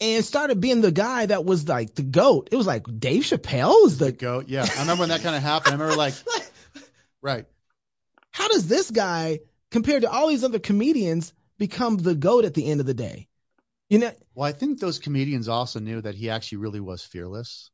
and 0.00 0.24
started 0.24 0.60
being 0.60 0.80
the 0.80 0.90
guy 0.92 1.26
that 1.26 1.44
was 1.44 1.68
like 1.68 1.94
the 1.94 2.02
goat, 2.02 2.48
it 2.52 2.56
was 2.56 2.66
like 2.66 2.84
Dave 2.98 3.22
Chappelle 3.22 3.86
is 3.86 3.98
The 3.98 4.06
the. 4.06 4.12
goat. 4.12 4.48
Yeah. 4.48 4.66
I 4.68 4.80
remember 4.80 5.00
when 5.02 5.08
that 5.10 5.22
kind 5.22 5.36
of 5.36 5.42
happened. 5.42 5.74
I 5.74 5.78
remember 5.78 5.96
like, 5.96 6.14
right. 7.22 7.46
How 8.32 8.48
does 8.48 8.66
this 8.66 8.90
guy 8.90 9.40
compared 9.70 10.02
to 10.02 10.10
all 10.10 10.28
these 10.28 10.44
other 10.44 10.58
comedians 10.58 11.32
become 11.66 11.96
the 11.96 12.14
goat 12.14 12.44
at 12.44 12.54
the 12.54 12.66
end 12.70 12.80
of 12.80 12.86
the 12.86 12.94
day? 13.08 13.28
You 13.88 13.98
know, 13.98 14.12
Well, 14.34 14.48
I 14.48 14.52
think 14.52 14.80
those 14.80 14.98
comedians 14.98 15.48
also 15.48 15.78
knew 15.80 16.00
that 16.00 16.14
he 16.14 16.30
actually 16.30 16.58
really 16.58 16.80
was 16.80 17.02
fearless. 17.02 17.70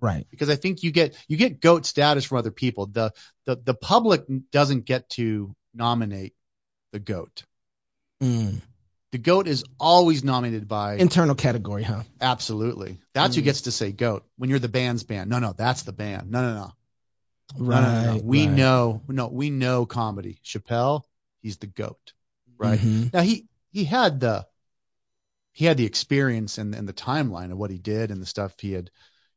right? 0.00 0.26
because 0.30 0.50
I 0.50 0.56
think 0.56 0.82
you 0.82 0.90
get 0.90 1.16
you 1.28 1.36
get 1.36 1.60
goat 1.60 1.86
status 1.86 2.24
from 2.24 2.38
other 2.38 2.50
people. 2.50 2.86
The 2.86 3.12
the 3.46 3.56
the 3.56 3.74
public 3.74 4.22
doesn't 4.50 4.84
get 4.84 5.08
to 5.10 5.54
nominate 5.72 6.34
the 6.92 6.98
goat. 6.98 7.44
Mm. 8.22 8.60
The 9.12 9.18
goat 9.18 9.46
is 9.46 9.64
always 9.78 10.24
nominated 10.24 10.66
by 10.68 10.96
Internal 10.96 11.34
category, 11.34 11.82
huh? 11.84 12.02
absolutely. 12.20 12.98
That's 13.14 13.36
who 13.36 13.42
Mm. 13.42 13.44
gets 13.44 13.62
to 13.62 13.70
say 13.72 13.92
goat 13.92 14.24
when 14.38 14.50
you're 14.50 14.58
the 14.58 14.68
band's 14.80 15.04
band. 15.04 15.30
No, 15.30 15.38
no, 15.38 15.52
that's 15.56 15.82
the 15.82 15.92
band. 15.92 16.30
No, 16.30 16.40
no, 16.42 16.54
no. 16.54 16.70
Right. 17.56 17.80
no, 17.82 17.92
no, 17.92 18.14
no. 18.16 18.22
We 18.24 18.46
right. 18.46 18.56
know 18.56 19.02
no, 19.08 19.28
we 19.28 19.50
know 19.50 19.86
comedy. 19.86 20.38
Chappelle, 20.44 21.02
he's 21.42 21.58
the 21.58 21.66
goat. 21.68 22.14
Right. 22.62 22.80
Mhm. 22.80 23.12
Now 23.12 23.20
he 23.22 23.46
he 23.70 23.84
had 23.84 24.20
the 24.20 24.46
he 25.52 25.64
had 25.66 25.76
the 25.76 25.84
experience 25.86 26.58
and, 26.58 26.74
and 26.74 26.88
the 26.88 26.92
timeline 26.94 27.52
of 27.52 27.58
what 27.58 27.70
he 27.70 27.78
did 27.78 28.10
and 28.10 28.22
the 28.22 28.26
stuff 28.26 28.54
he 28.58 28.72
had 28.72 28.90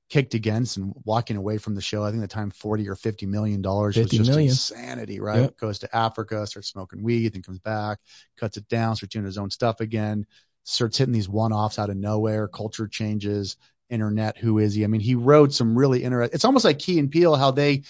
kicked 0.10 0.34
against 0.34 0.78
and 0.78 0.94
walking 1.04 1.36
away 1.36 1.58
from 1.58 1.76
the 1.76 1.82
show. 1.82 2.04
I 2.04 2.12
think 2.12 2.22
the 2.22 2.28
time 2.28 2.52
forty 2.52 2.88
or 2.88 2.96
fifty 2.96 3.26
million 3.26 3.62
dollars 3.62 3.98
was 3.98 4.12
just 4.12 4.30
million. 4.30 4.50
insanity, 4.50 5.20
right? 5.20 5.42
Yep. 5.42 5.58
Goes 5.58 5.80
to 5.80 5.96
Africa, 5.96 6.46
starts 6.48 6.70
smoking 6.70 7.04
weed, 7.04 7.34
then 7.34 7.42
comes 7.42 7.60
back, 7.60 8.00
cuts 8.38 8.58
it 8.58 8.68
down, 8.68 8.96
starts 8.96 9.14
doing 9.14 9.26
his 9.26 9.38
own 9.38 9.50
stuff 9.50 9.82
again, 9.82 10.26
starts 10.64 10.98
hitting 10.98 11.14
these 11.14 11.30
one 11.30 11.54
offs 11.54 11.80
out 11.80 11.90
of 11.90 11.98
nowhere, 11.98 12.48
culture 12.48 12.88
changes, 12.88 13.58
internet, 13.90 14.38
who 14.38 14.60
is 14.60 14.74
he? 14.74 14.84
I 14.84 14.88
mean, 14.88 15.02
he 15.02 15.16
wrote 15.16 15.54
some 15.54 15.78
really 15.78 16.04
interesting 16.04 16.36
it's 16.36 16.46
almost 16.46 16.66
like 16.66 16.80
Key 16.80 17.00
and 17.00 17.12
Peele, 17.12 17.36
how 17.36 17.52
they 17.52 17.84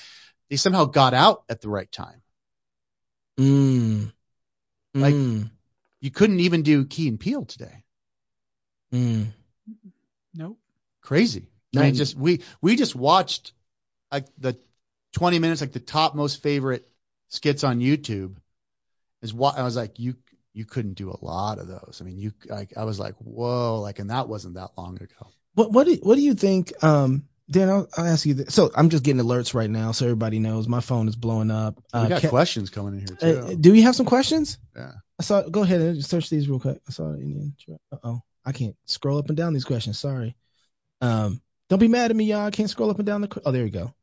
they 0.49 0.55
somehow 0.55 0.85
got 0.85 1.13
out 1.13 1.43
at 1.49 1.61
the 1.61 1.69
right 1.69 1.91
time. 1.91 2.21
Mm. 3.37 4.13
Like- 4.95 5.13
Mm. 5.13 5.51
You 6.01 6.11
couldn't 6.11 6.39
even 6.39 6.61
do 6.61 6.85
Key 6.85 7.07
and 7.07 7.19
Peele 7.19 7.45
today. 7.45 7.83
Mm. 8.93 9.27
Nope. 10.33 10.57
crazy. 11.01 11.47
I 11.75 11.79
mean, 11.81 11.95
just 11.95 12.15
we 12.15 12.41
we 12.61 12.75
just 12.75 12.95
watched 12.95 13.53
like 14.11 14.27
the 14.37 14.57
20 15.13 15.39
minutes, 15.39 15.61
like 15.61 15.71
the 15.73 15.79
top 15.79 16.15
most 16.15 16.41
favorite 16.41 16.87
skits 17.29 17.63
on 17.63 17.79
YouTube. 17.79 18.35
Is 19.21 19.33
what 19.33 19.57
I 19.57 19.63
was 19.63 19.75
like, 19.75 19.99
you 19.99 20.15
you 20.53 20.65
couldn't 20.65 20.93
do 20.93 21.11
a 21.11 21.25
lot 21.25 21.59
of 21.59 21.67
those. 21.67 21.99
I 22.01 22.05
mean, 22.05 22.17
you 22.17 22.31
like 22.47 22.77
I 22.77 22.83
was 22.85 22.99
like, 22.99 23.15
whoa, 23.15 23.79
like, 23.81 23.99
and 23.99 24.09
that 24.09 24.29
wasn't 24.29 24.55
that 24.55 24.71
long 24.77 24.95
ago. 24.95 25.27
What 25.55 25.71
what 25.71 25.87
do 25.87 25.95
what 26.03 26.15
do 26.15 26.21
you 26.21 26.33
think? 26.35 26.71
Um, 26.83 27.27
Dan, 27.49 27.69
I'll, 27.69 27.87
I'll 27.95 28.05
ask 28.07 28.25
you. 28.25 28.33
This. 28.33 28.53
So 28.55 28.71
I'm 28.75 28.89
just 28.89 29.03
getting 29.03 29.21
alerts 29.21 29.53
right 29.53 29.69
now, 29.69 29.91
so 29.91 30.05
everybody 30.05 30.39
knows 30.39 30.67
my 30.67 30.79
phone 30.79 31.07
is 31.07 31.15
blowing 31.15 31.51
up. 31.51 31.75
we 31.93 31.99
Uh, 31.99 32.07
got 32.09 32.23
Ke- 32.23 32.29
questions 32.29 32.69
coming 32.71 32.93
in 32.95 32.99
here 33.01 33.17
too. 33.17 33.39
uh, 33.39 33.55
do 33.59 33.73
you 33.73 33.83
have 33.83 33.95
some 33.95 34.07
questions? 34.07 34.57
yeah. 34.75 34.93
I 35.19 35.23
saw. 35.23 35.43
Go 35.43 35.61
ahead 35.63 35.79
and 35.79 36.03
search 36.03 36.29
these 36.29 36.49
real 36.49 36.59
quick. 36.59 36.81
I 36.87 36.91
saw 36.91 37.11
it 37.13 37.19
in 37.19 37.53
the. 37.67 37.77
Uh 37.91 37.97
oh, 38.03 38.21
I 38.43 38.51
can't 38.51 38.75
scroll 38.85 39.17
up 39.19 39.27
and 39.29 39.37
down 39.37 39.53
these 39.53 39.63
questions. 39.63 39.99
Sorry. 39.99 40.35
Um, 41.01 41.39
don't 41.69 41.79
be 41.79 41.87
mad 41.87 42.09
at 42.11 42.17
me, 42.17 42.25
y'all. 42.25 42.45
I 42.45 42.51
can't 42.51 42.69
scroll 42.69 42.89
up 42.89 42.97
and 42.97 43.05
down 43.05 43.21
the. 43.21 43.41
Oh, 43.45 43.51
there 43.51 43.63
you 43.63 43.69
go. 43.71 43.93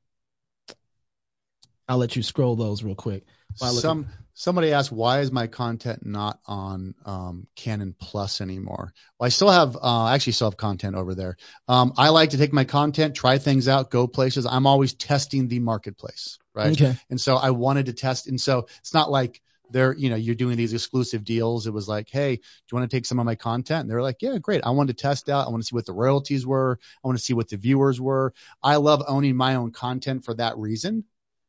I'll 1.89 1.99
let 1.99 2.17
you 2.17 2.23
scroll 2.23 2.57
those 2.57 2.83
real 2.83 2.95
quick. 2.95 3.25
While 3.59 3.71
I 3.71 3.73
look 3.75 3.83
Some 3.83 4.07
somebody 4.35 4.73
asked 4.73 4.93
why 4.93 5.21
is 5.21 5.31
my 5.31 5.47
content 5.47 6.05
not 6.05 6.41
on 6.47 6.95
um, 7.05 7.47
Canon 7.57 7.95
Plus 7.99 8.41
anymore? 8.41 8.93
Well, 9.19 9.27
I 9.27 9.31
still 9.31 9.51
have 9.51 9.77
uh, 9.77 10.05
I 10.05 10.15
actually 10.15 10.35
still 10.35 10.51
have 10.51 10.57
content 10.57 10.97
over 10.97 11.15
there. 11.15 11.37
Um, 11.69 11.93
I 11.97 12.11
like 12.11 12.31
to 12.31 12.39
take 12.39 12.53
my 12.53 12.65
content, 12.65 13.15
try 13.15 13.39
things 13.39 13.69
out, 13.69 13.91
go 13.91 14.07
places. 14.07 14.47
I'm 14.47 14.67
always 14.67 14.95
testing 14.95 15.49
the 15.49 15.61
marketplace, 15.61 16.39
right? 16.55 16.73
Okay. 16.73 16.97
And 17.11 17.21
so 17.21 17.37
I 17.37 17.51
wanted 17.51 17.87
to 17.87 17.93
test. 17.93 18.27
And 18.27 18.41
so 18.41 18.67
it's 18.81 18.95
not 18.95 19.11
like 19.11 19.41
they're, 19.71 19.95
you 19.95 20.11
know, 20.11 20.17
you're 20.17 20.35
doing 20.35 20.57
these 20.57 20.75
exclusive 20.75 21.25
deals. 21.25 21.67
It 21.67 21.73
was 21.73 21.89
like, 21.89 22.09
hey, 22.11 22.37
do 22.37 22.43
you 22.71 22.79
want 22.79 22.91
to 22.91 22.95
take 22.97 23.07
some 23.07 23.19
of 23.19 23.27
my 23.27 23.35
content? 23.35 23.83
And 23.83 23.91
they're 23.91 24.03
like, 24.03 24.21
yeah, 24.21 24.39
great. 24.39 24.63
I 24.65 24.71
wanted 24.71 24.97
to 24.99 25.03
test 25.03 25.29
out. 25.29 25.47
I 25.47 25.51
want 25.51 25.63
to 25.63 25.67
see 25.67 25.75
what 25.75 25.87
the 25.87 25.93
royalties 25.93 26.47
were. 26.47 26.79
I 27.03 27.09
want 27.09 27.19
to 27.19 27.25
see 27.25 27.33
what 27.33 27.49
the 27.49 27.57
viewers 27.57 28.01
were. 28.01 28.35
I 28.63 28.77
love 28.77 29.03
owning 29.07 29.37
my 29.37 29.55
own 29.57 29.73
content 29.73 30.25
for 30.25 30.35
that 30.35 30.59
reason. 30.59 31.05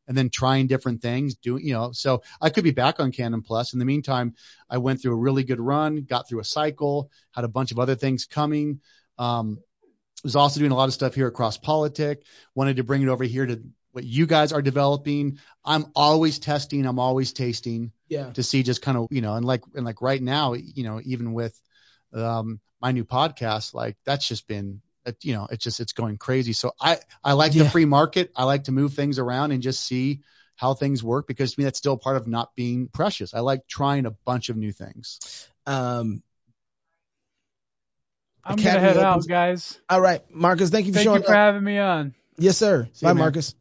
And 0.08 0.18
then 0.18 0.30
trying 0.30 0.68
different 0.68 1.02
things, 1.02 1.36
doing, 1.36 1.66
you 1.66 1.74
know, 1.74 1.92
so 1.94 2.24
I 2.42 2.50
could 2.50 2.66
be 2.66 2.72
back 2.72 3.00
on 3.00 3.12
Canon 3.14 3.42
Plus. 3.42 3.72
In 3.72 3.80
the 3.80 3.86
meantime, 3.86 4.36
I 4.70 4.78
went 4.80 5.02
through 5.02 5.14
a 5.14 5.18
really 5.18 5.44
good 5.44 5.62
run, 5.62 6.04
got 6.04 6.28
through 6.28 6.42
a 6.42 6.46
cycle, 6.46 7.10
had 7.32 7.46
a 7.46 7.48
bunch 7.48 7.72
of 7.72 7.80
other 7.80 7.96
things 7.96 8.26
coming. 8.26 8.82
Um, 9.18 9.60
was 10.24 10.36
also 10.36 10.60
doing 10.60 10.72
a 10.72 10.76
lot 10.76 10.88
of 10.90 10.94
stuff 10.94 11.16
here 11.16 11.28
across 11.28 11.58
politic. 11.58 12.24
Wanted 12.56 12.78
to 12.78 12.84
bring 12.84 13.02
it 13.02 13.08
over 13.10 13.24
here 13.24 13.46
to 13.46 13.62
what 13.92 14.04
you 14.04 14.26
guys 14.26 14.52
are 14.52 14.62
developing. 14.62 15.40
I'm 15.64 15.86
always 15.96 16.40
testing. 16.40 16.86
I'm 16.86 17.00
always 17.00 17.32
tasting 17.34 17.92
Yeah. 18.10 18.32
to 18.32 18.44
see 18.44 18.64
just 18.64 18.82
kind 18.82 18.98
of 18.98 19.08
you 19.12 19.22
know 19.22 19.36
and 19.36 19.46
like 19.46 19.62
and 19.76 19.86
like 19.86 20.02
right 20.02 20.22
now 20.22 20.54
you 20.54 20.84
know 20.84 21.00
even 21.04 21.34
with 21.34 21.58
um 22.14 22.60
my 22.82 22.92
new 22.92 23.06
podcast 23.06 23.74
like 23.74 23.96
that's 24.06 24.28
just 24.28 24.48
been 24.48 24.82
you 25.22 25.34
know 25.34 25.48
it's 25.52 25.64
just 25.64 25.80
it's 25.80 25.94
going 25.94 26.18
crazy 26.18 26.54
so 26.54 26.72
i 26.80 26.98
i 27.24 27.34
like 27.34 27.54
Yeah. 27.54 27.64
the 27.64 27.70
free 27.70 27.86
market 27.86 28.32
i 28.36 28.44
like 28.44 28.66
to 28.66 28.72
move 28.72 28.94
things 28.94 29.20
around 29.20 29.52
and 29.52 29.62
just 29.62 29.84
see 29.84 30.22
how 30.56 30.74
things 30.74 31.04
work 31.04 31.28
because 31.28 31.54
to 31.54 31.60
me 31.60 31.64
that's 31.66 31.78
still 31.80 31.98
part 31.98 32.16
of 32.18 32.28
not 32.28 32.56
being 32.56 32.88
precious 32.88 33.34
i 33.34 33.40
like 33.42 33.68
trying 33.68 34.06
a 34.06 34.12
bunch 34.12 34.50
of 34.50 34.58
new 34.58 34.72
things 34.72 35.48
Um, 35.66 36.22
I'm 38.46 38.56
Academy 38.60 38.64
gonna 38.64 38.80
head 38.82 38.98
opens- 38.98 39.26
out, 39.26 39.30
guys. 39.30 39.80
All 39.90 40.02
right, 40.02 40.22
Marcus. 40.30 40.70
Thank 40.70 40.86
you 40.88 40.92
for 40.92 40.98
Thank 40.98 41.06
showing 41.06 41.22
you 41.22 41.28
for 41.28 41.32
up. 41.32 41.38
having 41.38 41.64
me 41.64 41.78
on. 41.78 42.14
Yes, 42.38 42.58
sir. 42.58 42.90
See 42.92 43.06
Bye, 43.06 43.14
man. 43.14 43.20
Marcus. 43.20 43.56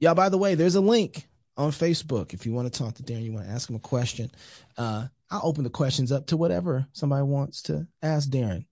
Y'all, 0.00 0.16
by 0.16 0.28
the 0.28 0.38
way, 0.38 0.56
there's 0.56 0.74
a 0.74 0.80
link 0.80 1.24
on 1.56 1.70
Facebook 1.70 2.34
if 2.34 2.44
you 2.44 2.52
want 2.52 2.72
to 2.72 2.76
talk 2.76 2.94
to 2.94 3.04
Darren, 3.04 3.22
you 3.22 3.32
want 3.32 3.46
to 3.46 3.52
ask 3.52 3.70
him 3.70 3.76
a 3.76 3.80
question. 3.80 4.32
Uh, 4.76 5.06
I'll 5.30 5.42
open 5.44 5.62
the 5.62 5.70
questions 5.70 6.10
up 6.10 6.26
to 6.28 6.36
whatever 6.36 6.86
somebody 6.94 7.22
wants 7.22 7.62
to 7.62 7.86
ask 8.02 8.28
Darren. 8.28 8.66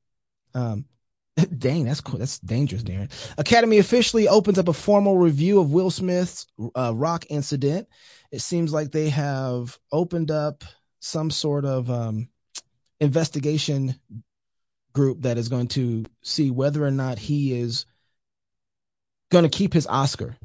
Um, 0.55 0.85
dang, 1.59 1.85
that's 1.85 2.01
cool. 2.01 2.19
That's 2.19 2.39
dangerous, 2.39 2.83
Darren. 2.83 3.11
Academy 3.39 3.79
officially 3.79 4.29
opens 4.29 4.59
up 4.59 4.69
a 4.69 4.73
formal 4.73 5.17
review 5.17 5.61
of 5.61 5.71
Will 5.71 5.91
Smith's 5.91 6.47
uh, 6.75 6.93
rock 6.95 7.27
incident. 7.29 7.89
It 8.31 8.41
seems 8.41 8.73
like 8.73 8.91
they 8.91 9.11
have 9.11 9.79
opened 9.93 10.31
up 10.31 10.65
some 11.01 11.31
sort 11.31 11.65
of 11.65 11.91
um, 11.91 12.29
investigation 13.01 13.95
group 14.93 15.23
that 15.23 15.39
is 15.39 15.49
going 15.49 15.69
to 15.69 16.05
see 16.23 16.51
whether 16.51 16.85
or 16.85 16.91
not 16.91 17.19
he 17.19 17.53
is 17.59 17.85
going 19.31 19.45
to 19.45 19.51
keep 19.51 19.73
his 19.73 19.87
Oscar. 19.87 20.37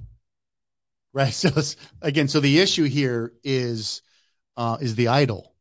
Right. 1.14 1.34
So 1.34 1.52
again, 2.02 2.28
so 2.28 2.40
the 2.40 2.60
issue 2.60 2.84
here 2.86 3.34
is 3.44 4.02
uh, 4.58 4.78
is 4.82 4.96
the 4.96 5.10
idol, 5.10 5.52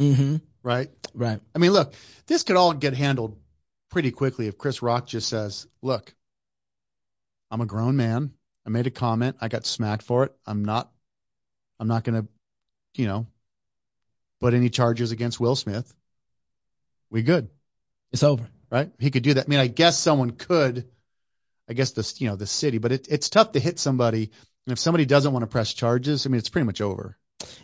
Mm-hmm. 0.00 0.36
Right? 0.68 0.90
Right. 1.14 1.40
I 1.54 1.58
mean, 1.58 1.72
look, 1.72 1.94
this 2.26 2.42
could 2.42 2.56
all 2.56 2.74
get 2.74 2.92
handled 2.94 3.38
pretty 3.90 4.10
quickly 4.10 4.46
if 4.48 4.58
Chris 4.58 4.82
Rock 4.82 5.06
just 5.06 5.28
says, 5.28 5.66
"Look, 5.82 6.14
I'm 7.50 7.62
a 7.62 7.66
grown 7.66 7.96
man. 7.96 8.32
I 8.66 8.70
made 8.70 8.86
a 8.86 8.90
comment. 8.90 9.36
I 9.40 9.48
got 9.48 9.64
smacked 9.64 10.02
for 10.02 10.24
it. 10.24 10.32
I'm 10.46 10.64
not, 10.66 10.92
I'm 11.80 11.88
not 11.88 12.04
gonna, 12.04 12.26
you 12.94 13.06
know, 13.06 13.26
put 14.40 14.52
any 14.52 14.68
charges 14.68 15.10
against 15.10 15.40
Will 15.40 15.56
Smith. 15.56 15.92
We 17.10 17.22
good, 17.22 17.48
It's 18.12 18.22
over. 18.22 18.46
right? 18.70 18.90
He 18.98 19.10
could 19.10 19.22
do 19.22 19.34
that. 19.34 19.46
I 19.46 19.48
mean, 19.48 19.60
I 19.60 19.68
guess 19.68 19.98
someone 19.98 20.32
could. 20.32 20.86
I 21.70 21.72
guess 21.72 21.92
the, 21.92 22.14
you 22.18 22.28
know, 22.28 22.36
the 22.36 22.46
city, 22.46 22.76
but 22.78 22.92
it, 22.92 23.08
it's 23.10 23.28
tough 23.30 23.52
to 23.52 23.60
hit 23.60 23.78
somebody. 23.78 24.30
And 24.66 24.72
if 24.72 24.78
somebody 24.78 25.06
doesn't 25.06 25.32
want 25.32 25.42
to 25.42 25.46
press 25.46 25.72
charges, 25.72 26.26
I 26.26 26.28
mean, 26.28 26.38
it's 26.38 26.48
pretty 26.50 26.66
much 26.66 26.80
over. 26.82 27.16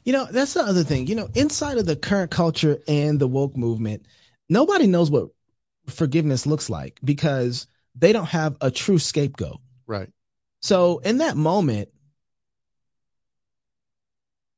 You 0.05 0.13
know, 0.13 0.27
that's 0.31 0.55
the 0.55 0.63
other 0.63 0.85
thing. 0.85 1.07
You 1.07 1.15
know, 1.15 1.29
inside 1.35 1.79
of 1.79 1.87
the 1.87 1.97
current 1.97 2.31
culture 2.31 2.79
and 2.87 3.19
the 3.19 3.27
woke 3.27 3.57
movement, 3.57 4.07
nobody 4.49 4.87
knows 4.87 5.11
what 5.11 5.31
forgiveness 5.89 6.47
looks 6.47 6.71
like 6.71 6.99
because 7.03 7.67
they 7.95 8.13
don't 8.13 8.27
have 8.27 8.57
a 8.61 8.71
true 8.71 8.99
scapegoat. 8.99 9.61
Right. 9.87 10.11
So 10.61 10.99
in 10.99 11.19
that 11.19 11.37
moment, 11.37 11.89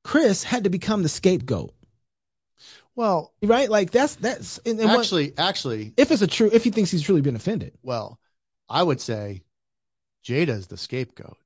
Chris 0.05 0.45
had 0.45 0.65
to 0.65 0.71
become 0.71 1.03
the 1.03 1.09
scapegoat, 1.09 1.75
Well, 2.95 3.35
right? 3.43 3.69
Like 3.69 3.91
that's 3.91 4.15
that's 4.17 4.59
and, 4.59 4.79
and 4.79 4.89
what- 4.91 5.01
actually, 5.01 5.37
actually, 5.37 5.93
if 5.97 6.13
it's 6.13 6.23
a 6.23 6.29
true 6.29 6.49
if 6.53 6.63
he 6.63 6.71
thinks 6.71 6.91
he's 6.91 7.03
truly 7.03 7.23
been 7.23 7.35
offended. 7.37 7.77
Well, 7.83 8.21
I 8.69 8.83
would 8.83 9.01
say 9.01 9.43
Jada's 10.25 10.69
the 10.69 10.77
scapegoat. 10.77 11.37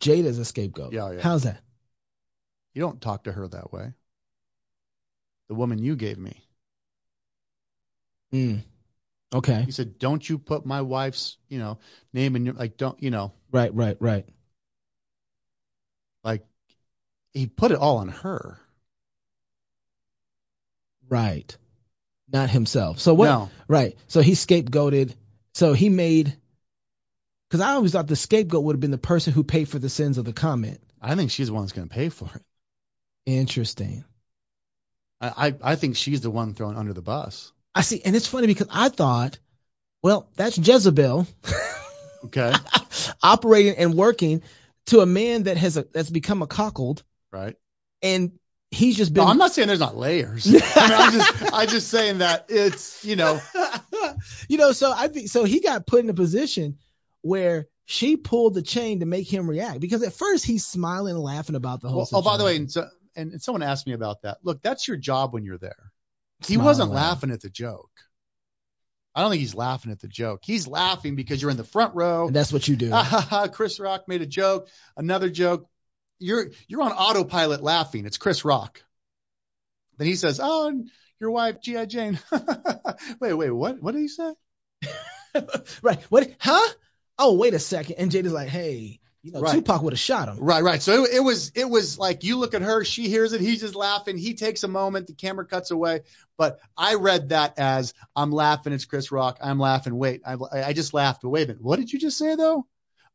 Jada's 0.00 0.38
a 0.38 0.44
scapegoat. 0.44 0.92
Yeah, 0.92 1.12
yeah. 1.12 1.20
How's 1.22 1.44
that? 1.44 1.60
You 2.74 2.82
don't 2.82 3.00
talk 3.00 3.24
to 3.24 3.32
her 3.32 3.48
that 3.48 3.72
way. 3.72 3.92
The 5.48 5.54
woman 5.54 5.78
you 5.78 5.96
gave 5.96 6.18
me. 6.18 6.42
Mm. 8.32 8.62
Okay. 9.34 9.62
He 9.62 9.72
said, 9.72 9.98
"Don't 9.98 10.28
you 10.28 10.38
put 10.38 10.66
my 10.66 10.82
wife's, 10.82 11.36
you 11.48 11.58
know, 11.58 11.78
name 12.12 12.36
in 12.36 12.44
your 12.44 12.54
like 12.54 12.76
don't, 12.76 13.02
you 13.02 13.10
know, 13.10 13.32
Right, 13.50 13.74
right, 13.74 13.96
right. 14.00 14.26
like 16.22 16.44
he 17.32 17.46
put 17.46 17.70
it 17.70 17.78
all 17.78 17.98
on 17.98 18.08
her." 18.08 18.60
Right. 21.08 21.56
Not 22.32 22.50
himself. 22.50 22.98
So 22.98 23.14
what 23.14 23.26
No. 23.26 23.50
Right. 23.68 23.96
So 24.08 24.20
he 24.20 24.32
scapegoated. 24.32 25.14
So 25.54 25.72
he 25.72 25.88
made. 25.88 26.36
Because 27.48 27.60
I 27.60 27.72
always 27.72 27.92
thought 27.92 28.06
the 28.08 28.16
scapegoat 28.16 28.64
would 28.64 28.74
have 28.74 28.80
been 28.80 28.90
the 28.90 28.98
person 28.98 29.32
who 29.32 29.44
paid 29.44 29.68
for 29.68 29.78
the 29.78 29.88
sins 29.88 30.18
of 30.18 30.24
the 30.24 30.32
comment. 30.32 30.80
I 31.00 31.14
think 31.14 31.30
she's 31.30 31.46
the 31.48 31.54
one 31.54 31.62
that's 31.62 31.72
going 31.72 31.88
to 31.88 31.94
pay 31.94 32.08
for 32.08 32.28
it. 32.34 32.42
Interesting. 33.24 34.04
I, 35.20 35.48
I 35.48 35.72
I 35.72 35.76
think 35.76 35.96
she's 35.96 36.20
the 36.20 36.30
one 36.30 36.54
thrown 36.54 36.76
under 36.76 36.92
the 36.92 37.02
bus. 37.02 37.52
I 37.74 37.82
see, 37.82 38.02
and 38.04 38.16
it's 38.16 38.26
funny 38.26 38.46
because 38.46 38.68
I 38.70 38.88
thought, 38.88 39.38
well, 40.02 40.28
that's 40.36 40.58
Jezebel 40.58 41.26
Okay. 42.26 42.52
operating 43.22 43.76
and 43.76 43.94
working 43.94 44.42
to 44.86 45.00
a 45.00 45.06
man 45.06 45.44
that 45.44 45.56
has 45.56 45.76
a 45.76 45.86
that's 45.92 46.10
become 46.10 46.42
a 46.42 46.46
cockled, 46.46 47.02
right. 47.32 47.56
and 48.02 48.32
he's 48.70 48.96
just 48.96 49.12
been. 49.14 49.24
No, 49.24 49.30
I'm 49.30 49.38
not 49.38 49.52
saying 49.52 49.68
there's 49.68 49.80
not 49.80 49.96
layers. 49.96 50.46
I 50.48 50.50
mean, 50.50 50.62
I'm 50.74 51.12
just 51.12 51.54
I'm 51.54 51.68
just 51.68 51.88
saying 51.88 52.18
that 52.18 52.46
it's 52.48 53.04
you 53.04 53.16
know 53.16 53.40
you 54.48 54.58
know, 54.58 54.72
so 54.72 54.92
I 54.94 55.08
think 55.08 55.28
so 55.28 55.44
he 55.44 55.60
got 55.60 55.86
put 55.86 56.00
in 56.00 56.10
a 56.10 56.14
position 56.14 56.78
where 57.26 57.66
she 57.84 58.16
pulled 58.16 58.54
the 58.54 58.62
chain 58.62 59.00
to 59.00 59.06
make 59.06 59.32
him 59.32 59.48
react 59.48 59.80
because 59.80 60.02
at 60.02 60.12
first 60.12 60.44
he's 60.44 60.66
smiling 60.66 61.14
and 61.14 61.22
laughing 61.22 61.56
about 61.56 61.80
the 61.80 61.88
whole. 61.88 61.98
Well, 61.98 62.08
oh, 62.20 62.22
by 62.22 62.36
the 62.36 62.44
way, 62.44 62.56
and, 62.56 62.70
so, 62.70 62.88
and, 63.14 63.32
and 63.32 63.42
someone 63.42 63.62
asked 63.62 63.86
me 63.86 63.92
about 63.92 64.22
that. 64.22 64.38
Look, 64.42 64.62
that's 64.62 64.86
your 64.86 64.96
job 64.96 65.32
when 65.32 65.44
you're 65.44 65.58
there. 65.58 65.92
He 66.46 66.54
Smile 66.54 66.66
wasn't 66.66 66.90
laughing 66.92 67.30
at 67.30 67.40
the 67.40 67.50
joke. 67.50 67.90
I 69.14 69.22
don't 69.22 69.30
think 69.30 69.40
he's 69.40 69.54
laughing 69.54 69.92
at 69.92 70.00
the 70.00 70.08
joke. 70.08 70.42
He's 70.44 70.68
laughing 70.68 71.16
because 71.16 71.40
you're 71.40 71.50
in 71.50 71.56
the 71.56 71.64
front 71.64 71.94
row. 71.94 72.26
and 72.26 72.36
that's 72.36 72.52
what 72.52 72.68
you 72.68 72.76
do. 72.76 72.92
Chris 73.52 73.80
Rock 73.80 74.06
made 74.08 74.20
a 74.20 74.26
joke, 74.26 74.68
another 74.96 75.30
joke. 75.30 75.66
You're 76.18 76.50
you're 76.68 76.82
on 76.82 76.92
autopilot 76.92 77.62
laughing. 77.62 78.04
It's 78.06 78.18
Chris 78.18 78.44
Rock. 78.44 78.82
Then 79.96 80.06
he 80.06 80.16
says, 80.16 80.38
"Oh, 80.42 80.68
and 80.68 80.90
your 81.18 81.30
wife, 81.30 81.60
G.I. 81.62 81.86
Jane." 81.86 82.18
wait, 83.20 83.34
wait, 83.34 83.50
what? 83.50 83.82
What 83.82 83.92
did 83.92 84.00
he 84.00 84.08
say? 84.08 84.34
right. 85.82 86.00
What? 86.08 86.30
Huh? 86.38 86.68
Oh, 87.18 87.34
wait 87.34 87.54
a 87.54 87.58
second. 87.58 87.96
And 87.96 88.10
Jada's 88.10 88.32
like, 88.32 88.48
hey, 88.48 89.00
you 89.22 89.32
know, 89.32 89.40
Right. 89.40 89.54
Tupac 89.54 89.82
would 89.82 89.92
have 89.92 89.98
shot 90.00 90.28
him. 90.28 90.38
Right, 90.38 90.62
right. 90.62 90.80
So 90.80 91.04
it, 91.04 91.14
it 91.14 91.20
was 91.20 91.50
it 91.56 91.68
was 91.68 91.98
like 91.98 92.22
you 92.22 92.36
look 92.38 92.54
at 92.54 92.62
her, 92.62 92.84
she 92.84 93.08
hears 93.08 93.32
it, 93.32 93.40
he's 93.40 93.60
just 93.60 93.74
laughing. 93.74 94.16
He 94.18 94.34
takes 94.34 94.62
a 94.62 94.68
moment, 94.68 95.08
the 95.08 95.14
camera 95.14 95.44
cuts 95.44 95.70
away. 95.72 96.02
But 96.36 96.60
I 96.76 96.94
read 96.94 97.30
that 97.30 97.58
as 97.58 97.92
I'm 98.14 98.30
laughing. 98.30 98.72
It's 98.72 98.84
Chris 98.84 99.10
Rock. 99.10 99.38
I'm 99.42 99.58
laughing. 99.58 99.96
Wait, 99.96 100.22
I, 100.24 100.36
I 100.52 100.72
just 100.74 100.94
laughed. 100.94 101.22
But 101.22 101.30
wait 101.30 101.44
a 101.44 101.46
minute, 101.48 101.62
what 101.62 101.78
did 101.80 101.92
you 101.92 101.98
just 101.98 102.18
say 102.18 102.36
though? 102.36 102.66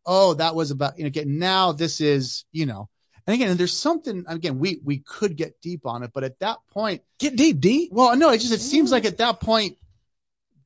Oh, 0.05 0.33
that 0.33 0.55
was 0.55 0.71
about 0.71 0.97
you 0.97 1.03
know. 1.03 1.07
Again, 1.09 1.37
now 1.39 1.71
this 1.71 2.01
is 2.01 2.43
you 2.51 2.65
know. 2.65 2.89
And 3.27 3.35
again, 3.35 3.55
there's 3.55 3.77
something. 3.77 4.25
Again, 4.27 4.57
we 4.57 4.81
we 4.83 4.97
could 4.97 5.37
get 5.37 5.61
deep 5.61 5.85
on 5.85 6.01
it, 6.03 6.09
but 6.11 6.23
at 6.23 6.39
that 6.39 6.57
point, 6.71 7.03
Get 7.19 7.35
deep, 7.35 7.59
deep. 7.59 7.91
well, 7.93 8.17
no, 8.17 8.31
it 8.31 8.39
just 8.39 8.51
it 8.51 8.61
seems 8.61 8.91
like 8.91 9.05
at 9.05 9.19
that 9.19 9.39
point, 9.39 9.77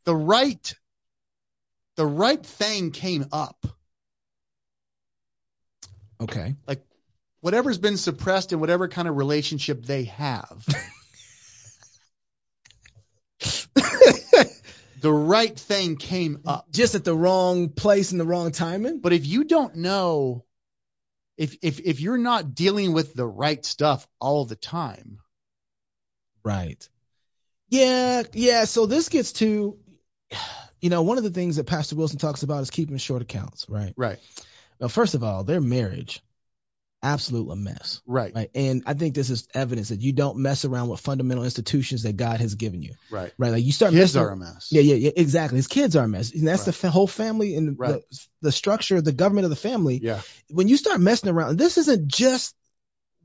the 0.05 0.15
right, 0.15 0.73
the 1.95 2.05
right 2.05 2.43
thing 2.43 2.91
came 2.91 3.25
up. 3.31 3.65
Okay. 6.21 6.55
Like 6.67 6.85
whatever's 7.41 7.77
been 7.77 7.97
suppressed 7.97 8.53
in 8.53 8.59
whatever 8.59 8.87
kind 8.87 9.07
of 9.07 9.15
relationship 9.17 9.83
they 9.85 10.05
have. 10.05 10.65
the 15.01 15.11
right 15.11 15.57
thing 15.57 15.97
came 15.97 16.41
up. 16.45 16.71
Just 16.71 16.95
at 16.95 17.03
the 17.03 17.15
wrong 17.15 17.69
place 17.69 18.11
and 18.11 18.19
the 18.19 18.25
wrong 18.25 18.51
timing. 18.51 18.99
But 18.99 19.13
if 19.13 19.25
you 19.25 19.43
don't 19.43 19.75
know, 19.77 20.45
if 21.37 21.57
if 21.61 21.79
if 21.81 21.99
you're 21.99 22.17
not 22.17 22.55
dealing 22.55 22.93
with 22.93 23.13
the 23.13 23.27
right 23.27 23.63
stuff 23.65 24.07
all 24.19 24.45
the 24.45 24.55
time, 24.55 25.19
Right. 26.45 26.87
Yeah, 27.69 28.21
yeah. 28.33 28.65
So 28.65 28.85
this 28.85 29.09
gets 29.09 29.33
to, 29.33 29.79
you 30.85 30.91
know, 30.91 31.01
one 31.01 31.17
of 31.17 31.23
the 31.23 31.31
things 31.31 31.55
that 31.55 31.63
Pastor 31.65 31.95
Wilson 31.95 32.19
talks 32.19 32.43
about 32.43 32.61
is 32.61 32.69
keeping 32.69 32.95
short 32.97 33.23
accounts, 33.23 33.67
right? 33.67 33.91
right, 33.97 34.19
Well, 34.79 34.87
first 34.87 35.15
of 35.15 35.23
all, 35.23 35.43
their 35.43 35.59
marriage, 35.59 36.21
absolute 37.01 37.49
a 37.49 37.55
mess, 37.55 38.03
right, 38.05 38.31
right? 38.35 38.51
And 38.53 38.83
I 38.85 38.93
think 38.93 39.15
this 39.15 39.31
is 39.31 39.47
evidence 39.55 39.89
that 39.89 40.01
you 40.01 40.13
don't 40.13 40.37
mess 40.37 40.63
around 40.63 40.89
with 40.89 40.99
fundamental 40.99 41.43
institutions 41.43 42.03
that 42.03 42.17
God 42.17 42.39
has 42.39 42.53
given 42.53 42.83
you, 42.83 42.93
right. 43.09 43.33
right? 43.39 43.49
Like 43.49 43.63
you 43.63 43.71
start 43.71 43.93
Kids 43.93 44.13
messing. 44.15 44.21
are 44.21 44.29
a 44.33 44.37
mess. 44.37 44.67
yeah, 44.71 44.81
yeah, 44.81 44.93
yeah, 44.95 45.11
exactly. 45.15 45.57
His 45.57 45.65
kids 45.65 45.95
are 45.95 46.05
a 46.05 46.07
mess, 46.07 46.31
and 46.35 46.47
that's 46.47 46.65
the 46.65 46.73
fa- 46.73 46.91
whole 46.91 47.07
family 47.07 47.55
and 47.55 47.79
Right. 47.79 48.03
the, 48.11 48.19
the 48.41 48.51
structure, 48.51 49.01
the 49.01 49.11
government 49.11 49.45
of 49.45 49.49
the 49.49 49.55
family. 49.55 49.99
yeah, 50.03 50.21
when 50.51 50.67
you 50.67 50.77
start 50.77 50.99
messing 51.01 51.31
around, 51.31 51.57
this 51.57 51.79
isn't 51.79 52.07
just 52.09 52.53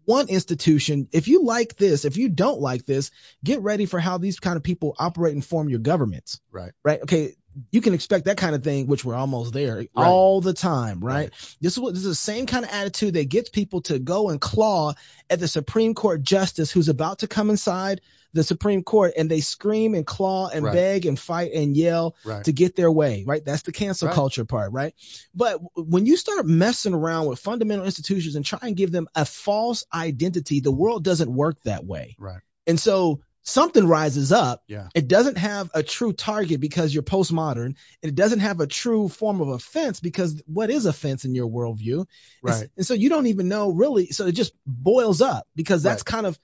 one 0.07 0.31
institution. 0.31 1.09
If 1.13 1.29
you 1.29 1.45
like 1.45 1.77
this, 1.77 2.07
if 2.07 2.17
you 2.17 2.31
don't 2.31 2.59
like 2.61 2.87
this, 2.87 3.11
get 3.45 3.61
ready 3.61 3.85
for 3.85 4.01
how 4.01 4.17
these 4.17 4.41
kind 4.41 4.57
of 4.57 4.63
people 4.63 4.97
operate 4.99 5.35
and 5.35 5.45
form 5.45 5.69
your 5.69 5.79
governments. 5.81 6.41
right, 6.51 6.73
Right? 6.83 7.03
Okay. 7.03 7.35
You 7.71 7.81
can 7.81 7.95
expect 7.95 8.27
that 8.27 8.37
kind 8.37 8.55
of 8.55 8.63
thing, 8.63 8.87
which 8.87 9.05
we're 9.05 9.15
almost 9.15 9.53
there 9.53 9.87
all 9.97 10.41
the 10.41 10.53
time, 10.53 11.01
right? 11.01 11.31
This 11.61 11.73
is 11.73 11.79
what 11.79 11.95
this 11.95 12.05
is 12.05 12.09
the 12.09 12.15
same 12.15 12.47
kind 12.47 12.65
of 12.65 12.71
attitude 12.71 13.15
that 13.15 13.29
gets 13.29 13.49
people 13.51 13.81
to 13.83 13.99
go 13.99 14.31
and 14.31 14.41
claw 14.41 14.95
at 15.29 15.41
the 15.41 15.49
Supreme 15.49 15.95
Court 15.95 16.23
justice 16.23 16.71
who's 16.71 16.89
about 16.89 17.21
to 17.21 17.29
come 17.29 17.51
inside 17.51 18.01
the 18.33 18.45
Supreme 18.45 18.85
Court 18.85 19.15
and 19.17 19.29
they 19.29 19.41
scream 19.41 19.95
and 19.95 20.07
claw 20.07 20.49
and 20.49 20.65
Right. 20.65 20.73
beg 20.75 21.07
and 21.07 21.19
fight 21.19 21.51
and 21.53 21.77
yell 21.77 22.15
right. 22.25 22.45
to 22.45 22.53
get 22.53 22.77
their 22.77 22.91
way, 22.91 23.25
right? 23.27 23.45
That's 23.45 23.63
the 23.63 23.73
cancel 23.73 24.07
Right. 24.07 24.15
culture 24.15 24.45
part, 24.45 24.73
right? 24.73 24.95
But 25.35 25.61
when 25.75 26.07
you 26.07 26.17
start 26.17 26.47
messing 26.47 26.95
around 26.95 27.27
with 27.27 27.41
fundamental 27.41 27.85
institutions 27.85 28.37
and 28.37 28.45
try 28.45 28.61
and 28.63 28.77
give 28.77 28.93
them 28.93 29.09
a 29.17 29.25
false 29.25 29.85
identity, 29.93 30.61
the 30.61 30.71
world 30.71 31.03
doesn't 31.03 31.35
work 31.35 31.61
that 31.65 31.85
way. 31.85 32.15
Right. 32.21 32.41
And 32.69 32.79
so 32.79 33.21
something 33.43 33.87
rises 33.87 34.33
up. 34.33 34.63
Yeah. 34.67 34.89
It 34.95 35.09
doesn't 35.09 35.39
have 35.39 35.71
a 35.75 35.83
true 35.83 36.13
target 36.13 36.61
because 36.61 36.93
you're 36.93 37.03
postmodern, 37.03 37.67
and 37.67 37.77
it 38.03 38.15
doesn't 38.15 38.41
have 38.41 38.61
a 38.61 38.67
true 38.67 39.09
form 39.09 39.41
of 39.41 39.49
offense 39.49 40.01
because 40.01 40.43
what 40.47 40.71
is 40.71 40.87
offense 40.87 41.25
in 41.25 41.35
your 41.35 41.49
worldview? 41.49 42.07
Right. 42.43 42.69
And 42.77 42.87
so 42.87 42.95
you 42.95 43.09
don't 43.09 43.27
even 43.27 43.49
know 43.49 43.71
really. 43.71 44.07
So 44.07 44.27
it 44.27 44.33
just 44.33 44.53
boils 44.67 45.21
up 45.21 45.47
because 45.55 45.83
that's 45.83 46.03
kind 46.03 46.27
of 46.27 46.39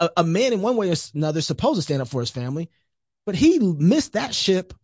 a, 0.00 0.10
a 0.18 0.24
man 0.24 0.52
in 0.52 0.62
one 0.62 0.76
way 0.76 0.90
or 0.90 0.96
another 1.14 1.40
supposed 1.40 1.78
to 1.78 1.82
stand 1.82 2.02
up 2.02 2.08
for 2.08 2.20
his 2.20 2.30
family, 2.30 2.70
but 3.26 3.34
he 3.34 3.58
missed 3.58 4.14
that 4.14 4.34
ship 4.34 4.74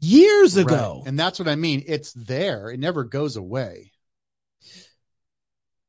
years 0.00 0.56
ago. 0.56 0.98
Right. 0.98 1.08
And 1.08 1.18
that's 1.18 1.38
what 1.38 1.48
I 1.48 1.54
mean. 1.54 1.84
It's 1.86 2.12
there. 2.12 2.70
It 2.70 2.80
never 2.80 3.04
goes 3.04 3.36
away. 3.36 3.92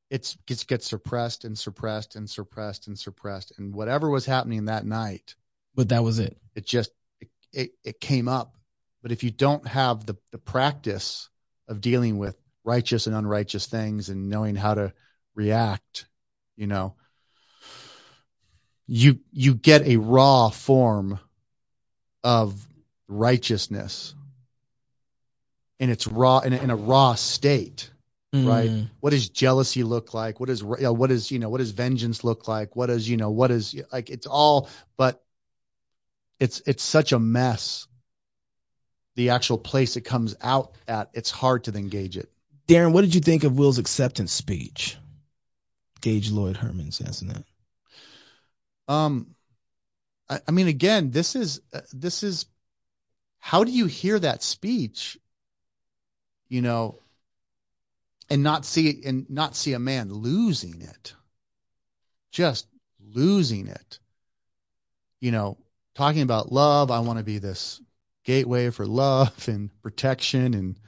It's 0.10 0.36
gets 0.46 0.64
gets 0.64 0.88
suppressed 0.88 1.46
and 1.46 1.58
suppressed 1.58 2.16
and 2.16 2.30
suppressed 2.30 2.88
and 2.88 2.98
suppressed. 2.98 3.54
And 3.58 3.74
whatever 3.74 4.10
was 4.10 4.26
happening 4.26 4.66
that 4.66 4.86
night, 4.86 5.36
But 5.74 5.90
that 5.90 6.04
was 6.04 6.20
it. 6.20 6.38
it 6.56 6.66
just 6.66 6.92
it, 7.20 7.30
it, 7.52 7.72
it 7.84 8.00
came 8.00 8.28
up. 8.28 8.56
But 9.02 9.12
if 9.12 9.24
you 9.24 9.32
don't 9.32 9.68
have 9.68 10.06
the, 10.06 10.16
the 10.32 10.38
practice 10.38 11.30
of 11.68 11.82
dealing 11.82 12.18
with 12.18 12.36
righteous 12.64 13.08
and 13.08 13.16
unrighteous 13.16 13.68
things 13.68 14.10
and 14.10 14.30
knowing 14.30 14.56
how 14.56 14.74
to 14.74 14.94
react, 15.36 16.06
you 16.56 16.68
know, 16.68 16.96
you 18.88 19.20
you 19.32 19.56
get 19.56 19.88
a 19.88 19.98
raw 19.98 20.50
form 20.50 21.20
of 22.24 22.56
righteousness 23.08 24.14
in 25.80 25.90
its 25.90 26.08
raw 26.08 26.40
in 26.40 26.54
in 26.54 26.70
a 26.70 26.76
raw 26.76 27.16
state 27.16 27.90
right 28.44 28.70
Mm. 28.70 28.90
what 29.00 29.12
does 29.12 29.30
jealousy 29.30 29.84
look 29.84 30.14
like 30.14 30.40
what 30.40 30.50
is 30.50 30.62
you 30.62 30.78
know, 30.80 30.94
what 30.94 31.12
is 31.12 31.32
you 31.32 31.40
know 31.40 31.50
what 31.50 31.60
does 31.60 31.72
vengeance 31.72 32.24
look 32.24 32.48
like 32.48 32.76
what 32.76 32.90
is 32.90 33.08
you 33.08 33.18
know 33.18 33.30
what 33.32 33.52
is 33.52 33.76
like 33.92 34.10
it's 34.10 34.28
all 34.28 34.70
but 34.98 35.24
it's 36.40 36.62
it's 36.66 36.84
such 36.84 37.12
a 37.14 37.20
mess 37.20 37.88
the 39.16 39.30
actual 39.30 39.58
place 39.58 39.96
it 39.96 40.02
comes 40.02 40.36
out 40.42 40.74
at 40.88 41.10
it's 41.14 41.32
hard 41.32 41.64
to 41.66 41.72
then 41.72 41.88
gauge 41.88 42.18
it 42.18 42.30
Darren, 42.68 42.94
what 42.94 43.02
did 43.02 43.14
you 43.14 43.22
think 43.22 43.44
of 43.44 43.58
Will's 43.60 43.78
acceptance 43.78 44.32
speech? 44.32 44.98
Gage 46.02 46.32
Lloyd 46.32 46.58
Herman 46.58 46.92
says 46.92 47.22
in 47.22 47.28
that. 47.28 47.44
um 48.88 49.36
I, 50.30 50.40
I 50.48 50.52
mean 50.52 50.68
again 50.68 51.12
this 51.12 51.36
is 51.36 51.62
uh, 51.74 51.82
this 51.94 52.24
is 52.24 52.48
how 53.40 53.64
do 53.64 53.72
you 53.72 53.86
hear 53.86 54.20
that 54.20 54.42
speech 54.44 55.18
you 56.50 56.62
know 56.62 57.00
and 58.30 58.44
not 58.44 58.66
see 58.66 59.04
and 59.06 59.30
not 59.30 59.56
see 59.56 59.74
a 59.74 59.80
man 59.80 60.12
losing 60.12 60.82
it 60.82 61.14
just 62.32 62.68
losing 63.00 63.68
it 63.68 64.00
you 65.20 65.32
know 65.32 65.58
talking 65.96 66.22
about 66.22 66.52
love 66.52 66.92
i 66.92 67.00
want 67.00 67.20
to 67.20 67.24
be 67.24 67.38
this 67.38 67.82
gateway 68.24 68.70
for 68.70 68.86
love 68.86 69.34
and 69.48 69.70
protection 69.82 70.54
and 70.54 70.80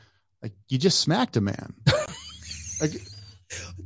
like 0.42 0.54
you 0.68 0.78
just 0.78 1.00
smacked 1.00 1.38
a 1.38 1.42
man 1.42 1.74
like 2.82 2.92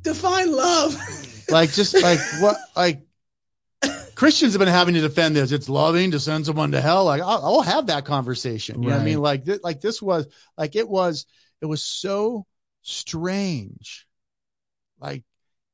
Define 0.01 0.51
love. 0.51 0.95
like 1.49 1.71
just 1.71 2.01
like 2.01 2.19
what 2.39 2.57
like 2.75 3.01
Christians 4.15 4.53
have 4.53 4.59
been 4.59 4.67
having 4.67 4.95
to 4.95 5.01
defend 5.01 5.35
this. 5.35 5.51
It's 5.51 5.69
loving 5.69 6.11
to 6.11 6.19
send 6.19 6.45
someone 6.45 6.71
to 6.71 6.81
hell. 6.81 7.05
Like 7.05 7.21
I'll, 7.21 7.45
I'll 7.45 7.61
have 7.61 7.87
that 7.87 8.05
conversation. 8.05 8.81
You 8.81 8.89
know 8.89 8.95
what 8.95 9.01
I 9.01 9.05
mean? 9.05 9.21
Like 9.21 9.45
th- 9.45 9.61
like 9.63 9.81
this 9.81 10.01
was 10.01 10.27
like 10.57 10.75
it 10.75 10.87
was 10.87 11.25
it 11.61 11.65
was 11.65 11.83
so 11.83 12.45
strange. 12.81 14.07
Like 14.99 15.23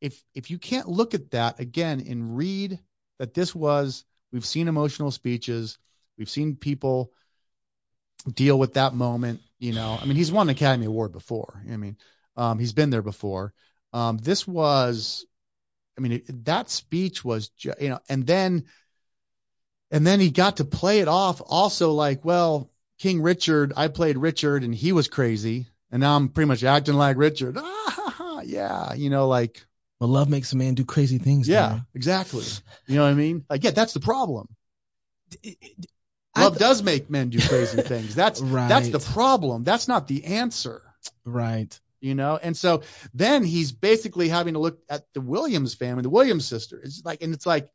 if 0.01 0.21
if 0.33 0.51
you 0.51 0.57
can't 0.57 0.87
look 0.87 1.13
at 1.13 1.31
that 1.31 1.59
again 1.59 2.05
and 2.07 2.37
read 2.37 2.79
that 3.19 3.33
this 3.33 3.53
was 3.53 4.05
we've 4.31 4.45
seen 4.45 4.67
emotional 4.67 5.11
speeches, 5.11 5.77
we've 6.17 6.29
seen 6.29 6.55
people 6.55 7.11
deal 8.31 8.57
with 8.57 8.73
that 8.73 8.93
moment. 8.93 9.41
You 9.59 9.73
know, 9.73 9.97
I 9.99 10.05
mean, 10.05 10.15
he's 10.15 10.31
won 10.31 10.47
an 10.47 10.55
Academy 10.55 10.85
Award 10.85 11.11
before. 11.11 11.63
I 11.71 11.77
mean, 11.77 11.97
um, 12.35 12.59
he's 12.59 12.73
been 12.73 12.89
there 12.89 13.01
before. 13.01 13.53
Um, 13.93 14.17
this 14.17 14.47
was, 14.47 15.25
I 15.97 16.01
mean, 16.01 16.11
it, 16.13 16.45
that 16.45 16.69
speech 16.69 17.25
was, 17.25 17.49
you 17.57 17.73
know, 17.79 17.99
and 18.07 18.25
then, 18.27 18.65
and 19.89 20.05
then 20.05 20.19
he 20.19 20.29
got 20.29 20.57
to 20.57 20.65
play 20.65 20.99
it 20.99 21.07
off 21.07 21.41
also 21.43 21.93
like, 21.93 22.23
well, 22.23 22.69
King 22.99 23.21
Richard, 23.21 23.73
I 23.75 23.87
played 23.87 24.17
Richard 24.17 24.63
and 24.63 24.75
he 24.75 24.91
was 24.91 25.07
crazy, 25.07 25.67
and 25.91 25.99
now 26.01 26.15
I'm 26.15 26.29
pretty 26.29 26.47
much 26.47 26.63
acting 26.63 26.95
like 26.95 27.17
Richard. 27.17 27.57
Ah, 27.59 28.41
yeah, 28.45 28.93
you 28.93 29.09
know, 29.09 29.27
like, 29.27 29.65
Well, 29.99 30.09
love 30.09 30.29
makes 30.29 30.53
a 30.53 30.57
man 30.57 30.73
do 30.75 30.85
crazy 30.85 31.17
things. 31.17 31.47
yeah, 31.47 31.79
exactly. 31.93 32.43
You 32.87 32.95
know 32.95 33.03
what 33.03 33.09
I 33.11 33.13
mean? 33.15 33.45
Like, 33.49 33.63
yeah, 33.63 33.71
that's 33.71 33.93
the 33.93 33.99
problem. 33.99 34.47
Love 36.37 36.53
th- 36.53 36.59
does 36.59 36.83
make 36.83 37.09
men 37.09 37.29
do 37.29 37.39
crazy 37.39 37.81
things. 37.93 38.15
That's 38.15 38.39
Right. 38.41 38.69
that's 38.69 38.89
the 38.89 38.99
problem. 38.99 39.63
That's 39.63 39.87
not 39.87 40.07
the 40.07 40.25
answer. 40.25 40.83
right. 41.25 41.77
you 41.99 42.13
know 42.15 42.37
and 42.41 42.55
so 42.55 42.83
then 43.13 43.43
he's 43.43 43.71
basically 43.71 44.29
having 44.29 44.53
to 44.53 44.59
look 44.59 44.77
at 44.89 45.05
the 45.13 45.21
williams 45.21 45.73
family 45.73 46.03
the 46.03 46.09
williams 46.09 46.45
sister 46.45 46.79
it's 46.83 47.01
like 47.05 47.21
and 47.23 47.33
it's 47.33 47.45
like 47.45 47.69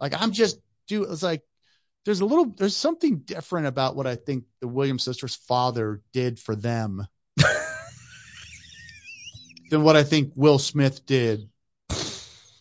like 0.00 0.12
i'm 0.20 0.32
just 0.32 0.58
do 0.88 1.04
it's 1.04 1.22
like 1.22 1.42
there's 2.04 2.20
a 2.20 2.24
little 2.24 2.46
there's 2.46 2.76
something 2.76 3.18
different 3.18 3.66
about 3.68 3.94
what 3.96 4.06
i 4.08 4.16
think 4.16 4.44
the 4.60 4.66
williams 4.68 5.04
sisters 5.04 5.34
father 5.36 6.00
did 6.12 6.38
for 6.40 6.56
them 6.56 7.06
than 9.74 9.82
what 9.82 9.96
i 9.96 10.02
think 10.04 10.32
will 10.34 10.58
smith 10.58 11.04
did 11.06 11.48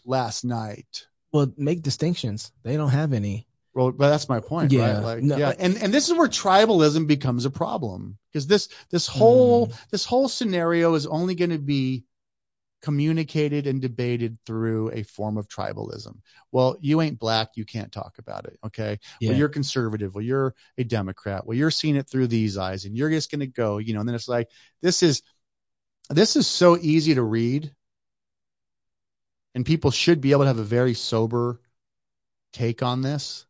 last 0.06 0.44
night 0.44 1.08
Well, 1.32 1.52
make 1.58 1.82
distinctions. 1.82 2.52
They 2.64 2.76
don't 2.78 2.90
have 2.90 3.14
any. 3.14 3.48
well 3.74 3.92
but 3.92 4.10
that's 4.10 4.28
my 4.30 4.40
point 4.40 4.72
Yeah, 4.72 4.96
right 4.96 5.04
like 5.04 5.24
no, 5.24 5.38
yeah 5.38 5.54
and 5.58 5.78
and 5.82 5.94
this 5.94 6.10
is 6.10 6.14
where 6.18 6.28
tribalism 6.28 7.08
becomes 7.08 7.46
a 7.46 7.50
problem 7.52 8.18
because 8.32 8.48
this 8.48 8.68
this 8.90 9.08
whole 9.08 9.68
Mm. 9.68 9.90
this 9.92 10.06
whole 10.06 10.28
scenario 10.28 10.94
is 10.96 11.06
only 11.08 11.36
going 11.36 11.52
to 11.52 11.60
be 11.60 12.04
communicated 12.82 13.66
and 13.66 13.82
debated 13.82 14.38
through 14.46 14.92
a 14.92 15.04
form 15.04 15.38
of 15.38 15.48
tribalism. 15.48 16.18
Well, 16.52 16.76
you 16.82 17.00
ain't 17.00 17.18
black, 17.18 17.52
you 17.56 17.64
can't 17.64 17.94
talk 17.94 18.18
about 18.20 18.44
it. 18.46 18.60
Okay. 18.66 19.00
Yeah. 19.22 19.30
Well, 19.30 19.38
you're 19.40 19.48
conservative. 19.48 20.14
Well, 20.14 20.24
you're 20.26 20.54
a 20.78 20.84
Democrat. 20.84 21.48
Well, 21.48 21.58
you're 21.58 21.72
seeing 21.72 21.96
it 21.96 22.10
through 22.10 22.28
these 22.28 22.58
eyes 22.58 22.84
and 22.84 22.94
you're 22.98 23.10
just 23.10 23.32
going 23.32 23.40
to 23.40 23.48
go, 23.48 23.78
you 23.78 23.94
know, 23.94 24.02
and 24.02 24.10
then 24.10 24.16
it's 24.16 24.28
like, 24.28 24.50
this 24.82 25.02
is, 25.02 25.22
this 26.10 26.36
is 26.36 26.48
so 26.48 26.78
easy 26.78 27.16
to 27.16 27.22
read. 27.22 27.74
And 29.56 29.66
people 29.66 29.92
should 29.92 30.20
be 30.20 30.32
able 30.32 30.42
to 30.44 30.48
have 30.48 30.58
a 30.60 30.64
very 30.64 30.96
sober 30.96 31.60
take 32.54 32.82
on 32.82 33.02
this, 33.02 33.46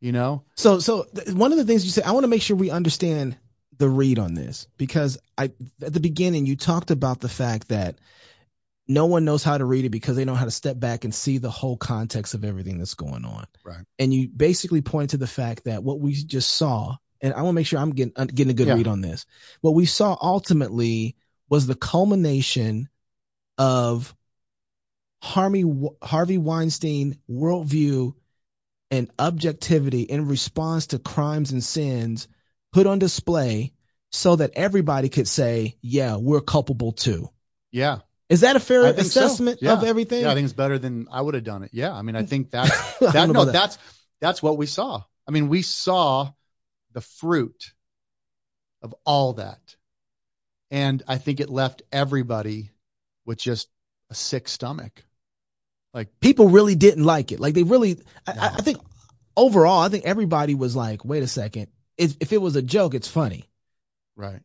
you 0.00 0.12
know? 0.12 0.44
So, 0.56 0.78
so 0.78 1.04
th- 1.14 1.28
one 1.28 1.52
of 1.52 1.58
the 1.58 1.64
things 1.64 1.84
you 1.84 1.90
said, 1.90 2.04
I 2.04 2.12
want 2.12 2.24
to 2.24 2.28
make 2.28 2.42
sure 2.42 2.56
we 2.56 2.70
understand 2.70 3.36
the 3.76 3.88
read 3.88 4.18
on 4.18 4.34
this 4.34 4.66
because 4.76 5.18
I, 5.36 5.52
at 5.82 5.92
the 5.92 6.00
beginning, 6.00 6.46
you 6.46 6.56
talked 6.56 6.90
about 6.90 7.20
the 7.20 7.28
fact 7.28 7.68
that 7.68 7.96
no 8.88 9.04
one 9.06 9.26
knows 9.26 9.44
how 9.44 9.58
to 9.58 9.64
read 9.64 9.84
it 9.84 9.90
because 9.90 10.16
they 10.16 10.24
know 10.24 10.34
how 10.34 10.46
to 10.46 10.50
step 10.50 10.80
back 10.80 11.04
and 11.04 11.14
see 11.14 11.38
the 11.38 11.50
whole 11.50 11.76
context 11.76 12.32
of 12.34 12.44
everything 12.44 12.78
that's 12.78 12.94
going 12.94 13.26
on. 13.26 13.46
Right. 13.64 13.84
And 13.98 14.12
you 14.12 14.28
basically 14.28 14.80
point 14.80 15.10
to 15.10 15.18
the 15.18 15.26
fact 15.26 15.64
that 15.64 15.84
what 15.84 16.00
we 16.00 16.12
just 16.14 16.50
saw, 16.50 16.96
and 17.20 17.34
I 17.34 17.42
want 17.42 17.50
to 17.50 17.52
make 17.52 17.66
sure 17.66 17.78
I'm 17.78 17.90
getting 17.90 18.14
uh, 18.16 18.24
getting 18.24 18.50
a 18.50 18.54
good 18.54 18.68
Yeah. 18.68 18.74
read 18.74 18.86
on 18.86 19.02
this. 19.02 19.26
What 19.60 19.74
we 19.74 19.84
saw 19.84 20.16
ultimately 20.20 21.16
was 21.48 21.66
the 21.66 21.74
culmination 21.74 22.88
of 23.56 24.14
Harvey 25.22 25.64
Harvey 26.02 26.38
Weinstein 26.38 27.18
worldview 27.30 28.14
and 28.90 29.10
objectivity 29.18 30.02
in 30.02 30.28
response 30.28 30.88
to 30.88 30.98
crimes 30.98 31.52
and 31.52 31.62
sins 31.62 32.28
put 32.72 32.86
on 32.86 32.98
display 32.98 33.72
so 34.10 34.36
that 34.36 34.52
everybody 34.54 35.08
could 35.08 35.28
say, 35.28 35.76
yeah, 35.82 36.16
we're 36.16 36.40
culpable 36.40 36.92
too. 36.92 37.28
Yeah. 37.70 37.98
Is 38.28 38.40
that 38.42 38.56
a 38.56 38.60
fair 38.60 38.92
think 38.92 39.06
so. 39.06 39.24
assessment 39.24 39.58
Yeah. 39.60 39.74
of 39.74 39.84
everything? 39.84 40.22
Yeah. 40.22 40.30
I 40.30 40.34
think 40.34 40.44
it's 40.44 40.52
better 40.54 40.78
than 40.78 41.08
I 41.10 41.20
would 41.20 41.34
have 41.34 41.44
done 41.44 41.62
it. 41.62 41.70
Yeah. 41.72 41.92
I 41.92 42.02
mean, 42.02 42.16
I 42.16 42.24
think 42.24 42.50
that's, 42.52 42.98
that 42.98 43.14
know 43.14 43.32
no, 43.32 43.44
that. 43.46 43.52
that's 43.52 43.78
that's 44.20 44.42
what 44.42 44.56
we 44.56 44.66
saw. 44.66 45.02
I 45.26 45.30
mean, 45.30 45.48
we 45.48 45.62
saw 45.62 46.30
the 46.92 47.00
fruit 47.00 47.72
of 48.82 48.94
all 49.04 49.34
that, 49.34 49.60
and 50.70 51.02
I 51.08 51.18
think 51.18 51.40
it 51.40 51.48
left 51.50 51.82
everybody 51.92 52.70
with 53.26 53.38
just 53.38 53.68
a 54.10 54.14
sick 54.14 54.48
stomach. 54.48 55.04
Like 55.94 56.20
people 56.20 56.48
really 56.48 56.74
didn't 56.74 57.04
like 57.04 57.32
it. 57.32 57.40
Like 57.40 57.54
they 57.54 57.62
really, 57.62 57.98
I, 58.26 58.32
I 58.32 58.46
I 58.56 58.60
think 58.62 58.78
overall, 59.36 59.80
I 59.80 59.88
think 59.88 60.04
everybody 60.04 60.54
was 60.54 60.76
like, 60.76 61.04
wait 61.04 61.22
a 61.22 61.26
second. 61.28 61.68
If, 61.96 62.16
if 62.20 62.32
it 62.32 62.40
was 62.40 62.56
a 62.56 62.62
joke, 62.62 62.94
it's 62.94 63.08
funny. 63.08 63.44
Right. 64.16 64.40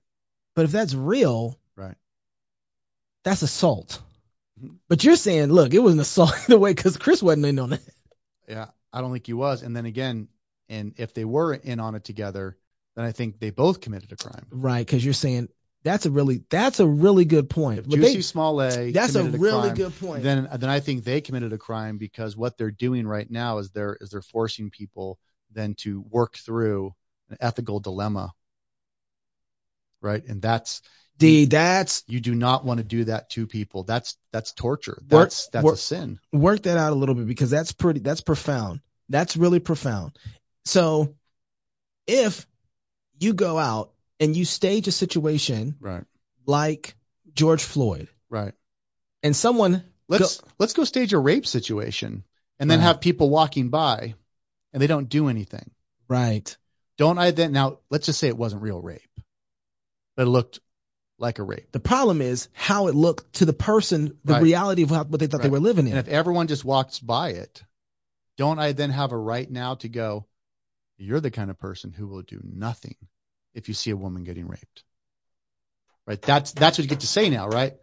But 0.55 0.65
if 0.65 0.71
that's 0.71 0.93
real, 0.93 1.59
Right. 1.75 1.95
that's 3.23 3.41
assault. 3.41 4.01
Mhm. 4.61 4.77
But 4.87 5.03
you're 5.03 5.15
saying, 5.15 5.49
look, 5.51 5.73
it 5.73 5.79
was 5.79 5.93
an 5.93 5.99
assault 5.99 6.33
either 6.43 6.59
way 6.59 6.73
because 6.73 6.97
Chris 6.97 7.21
wasn't 7.21 7.45
in 7.45 7.59
on 7.59 7.73
it. 7.73 7.81
Yeah. 8.47 8.67
I 8.91 9.01
don't 9.01 9.11
think 9.11 9.25
he 9.25 9.33
was. 9.33 9.63
And 9.63 9.75
then 9.75 9.85
again, 9.85 10.27
and 10.69 10.93
if 10.97 11.13
they 11.13 11.25
were 11.25 11.53
in 11.53 11.79
on 11.79 11.95
it 11.95 12.03
together, 12.03 12.57
then 12.95 13.05
I 13.05 13.11
think 13.11 13.39
they 13.39 13.49
both 13.49 13.81
committed 13.81 14.11
a 14.11 14.15
crime. 14.15 14.45
Right, 14.51 14.85
because 14.85 15.03
you're 15.03 15.13
saying 15.15 15.49
That's 15.83 16.05
a 16.05 16.11
really 16.11 16.43
that's 16.49 16.79
a 16.79 16.87
really 16.87 17.25
good 17.25 17.49
point. 17.49 17.79
If 17.79 17.85
Jussie 17.87 18.01
they- 18.01 18.21
Smollett 18.21 18.93
that's 18.93 19.15
a 19.15 19.23
really 19.23 19.67
crime, 19.69 19.75
good 19.75 19.99
point. 19.99 20.23
then 20.23 20.47
then 20.57 20.69
I 20.69 20.79
think 20.79 21.03
they 21.03 21.19
committed 21.21 21.51
a 21.53 21.57
crime 21.57 21.97
because 21.97 22.37
what 22.37 22.57
they're 22.57 22.71
doing 22.71 23.05
right 23.05 23.29
now 23.29 23.57
is 23.57 23.69
they're 23.71 23.97
is 23.99 24.09
they're 24.09 24.21
forcing 24.21 24.69
people 24.69 25.19
then 25.51 25.75
to 25.75 26.01
work 26.09 26.37
through 26.37 26.93
an 27.29 27.37
ethical 27.41 27.79
dilemma. 27.79 28.33
Right? 30.01 30.25
And 30.25 30.41
that's 30.41 30.81
D, 31.17 31.45
that's 31.45 32.03
you 32.07 32.19
do 32.19 32.33
not 32.33 32.65
want 32.65 32.79
to 32.79 32.83
do 32.83 33.03
that 33.05 33.29
to 33.31 33.45
people. 33.47 33.83
That's 33.83 34.17
that's 34.31 34.51
torture. 34.53 34.97
Work- 35.01 35.07
That's 35.09 35.47
that's 35.47 35.63
work- 35.63 35.75
a 35.75 35.77
sin. 35.77 36.19
work 36.31 36.63
that 36.63 36.77
out 36.77 36.91
a 36.91 36.95
little 36.95 37.15
bit 37.15 37.27
because 37.27 37.49
that's 37.49 37.71
pretty 37.71 37.99
that's 37.99 38.21
profound. 38.21 38.81
That's 39.09 39.37
really 39.37 39.59
profound. 39.59 40.17
So 40.65 41.15
if 42.07 42.45
you 43.19 43.33
go 43.33 43.57
out 43.59 43.92
and 44.23 44.37
you 44.37 44.45
stage 44.45 44.87
a 44.87 44.91
situation 44.91 45.75
Right. 45.81 46.05
like 46.45 46.95
George 47.33 47.63
Floyd 47.63 48.07
Right. 48.29 48.53
and 49.21 49.35
someone 49.35 49.83
Let's 50.07 50.41
let's 50.59 50.73
go 50.73 50.83
stage 50.83 51.13
a 51.13 51.17
rape 51.19 51.45
situation 51.45 52.23
and 52.59 52.69
then 52.69 52.79
Right. 52.79 52.85
have 52.85 53.01
people 53.01 53.29
walking 53.29 53.69
by 53.69 54.15
and 54.71 54.81
they 54.81 54.87
don't 54.87 55.09
do 55.09 55.27
anything. 55.27 55.71
right 56.07 56.55
Don't 56.97 57.17
I 57.17 57.31
then 57.31 57.51
now 57.51 57.79
let's 57.89 58.05
just 58.05 58.19
say 58.19 58.27
it 58.27 58.37
wasn't 58.37 58.61
real 58.61 58.81
rape. 58.81 59.01
But 60.15 60.23
it 60.27 60.29
looked 60.29 60.59
like 61.17 61.39
a 61.39 61.43
rape. 61.43 61.71
the 61.71 61.79
problem 61.79 62.21
is 62.21 62.47
how 62.53 62.87
it 62.87 62.95
looked 62.95 63.33
to 63.33 63.45
the 63.45 63.53
person 63.53 64.17
the 64.23 64.33
Right. 64.33 64.41
reality 64.43 64.83
of 64.83 64.89
how, 64.89 65.03
what 65.03 65.19
they 65.19 65.27
thought 65.27 65.41
they 65.41 65.49
were 65.49 65.59
living 65.59 65.87
in 65.87 65.97
And 65.97 66.07
if 66.07 66.13
everyone 66.13 66.47
just 66.47 66.63
walks 66.65 66.99
by 66.99 67.29
it, 67.31 67.63
don't 68.37 68.59
I 68.59 68.71
then 68.73 68.89
have 68.91 69.11
a 69.11 69.17
right 69.17 69.49
now 69.49 69.75
to 69.75 69.89
go, 69.89 70.25
you're 70.97 71.19
the 71.21 71.31
kind 71.31 71.49
of 71.49 71.59
person 71.59 71.91
who 71.91 72.07
will 72.07 72.21
do 72.21 72.39
nothing 72.43 72.95
if 73.53 73.67
you 73.67 73.73
see 73.73 73.91
a 73.91 73.97
woman 73.97 74.23
getting 74.23 74.47
raped. 74.47 74.83
Right? 76.05 76.21
That's 76.21 76.51
that's 76.51 76.77
what 76.77 76.83
you 76.83 76.89
get 76.89 77.01
to 77.01 77.07
say 77.07 77.29
now, 77.29 77.47
right? 77.47 77.73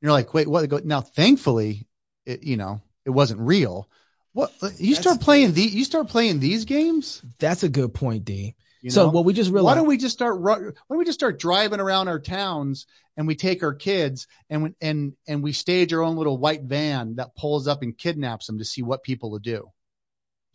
You're 0.00 0.12
like, 0.12 0.32
wait, 0.34 0.48
what? 0.48 0.84
Now, 0.84 1.02
thankfully, 1.02 1.86
it, 2.24 2.42
you 2.42 2.56
know, 2.56 2.80
it 3.04 3.10
wasn't 3.10 3.40
real. 3.40 3.88
What? 4.32 4.52
You 4.78 4.94
start 4.94 5.20
playing 5.20 5.52
the, 5.52 5.62
you 5.62 5.84
start 5.84 6.08
playing 6.08 6.40
these 6.40 6.64
games. 6.64 7.22
that's 7.38 7.62
a 7.64 7.68
good 7.68 7.92
point 7.92 8.24
D 8.24 8.54
You 8.80 8.90
so 8.90 9.06
know? 9.06 9.10
what 9.10 9.24
we 9.24 9.32
just 9.32 9.50
why 9.50 9.74
don't 9.74 9.86
we 9.88 9.96
just 9.98 10.14
start? 10.14 10.40
Why 10.40 10.54
don't 10.54 10.98
we 10.98 11.04
just 11.04 11.18
start 11.18 11.38
driving 11.38 11.80
around 11.80 12.08
our 12.08 12.20
towns 12.20 12.86
and 13.16 13.26
we 13.26 13.34
take 13.34 13.62
our 13.62 13.74
kids 13.74 14.28
and 14.48 14.62
we, 14.62 14.74
and 14.80 15.12
and 15.26 15.42
we 15.42 15.52
stage 15.52 15.92
our 15.92 16.02
own 16.02 16.16
little 16.16 16.38
white 16.38 16.62
van 16.62 17.16
that 17.16 17.34
pulls 17.36 17.66
up 17.66 17.82
and 17.82 17.98
kidnaps 17.98 18.46
them 18.46 18.58
to 18.58 18.64
see 18.64 18.82
what 18.82 19.02
people 19.02 19.30
will 19.32 19.40
do, 19.40 19.68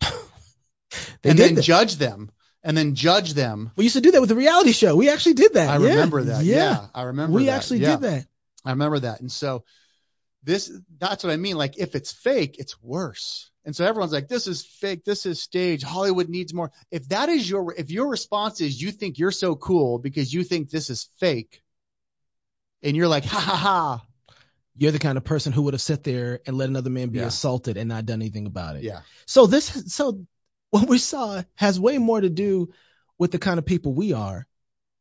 they 0.00 1.30
and 1.30 1.38
then 1.38 1.54
that. 1.54 1.62
judge 1.62 1.96
them, 1.96 2.30
and 2.66 2.76
then 2.76 2.94
judge 2.94 3.32
them. 3.32 3.70
we 3.76 3.84
used 3.84 3.94
to 3.96 4.02
do 4.02 4.10
that 4.10 4.20
with 4.20 4.28
the 4.28 4.34
reality 4.36 4.72
show 4.72 4.94
we 4.96 5.08
actually 5.08 5.34
did 5.34 5.54
that 5.54 5.70
I 5.70 5.78
Yeah. 5.78 5.90
remember 5.90 6.22
that. 6.24 6.44
Yeah, 6.44 6.56
yeah, 6.56 6.86
I 6.94 7.02
remember. 7.04 7.34
we 7.36 7.46
that. 7.46 7.52
actually 7.56 7.78
Yeah, 7.80 7.92
did 7.92 8.00
that 8.02 8.26
I 8.64 8.70
remember 8.72 8.98
that. 9.00 9.20
And 9.20 9.30
so 9.32 9.64
this 10.42 10.70
that's 10.98 11.24
what 11.24 11.32
I 11.32 11.36
mean. 11.36 11.56
Like 11.56 11.78
if 11.78 11.94
it's 11.94 12.12
fake, 12.12 12.56
it's 12.58 12.80
worse. 12.82 13.50
And 13.64 13.74
so 13.74 13.84
everyone's 13.84 14.12
like, 14.12 14.28
this 14.28 14.46
is 14.46 14.64
fake, 14.64 15.04
this 15.04 15.26
is 15.26 15.42
stage. 15.42 15.82
Hollywood 15.82 16.28
needs 16.28 16.54
more. 16.54 16.70
If 16.92 17.08
that 17.08 17.28
is 17.28 17.48
your 17.50 17.74
if 17.76 17.90
your 17.90 18.08
response 18.08 18.60
is 18.60 18.80
you 18.80 18.92
think 18.92 19.18
you're 19.18 19.32
so 19.32 19.56
cool 19.56 19.98
because 19.98 20.32
you 20.32 20.44
think 20.44 20.70
this 20.70 20.88
is 20.90 21.08
fake, 21.18 21.62
and 22.82 22.96
you're 22.96 23.08
like, 23.08 23.24
ha 23.24 23.40
ha 23.40 23.56
ha. 23.56 24.06
you're 24.76 24.92
the 24.92 24.98
kind 25.00 25.18
of 25.18 25.24
person 25.24 25.52
who 25.52 25.62
would 25.62 25.74
have 25.74 25.80
sat 25.80 26.04
there 26.04 26.40
and 26.46 26.56
let 26.56 26.68
another 26.68 26.90
man 26.90 27.08
be 27.08 27.18
assaulted 27.18 27.76
and 27.76 27.88
not 27.88 28.06
done 28.06 28.20
anything 28.20 28.46
about 28.46 28.76
it 28.76 28.82
Yeah. 28.84 29.00
So 29.26 29.46
this, 29.46 29.66
so 29.92 30.26
what 30.70 30.88
we 30.88 30.98
saw 30.98 31.42
has 31.54 31.78
way 31.80 31.98
more 31.98 32.20
to 32.20 32.28
do 32.28 32.72
with 33.18 33.32
the 33.32 33.38
kind 33.38 33.58
of 33.58 33.66
people 33.66 33.92
we 33.92 34.12
are. 34.12 34.46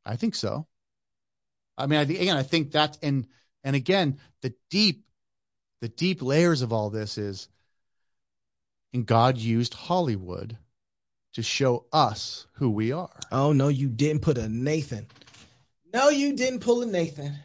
I 0.06 0.16
think 0.16 0.36
so. 0.36 0.68
I 1.78 1.88
mean, 1.88 2.00
I 2.00 2.06
think 2.06 2.22
again, 2.22 2.38
I 2.38 2.44
think 2.44 2.72
that's 2.72 2.98
and 3.02 3.28
and 3.64 3.76
again, 3.76 4.20
the 4.42 4.54
deep, 4.70 5.06
the 5.82 5.90
deep 5.90 6.22
layers 6.22 6.62
of 6.62 6.72
all 6.72 6.90
this 6.90 7.18
is, 7.18 7.50
and 8.94 9.06
God 9.06 9.38
used 9.38 9.74
Hollywood 9.74 10.58
to 11.34 11.44
show 11.44 11.86
us 11.92 12.48
who 12.54 12.70
we 12.70 12.92
are. 12.94 13.20
Oh 13.32 13.52
no, 13.52 13.68
you 13.68 13.90
didn't 13.90 14.22
put 14.22 14.38
a 14.38 14.48
Nathan. 14.48 15.08
No, 15.94 16.10
you 16.10 16.36
didn't 16.36 16.60
pull 16.60 16.82
a 16.82 16.86
Nathan. 16.86 17.36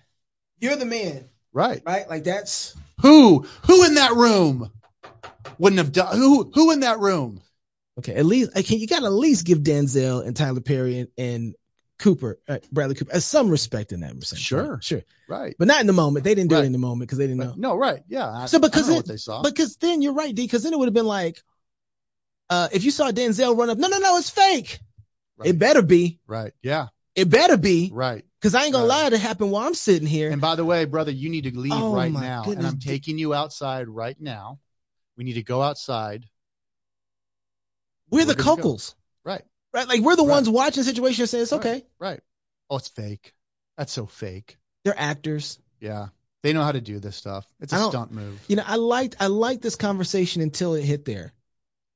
You're 0.59 0.77
the 0.77 0.85
man, 0.85 1.29
Right. 1.53 1.83
right? 1.85 2.09
Like 2.09 2.25
that's 2.25 2.77
Who? 3.01 3.47
Who 3.67 3.85
in 3.85 3.95
that 3.95 4.13
room 4.13 4.71
wouldn't 5.59 5.79
have 5.79 5.93
done? 5.93 6.17
Who? 6.17 6.51
Who 6.55 6.71
in 6.71 6.81
that 6.81 7.01
room? 7.01 7.41
Okay. 8.01 8.15
At 8.15 8.27
least, 8.27 8.51
okay, 8.57 8.77
you 8.77 8.87
got 8.87 9.01
to 9.01 9.07
at 9.07 9.13
least 9.13 9.47
give 9.47 9.59
Denzel 9.61 10.27
and 10.27 10.37
Tyler 10.37 10.61
Perry 10.61 10.99
and, 11.01 11.09
and 11.17 11.55
Cooper, 11.99 12.39
uh, 12.49 12.59
Bradley 12.73 12.95
Cooper, 12.97 13.15
uh, 13.15 13.21
some 13.21 13.49
respect 13.51 13.93
in 13.93 14.01
that 14.01 14.13
sense. 14.25 14.41
Sure. 14.41 14.75
right? 14.75 14.85
sure, 14.85 15.03
Right. 15.29 15.55
but 15.59 15.69
not 15.69 15.81
in 15.83 15.87
the 15.87 15.93
moment. 15.93 16.25
They 16.25 16.35
didn't 16.35 16.49
do 16.51 16.57
Right. 16.57 16.63
it 16.65 16.67
in 16.67 16.73
the 16.73 16.79
moment 16.79 17.09
because 17.09 17.19
they 17.19 17.27
didn't 17.27 17.41
know. 17.41 17.55
No. 17.57 17.77
Right. 17.77 18.03
Yeah. 18.09 18.29
I, 18.31 18.47
So 18.47 18.59
because 18.59 18.85
I 18.85 18.87
don't 18.87 18.89
know 18.89 18.95
it- 18.95 18.97
what 18.99 19.07
they 19.07 19.17
saw. 19.19 19.43
Because 19.43 19.77
then 19.77 20.01
you're 20.03 20.15
right, 20.15 20.35
D. 20.35 20.43
Because 20.43 20.63
then 20.63 20.73
it 20.73 20.79
would 20.79 20.87
have 20.89 20.95
been 20.95 21.07
like, 21.07 21.43
uh, 22.49 22.69
if 22.73 22.85
you 22.85 22.91
saw 22.91 23.11
Denzel 23.11 23.57
run 23.57 23.71
up, 23.71 23.79
no, 23.79 23.89
no, 23.89 23.99
no, 23.99 24.17
it's 24.17 24.31
fake. 24.31 24.81
right. 25.37 25.51
It 25.51 25.59
better 25.59 25.83
be. 25.83 26.19
right. 26.27 26.53
Yeah. 26.63 26.89
It 27.15 27.29
better 27.29 27.57
be. 27.57 27.91
Right. 27.93 28.25
Because 28.41 28.55
I 28.55 28.65
ain't 28.65 28.73
gonna 28.73 28.87
Right. 28.87 29.03
lie, 29.11 29.17
it 29.17 29.21
happened 29.21 29.51
while 29.53 29.67
I'm 29.67 29.75
sitting 29.75 30.07
here. 30.09 30.31
And 30.31 30.41
by 30.41 30.55
the 30.55 30.65
way, 30.65 30.87
brother, 30.87 31.11
you 31.11 31.29
need 31.29 31.45
to 31.45 31.59
leave 31.59 31.73
Oh, 31.75 31.93
right 31.95 32.11
now. 32.11 32.45
goodness. 32.45 32.65
And 32.65 32.67
I'm 32.67 32.79
taking 32.81 33.19
you 33.19 33.35
outside 33.35 33.89
right 33.89 34.19
now. 34.19 34.59
We 35.19 35.25
need 35.25 35.35
to 35.35 35.43
go 35.43 35.61
outside. 35.61 36.25
We're 38.11 38.25
the 38.25 38.29
we're 38.31 38.35
good 38.35 38.39
to 38.39 38.45
couples, 38.45 38.95
Right. 39.25 39.43
right? 39.73 39.89
Like 39.89 40.01
we're 40.01 40.17
the 40.17 40.23
Right. 40.23 40.31
ones 40.31 40.49
watching 40.49 40.83
the 40.83 40.89
situation 40.89 41.23
and 41.23 41.31
saying 41.31 41.43
it's 41.43 41.53
okay. 41.53 41.85
Right. 41.99 42.21
Oh, 42.69 42.77
it's 42.77 42.89
fake. 42.89 43.35
That's 43.77 43.93
so 43.93 44.07
fake. 44.07 44.59
They're 44.85 44.99
actors. 44.99 45.59
Yeah. 45.81 46.09
They 46.43 46.53
know 46.53 46.63
how 46.63 46.73
to 46.73 46.81
do 46.81 47.01
this 47.01 47.17
stuff. 47.17 47.47
It's 47.61 47.73
a 47.73 47.89
stunt 47.89 48.13
move. 48.13 48.43
You 48.49 48.57
know, 48.57 48.65
I 48.67 48.77
liked 48.77 49.17
I 49.21 49.27
liked 49.27 49.63
this 49.63 49.77
conversation 49.77 50.41
until 50.43 50.75
it 50.75 50.85
hit 50.85 51.05
there. 51.05 51.35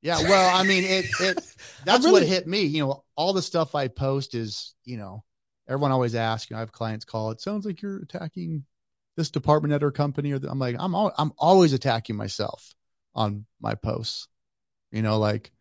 Yeah. 0.03 0.21
Well, 0.21 0.55
I 0.55 0.65
mean, 0.65 0.85
it, 0.85 1.07
it, 1.19 1.57
that's 1.87 2.07
what 2.07 2.23
hit 2.23 2.47
me. 2.47 2.61
You 2.63 2.85
know, 2.85 3.05
all 3.17 3.33
the 3.33 3.41
stuff 3.41 3.75
I 3.75 3.89
post 3.89 4.35
is, 4.35 4.75
you 4.85 4.99
know, 4.99 5.25
everyone 5.67 5.93
always 5.93 6.15
asks, 6.15 6.51
you 6.51 6.55
know, 6.55 6.59
I 6.59 6.61
have 6.61 6.73
clients 6.73 7.07
call, 7.07 7.31
it 7.31 7.41
sounds 7.41 7.65
like 7.65 7.81
you're 7.81 8.03
attacking 8.03 8.65
this 9.17 9.31
department 9.31 9.73
at 9.73 9.83
our 9.83 9.91
company. 9.91 10.33
Or 10.33 10.39
the, 10.39 10.51
I'm 10.51 10.59
like, 10.59 10.77
I'm, 10.79 10.95
al- 10.95 11.15
I'm 11.17 11.33
always 11.39 11.73
attacking 11.73 12.17
myself 12.17 12.75
on 13.15 13.47
my 13.63 13.77
posts. 13.77 14.29
You 14.93 15.01
know, 15.01 15.19
like 15.19 15.53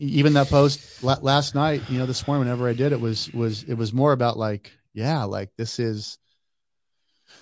even 0.00 0.32
that 0.34 0.48
post 0.48 1.02
la- 1.02 1.18
last 1.20 1.54
night, 1.54 1.82
you 1.90 1.98
know, 1.98 2.06
this 2.06 2.26
morning, 2.26 2.46
whenever 2.46 2.68
I 2.68 2.72
did 2.72 2.92
it 2.92 3.00
was, 3.00 3.30
was, 3.32 3.62
it 3.64 3.74
was 3.74 3.92
more 3.92 4.12
about 4.12 4.38
like, 4.38 4.72
yeah, 4.94 5.24
like 5.24 5.50
this 5.56 5.78
is, 5.78 6.18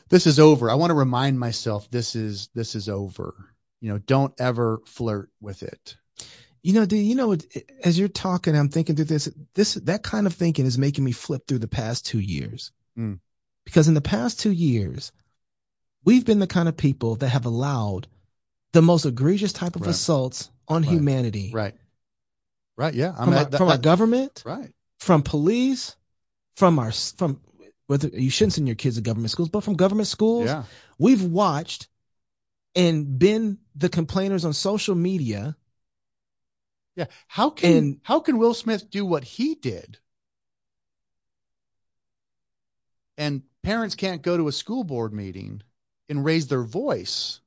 this 0.08 0.26
is 0.26 0.38
over. 0.38 0.70
I 0.70 0.74
want 0.74 0.90
to 0.90 0.94
remind 0.94 1.38
myself 1.38 1.90
this 1.90 2.16
is, 2.16 2.48
this 2.54 2.74
is 2.74 2.88
over. 2.88 3.34
You 3.80 3.92
know, 3.92 3.98
don't 3.98 4.34
ever 4.40 4.80
flirt 4.86 5.30
with 5.40 5.62
it. 5.62 5.96
You 6.62 6.72
know, 6.72 6.84
dude, 6.84 7.06
you 7.06 7.14
know, 7.14 7.36
as 7.84 7.96
you're 7.98 8.08
talking, 8.08 8.56
I'm 8.56 8.68
thinking 8.68 8.96
through 8.96 9.04
this. 9.04 9.30
This 9.54 9.74
that 9.74 10.02
kind 10.02 10.26
of 10.26 10.34
thinking 10.34 10.66
is 10.66 10.76
making 10.76 11.04
me 11.04 11.12
flip 11.12 11.46
through 11.46 11.60
the 11.60 11.68
past 11.68 12.04
two 12.04 12.18
years. 12.18 12.72
Mm. 12.98 13.20
Because 13.64 13.86
in 13.86 13.94
the 13.94 14.00
past 14.00 14.40
two 14.40 14.50
years, 14.50 15.12
we've 16.04 16.26
been 16.26 16.40
the 16.40 16.48
kind 16.48 16.68
of 16.68 16.76
people 16.76 17.14
that 17.16 17.28
have 17.28 17.46
allowed 17.46 18.08
the 18.72 18.82
most 18.82 19.06
egregious 19.06 19.52
type 19.52 19.76
of 19.76 19.82
Right. 19.82 19.90
assaults 19.90 20.50
on 20.66 20.82
Right. 20.82 20.90
humanity 20.90 21.52
Right. 21.54 21.74
Right. 22.78 22.94
Yeah. 22.94 23.12
From, 23.12 23.34
our, 23.34 23.44
that- 23.44 23.58
from 23.58 23.68
our 23.68 23.76
government, 23.76 24.42
right. 24.46 24.72
from 25.00 25.22
police, 25.22 25.96
from 26.56 26.78
our 26.78 26.92
from 26.92 27.40
whether 27.88 28.06
you 28.08 28.30
shouldn't 28.30 28.52
send 28.52 28.68
your 28.68 28.76
kids 28.76 28.96
to 28.96 29.02
government 29.02 29.30
schools, 29.32 29.48
but 29.48 29.64
from 29.64 29.74
government 29.74 30.06
schools, 30.06 30.46
Yeah. 30.46 30.62
we've 30.98 31.24
watched 31.24 31.88
and 32.76 33.18
been 33.18 33.58
the 33.74 33.88
complainers 33.88 34.44
on 34.44 34.52
social 34.52 34.94
media. 34.94 35.56
Yeah. 36.94 37.06
How 37.26 37.50
can 37.50 37.76
And- 37.76 38.00
how 38.04 38.20
can 38.20 38.38
Will 38.38 38.54
Smith 38.54 38.88
do 38.90 39.04
what 39.04 39.24
he 39.24 39.56
did? 39.56 39.98
And 43.16 43.42
parents 43.64 43.96
can't 43.96 44.22
go 44.22 44.36
to 44.36 44.46
a 44.46 44.52
school 44.52 44.84
board 44.84 45.12
meeting 45.12 45.62
and 46.08 46.24
raise 46.24 46.46
their 46.46 46.62
voice. 46.62 47.40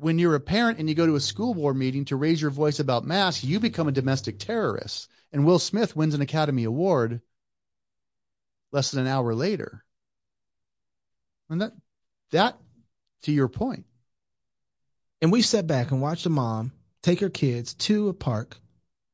When 0.00 0.18
you're 0.18 0.34
a 0.34 0.40
parent 0.40 0.78
and 0.78 0.88
you 0.88 0.94
go 0.94 1.06
to 1.06 1.14
a 1.16 1.20
school 1.20 1.54
board 1.54 1.76
meeting 1.76 2.04
to 2.06 2.16
raise 2.16 2.40
your 2.40 2.50
voice 2.50 2.80
about 2.80 3.04
masks, 3.04 3.44
you 3.44 3.60
become 3.60 3.88
a 3.88 3.92
domestic 3.92 4.38
terrorist. 4.38 5.08
And 5.32 5.46
Will 5.46 5.58
Smith 5.58 5.96
wins 5.96 6.14
an 6.14 6.20
Academy 6.20 6.64
Award 6.64 7.20
less 8.72 8.90
than 8.90 9.00
an 9.02 9.06
hour 9.06 9.34
later. 9.34 9.84
And 11.50 11.60
that 11.60 11.72
that 12.30 12.58
to 13.22 13.32
your 13.32 13.48
point. 13.48 13.84
And 15.22 15.32
we 15.32 15.42
sat 15.42 15.66
back 15.66 15.90
and 15.90 16.00
watched 16.02 16.26
a 16.26 16.30
mom 16.30 16.72
take 17.02 17.20
her 17.20 17.30
kids 17.30 17.74
to 17.74 18.08
a 18.08 18.14
park, 18.14 18.56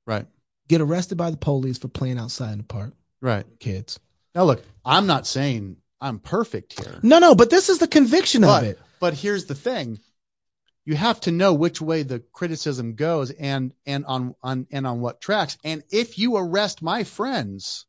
Right. 0.07 0.27
get 0.69 0.81
arrested 0.81 1.19
by 1.19 1.31
the 1.31 1.37
police 1.37 1.79
for 1.79 1.89
playing 1.89 2.19
outside 2.19 2.53
in 2.53 2.59
the 2.59 2.65
park. 2.65 2.95
Right. 3.21 3.47
Kids. 3.59 3.99
Now 4.35 4.45
look, 4.45 4.63
I'm 4.85 5.07
not 5.07 5.27
saying 5.27 5.77
I'm 6.01 6.19
perfect 6.19 6.81
here. 6.81 6.99
No, 7.03 7.19
no, 7.19 7.35
but 7.35 7.51
this 7.51 7.69
is 7.69 7.79
the 7.79 7.89
conviction 7.89 8.43
But, 8.43 8.63
of 8.63 8.69
it. 8.71 8.79
but 9.01 9.15
here's 9.15 9.45
the 9.47 9.55
thing. 9.55 9.99
You 10.91 10.97
have 10.97 11.21
to 11.21 11.31
know 11.31 11.55
which 11.55 11.81
way 11.81 12.03
the 12.03 12.19
criticism 12.19 12.97
goes 12.97 13.31
and 13.31 13.73
and 13.87 14.05
on, 14.07 14.35
on 14.43 14.67
and 14.73 14.85
on 14.89 15.01
what 15.01 15.21
tracks. 15.21 15.57
And 15.63 15.85
if 15.93 16.19
you 16.19 16.37
arrest 16.37 16.83
my 16.83 17.05
friends, 17.05 17.87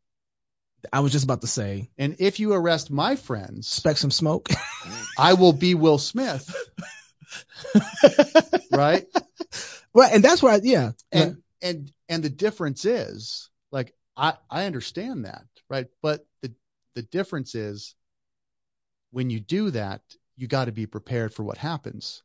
I 0.94 1.00
was 1.00 1.12
just 1.12 1.24
about 1.24 1.42
to 1.42 1.48
say, 1.48 1.90
And 1.98 2.18
if 2.20 2.40
you 2.40 2.54
arrest 2.54 2.92
my 2.92 3.16
friends, 3.16 3.66
expect 3.66 3.98
some 3.98 4.12
smoke. 4.12 4.50
I 5.18 5.34
will 5.34 5.52
be 5.52 5.74
Will 5.74 5.98
Smith, 5.98 6.56
right? 8.72 9.08
right, 9.96 10.14
and 10.14 10.24
that's 10.24 10.44
why, 10.44 10.60
yeah. 10.62 10.92
And 11.12 11.42
and 11.60 11.92
and 12.08 12.22
the 12.22 12.30
difference 12.30 12.86
is, 12.86 13.50
like, 13.72 13.96
I 14.16 14.36
I 14.48 14.66
understand 14.66 15.26
that, 15.26 15.46
right? 15.72 15.88
But 16.04 16.24
the 16.44 16.54
the 16.94 17.02
difference 17.02 17.56
is, 17.56 17.96
when 19.10 19.32
you 19.32 19.40
do 19.40 19.72
that, 19.72 20.02
you 20.38 20.46
got 20.48 20.66
to 20.66 20.72
be 20.72 20.86
prepared 20.86 21.34
for 21.34 21.42
what 21.44 21.58
happens. 21.58 22.22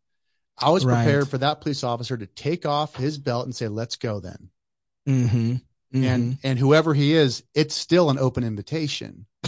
I 0.59 0.71
was 0.71 0.85
Right. 0.85 1.05
prepared 1.05 1.29
for 1.29 1.39
that 1.39 1.61
police 1.61 1.85
officer 1.85 2.17
to 2.17 2.27
take 2.27 2.67
off 2.67 2.97
his 2.97 3.19
belt 3.19 3.45
and 3.45 3.55
say, 3.55 3.69
"Let's 3.69 3.97
go 3.97 4.21
then." 4.21 4.51
mm-hmm. 5.07 5.53
mm-hmm. 5.53 6.05
And 6.05 6.39
and 6.43 6.59
whoever 6.59 6.95
he 6.95 7.15
is, 7.15 7.45
it's 7.55 7.75
still 7.75 8.11
an 8.11 8.19
open 8.19 8.45
invitation. 8.45 9.27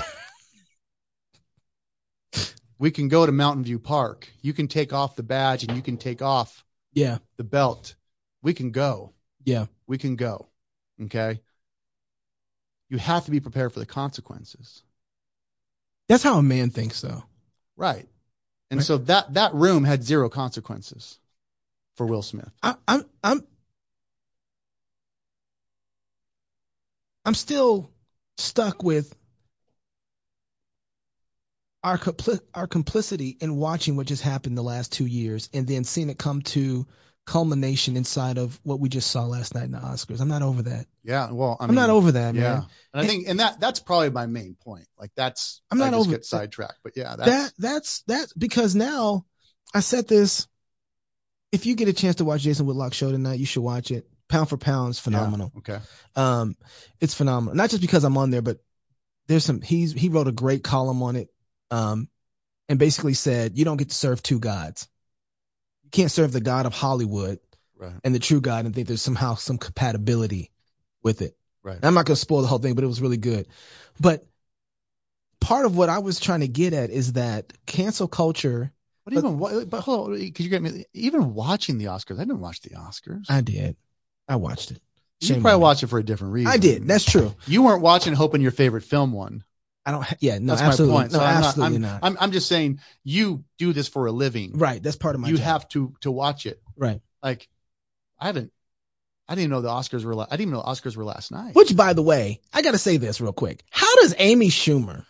we 2.78 2.90
can 2.90 3.08
go 3.08 3.26
to 3.26 3.32
Mountain 3.32 3.64
View 3.64 3.78
Park. 3.78 4.28
You 4.40 4.52
can 4.52 4.68
take 4.68 4.92
off 4.92 5.16
the 5.16 5.22
badge 5.22 5.64
and 5.64 5.76
you 5.76 5.82
can 5.82 5.96
take 5.96 6.22
off 6.22 6.64
yeah, 6.92 7.18
the 7.36 7.44
belt. 7.44 7.94
We 8.42 8.54
can 8.54 8.70
go. 8.70 9.12
yeah, 9.44 9.66
We 9.86 9.98
can 9.98 10.16
go. 10.16 10.48
Okay? 11.02 11.40
You 12.88 12.98
have 12.98 13.24
to 13.26 13.30
be 13.30 13.40
prepared 13.40 13.72
for 13.72 13.80
the 13.80 13.86
consequences. 13.86 14.82
that's 16.08 16.22
how 16.22 16.38
a 16.38 16.42
man 16.42 16.70
thinks, 16.70 17.00
though. 17.00 17.24
Right. 17.76 18.08
And 18.70 18.82
so 18.82 18.98
that 18.98 19.34
that 19.34 19.54
room 19.54 19.84
had 19.84 20.02
zero 20.04 20.28
consequences 20.28 21.18
for 21.96 22.06
Will 22.06 22.22
Smith. 22.22 22.50
I'm, 22.62 23.04
I'm, 23.22 23.42
I'm 27.24 27.34
still 27.34 27.90
stuck 28.36 28.82
with 28.82 29.14
our 31.82 31.96
complicity 32.66 33.36
in 33.40 33.56
watching 33.56 33.96
what 33.96 34.06
just 34.06 34.22
happened 34.22 34.58
the 34.58 34.62
last 34.62 34.92
two 34.92 35.06
years, 35.06 35.48
and 35.54 35.66
then 35.66 35.84
seeing 35.84 36.10
it 36.10 36.18
come 36.18 36.42
to 36.42 36.86
culmination 37.28 37.96
inside 37.98 38.38
of 38.38 38.58
what 38.62 38.80
we 38.80 38.88
just 38.88 39.10
saw 39.10 39.26
last 39.26 39.54
night 39.54 39.64
in 39.64 39.72
the 39.72 39.78
Oscars. 39.78 40.20
I'm 40.22 40.28
not 40.28 40.40
over 40.40 40.62
that. 40.62 40.86
Yeah, 41.04 41.30
well, 41.30 41.58
I 41.60 41.64
I'm 41.64 41.74
not 41.74 41.90
over 41.90 42.12
that, 42.12 42.34
Yeah. 42.34 42.40
man. 42.40 42.66
And 42.94 43.02
I 43.02 43.06
think 43.06 43.28
and 43.28 43.40
that 43.40 43.60
that's 43.60 43.80
probably 43.80 44.08
my 44.08 44.24
main 44.24 44.54
point. 44.54 44.86
Like 44.98 45.10
that's 45.14 45.60
I'm 45.70 45.76
not 45.76 45.88
I 45.88 45.90
just 45.90 46.00
over- 46.08 46.10
get 46.16 46.24
sidetracked. 46.24 46.78
But 46.82 46.96
yeah, 46.96 47.16
that's 47.16 47.30
that 47.30 47.52
that's 47.58 48.02
that's 48.06 48.32
because 48.32 48.74
now 48.74 49.26
I 49.74 49.80
said 49.80 50.08
this. 50.08 50.48
If 51.52 51.66
you 51.66 51.74
get 51.76 51.88
a 51.88 51.92
chance 51.92 52.16
to 52.16 52.24
watch 52.24 52.42
Jason 52.42 52.66
Whitlock 52.66 52.94
show 52.94 53.10
tonight, 53.10 53.38
you 53.38 53.46
should 53.46 53.62
watch 53.62 53.90
it. 53.90 54.06
Pound 54.28 54.48
for 54.48 54.56
pound 54.56 54.90
is 54.90 54.98
phenomenal. 54.98 55.52
Yeah, 55.54 55.58
okay. 55.76 55.84
Um, 56.16 56.56
it's 57.00 57.14
phenomenal. 57.14 57.54
Not 57.54 57.70
just 57.70 57.82
because 57.82 58.04
I'm 58.04 58.16
on 58.18 58.30
there, 58.30 58.42
but 58.42 58.58
there's 59.26 59.44
some. 59.44 59.60
He's 59.60 59.92
he 59.92 60.08
wrote 60.08 60.28
a 60.28 60.32
great 60.32 60.62
column 60.64 61.02
on 61.02 61.16
it. 61.16 61.28
Um, 61.70 62.08
and 62.70 62.78
basically 62.78 63.14
said 63.14 63.56
you 63.58 63.64
don't 63.66 63.76
get 63.76 63.90
to 63.90 63.94
serve 63.94 64.22
two 64.22 64.38
gods. 64.38 64.88
You 65.88 66.02
can't 66.02 66.10
serve 66.10 66.32
the 66.32 66.40
God 66.42 66.66
of 66.66 66.74
Hollywood 66.74 67.38
Right. 67.78 67.94
and 68.04 68.14
the 68.14 68.18
true 68.18 68.40
God 68.42 68.66
and 68.66 68.74
think 68.74 68.88
there's 68.88 69.00
somehow 69.00 69.36
some 69.36 69.56
compatibility 69.56 70.50
with 71.02 71.22
it. 71.22 71.34
Right. 71.62 71.76
And 71.76 71.84
I'm 71.86 71.94
not 71.94 72.04
gonna 72.04 72.16
spoil 72.16 72.42
the 72.42 72.46
whole 72.48 72.58
thing, 72.58 72.74
but 72.74 72.84
it 72.84 72.88
was 72.88 73.00
really 73.00 73.16
good. 73.16 73.46
But 73.98 74.26
part 75.40 75.64
of 75.64 75.76
what 75.76 75.88
I 75.88 75.98
was 76.00 76.20
trying 76.20 76.40
to 76.40 76.48
get 76.48 76.72
at 76.74 76.90
is 76.90 77.14
that 77.14 77.52
cancel 77.66 78.06
culture. 78.08 78.72
But 79.04 79.14
even 79.14 79.38
wa- 79.38 79.64
but 79.64 79.80
hold 79.80 80.10
on, 80.10 80.18
could 80.18 80.40
you 80.40 80.50
get 80.50 80.60
me 80.60 80.84
even 80.92 81.32
watching 81.34 81.78
the 81.78 81.86
Oscars? 81.86 82.16
I 82.16 82.24
didn't 82.24 82.40
watch 82.40 82.60
the 82.60 82.70
Oscars. 82.70 83.24
I 83.30 83.40
did. 83.40 83.76
I 84.28 84.36
watched 84.36 84.72
it. 84.72 84.82
you 85.20 85.40
probably 85.40 85.60
watched 85.60 85.82
it 85.82 85.86
for 85.86 85.98
a 85.98 86.04
different 86.04 86.34
reason. 86.34 86.52
I 86.52 86.58
did. 86.58 86.86
That's 86.86 87.04
true. 87.04 87.34
you 87.46 87.62
weren't 87.62 87.80
watching 87.82 88.12
hoping 88.12 88.42
your 88.42 88.50
favorite 88.50 88.82
film 88.84 89.12
won. 89.12 89.42
I 89.88 89.90
don't. 89.90 90.06
Yeah. 90.20 90.38
No. 90.38 90.54
That's 90.54 90.60
absolutely. 90.60 90.94
my 90.94 91.00
point. 91.02 91.12
No. 91.12 91.18
So 91.18 91.24
I'm 91.24 91.44
absolutely 91.44 91.78
not, 91.78 91.88
not. 91.88 92.00
I'm, 92.02 92.12
I'm 92.12 92.18
I'm 92.24 92.32
just 92.32 92.46
saying 92.46 92.80
you 93.04 93.44
do 93.56 93.72
this 93.72 93.88
for 93.88 94.06
a 94.06 94.12
living. 94.12 94.52
right. 94.58 94.82
That's 94.82 94.96
part 94.96 95.14
of 95.14 95.22
my. 95.22 95.28
you 95.28 95.36
job. 95.36 95.44
have 95.44 95.68
to 95.70 95.94
to 96.02 96.10
watch 96.10 96.44
it. 96.44 96.60
Right. 96.76 97.00
Like 97.22 97.48
I 98.18 98.26
haven't. 98.26 98.52
I 99.26 99.34
didn't 99.34 99.50
know 99.50 99.62
the 99.62 99.70
Oscars 99.70 100.04
were. 100.04 100.14
La- 100.14 100.24
I 100.24 100.36
didn't 100.36 100.42
even 100.42 100.52
know 100.52 100.62
the 100.62 100.68
Oscars 100.68 100.94
were 100.94 101.04
last 101.04 101.32
night. 101.32 101.54
Which, 101.54 101.74
by 101.74 101.94
the 101.94 102.02
way, 102.02 102.40
I 102.52 102.60
got 102.60 102.72
to 102.72 102.78
say 102.78 102.98
this 102.98 103.20
real 103.20 103.32
quick. 103.32 103.62
How 103.70 103.96
does 103.96 104.14
Amy 104.18 104.48
Schumer 104.48 105.04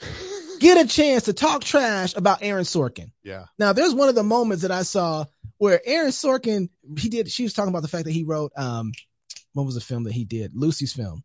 get 0.60 0.84
a 0.84 0.88
chance 0.88 1.24
to 1.24 1.32
talk 1.32 1.62
trash 1.62 2.16
about 2.16 2.38
Aaron 2.42 2.64
Sorkin? 2.64 3.12
Yeah. 3.22 3.46
Now, 3.56 3.72
there's 3.72 3.94
one 3.94 4.08
of 4.08 4.14
the 4.16 4.22
moments 4.24 4.62
that 4.62 4.70
I 4.72 4.82
saw 4.82 5.26
where 5.58 5.80
Aaron 5.84 6.10
Sorkin, 6.10 6.68
he 6.98 7.08
did, 7.08 7.30
she 7.30 7.42
was 7.44 7.52
talking 7.52 7.70
about 7.70 7.82
the 7.82 7.88
fact 7.88 8.04
that 8.04 8.12
he 8.12 8.24
wrote, 8.24 8.52
um, 8.56 8.92
what 9.54 9.66
was 9.66 9.74
the 9.74 9.80
film 9.80 10.04
that 10.04 10.12
he 10.12 10.24
did? 10.24 10.52
Lucy's 10.54 10.92
film. 10.92 11.24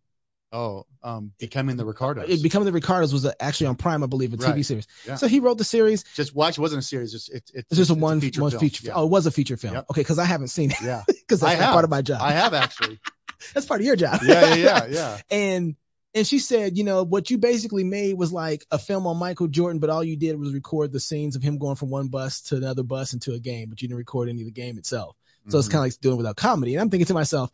Oh, 0.51 0.85
um, 1.03 1.31
becoming 1.39 1.77
the 1.77 1.85
Ricardos. 1.85 2.27
It 2.27 2.41
Becoming 2.41 2.65
the 2.65 2.71
Ricardos 2.71 3.13
was 3.13 3.27
actually 3.39 3.67
on 3.67 3.75
Prime, 3.75 4.03
I 4.03 4.07
believe, 4.07 4.33
a 4.33 4.37
TV 4.37 4.45
Right. 4.55 4.65
series. 4.65 4.87
Yeah. 5.05 5.15
So 5.15 5.27
he 5.27 5.39
wrote 5.41 5.59
the 5.59 5.63
series. 5.63 6.03
just 6.15 6.33
watch. 6.33 6.57
It 6.57 6.61
wasn't 6.61 6.79
a 6.79 6.85
series. 6.85 7.13
It's 7.13 7.29
it's 7.29 7.51
it's, 7.51 7.67
It's 7.71 7.77
just 7.77 7.89
a 7.91 7.93
it's 7.93 8.01
one 8.01 8.19
feature 8.19 8.41
one 8.41 8.49
film. 8.51 8.59
feature. 8.61 8.87
Yeah. 8.87 8.93
Oh, 8.95 9.05
it 9.05 9.11
was 9.11 9.27
a 9.27 9.31
feature 9.31 9.57
film. 9.57 9.75
Yep. 9.75 9.85
Okay, 9.91 10.01
because 10.01 10.17
I 10.17 10.25
haven't 10.25 10.47
seen 10.47 10.71
it 10.71 10.77
yeah. 10.83 11.03
because 11.07 11.39
that's 11.41 11.63
part 11.63 11.83
of 11.83 11.91
my 11.91 12.01
job. 12.01 12.19
I 12.21 12.31
have 12.31 12.53
actually. 12.55 12.99
that's 13.53 13.67
part 13.67 13.79
of 13.81 13.85
your 13.85 13.95
job. 13.95 14.21
Yeah, 14.23 14.55
yeah, 14.55 14.55
yeah, 14.55 14.85
yeah. 14.89 15.17
and 15.29 15.75
and 16.15 16.25
she 16.25 16.39
said, 16.39 16.75
you 16.75 16.83
know, 16.83 17.03
what 17.03 17.29
you 17.29 17.37
basically 17.37 17.83
made 17.83 18.15
was 18.17 18.33
like 18.33 18.65
a 18.71 18.79
film 18.79 19.05
on 19.05 19.17
Michael 19.17 19.47
Jordan, 19.47 19.79
but 19.79 19.91
all 19.91 20.03
you 20.03 20.15
did 20.17 20.39
was 20.39 20.51
record 20.51 20.91
the 20.91 20.99
scenes 20.99 21.35
of 21.35 21.43
him 21.43 21.59
going 21.59 21.75
from 21.75 21.91
one 21.91 22.07
bus 22.07 22.41
to 22.41 22.55
another 22.55 22.81
bus 22.81 23.13
into 23.13 23.33
a 23.33 23.39
game, 23.39 23.69
but 23.69 23.79
you 23.83 23.87
didn't 23.87 23.99
record 23.99 24.27
any 24.29 24.41
of 24.41 24.45
the 24.45 24.51
game 24.51 24.79
itself. 24.79 25.15
So 25.49 25.59
it's 25.59 25.67
Mhm. 25.67 25.71
kind 25.71 25.85
of 25.85 25.93
like 25.93 26.01
doing 26.01 26.17
without 26.17 26.35
comedy. 26.35 26.73
And 26.73 26.81
I'm 26.81 26.89
thinking 26.89 27.05
to 27.05 27.13
myself, 27.13 27.51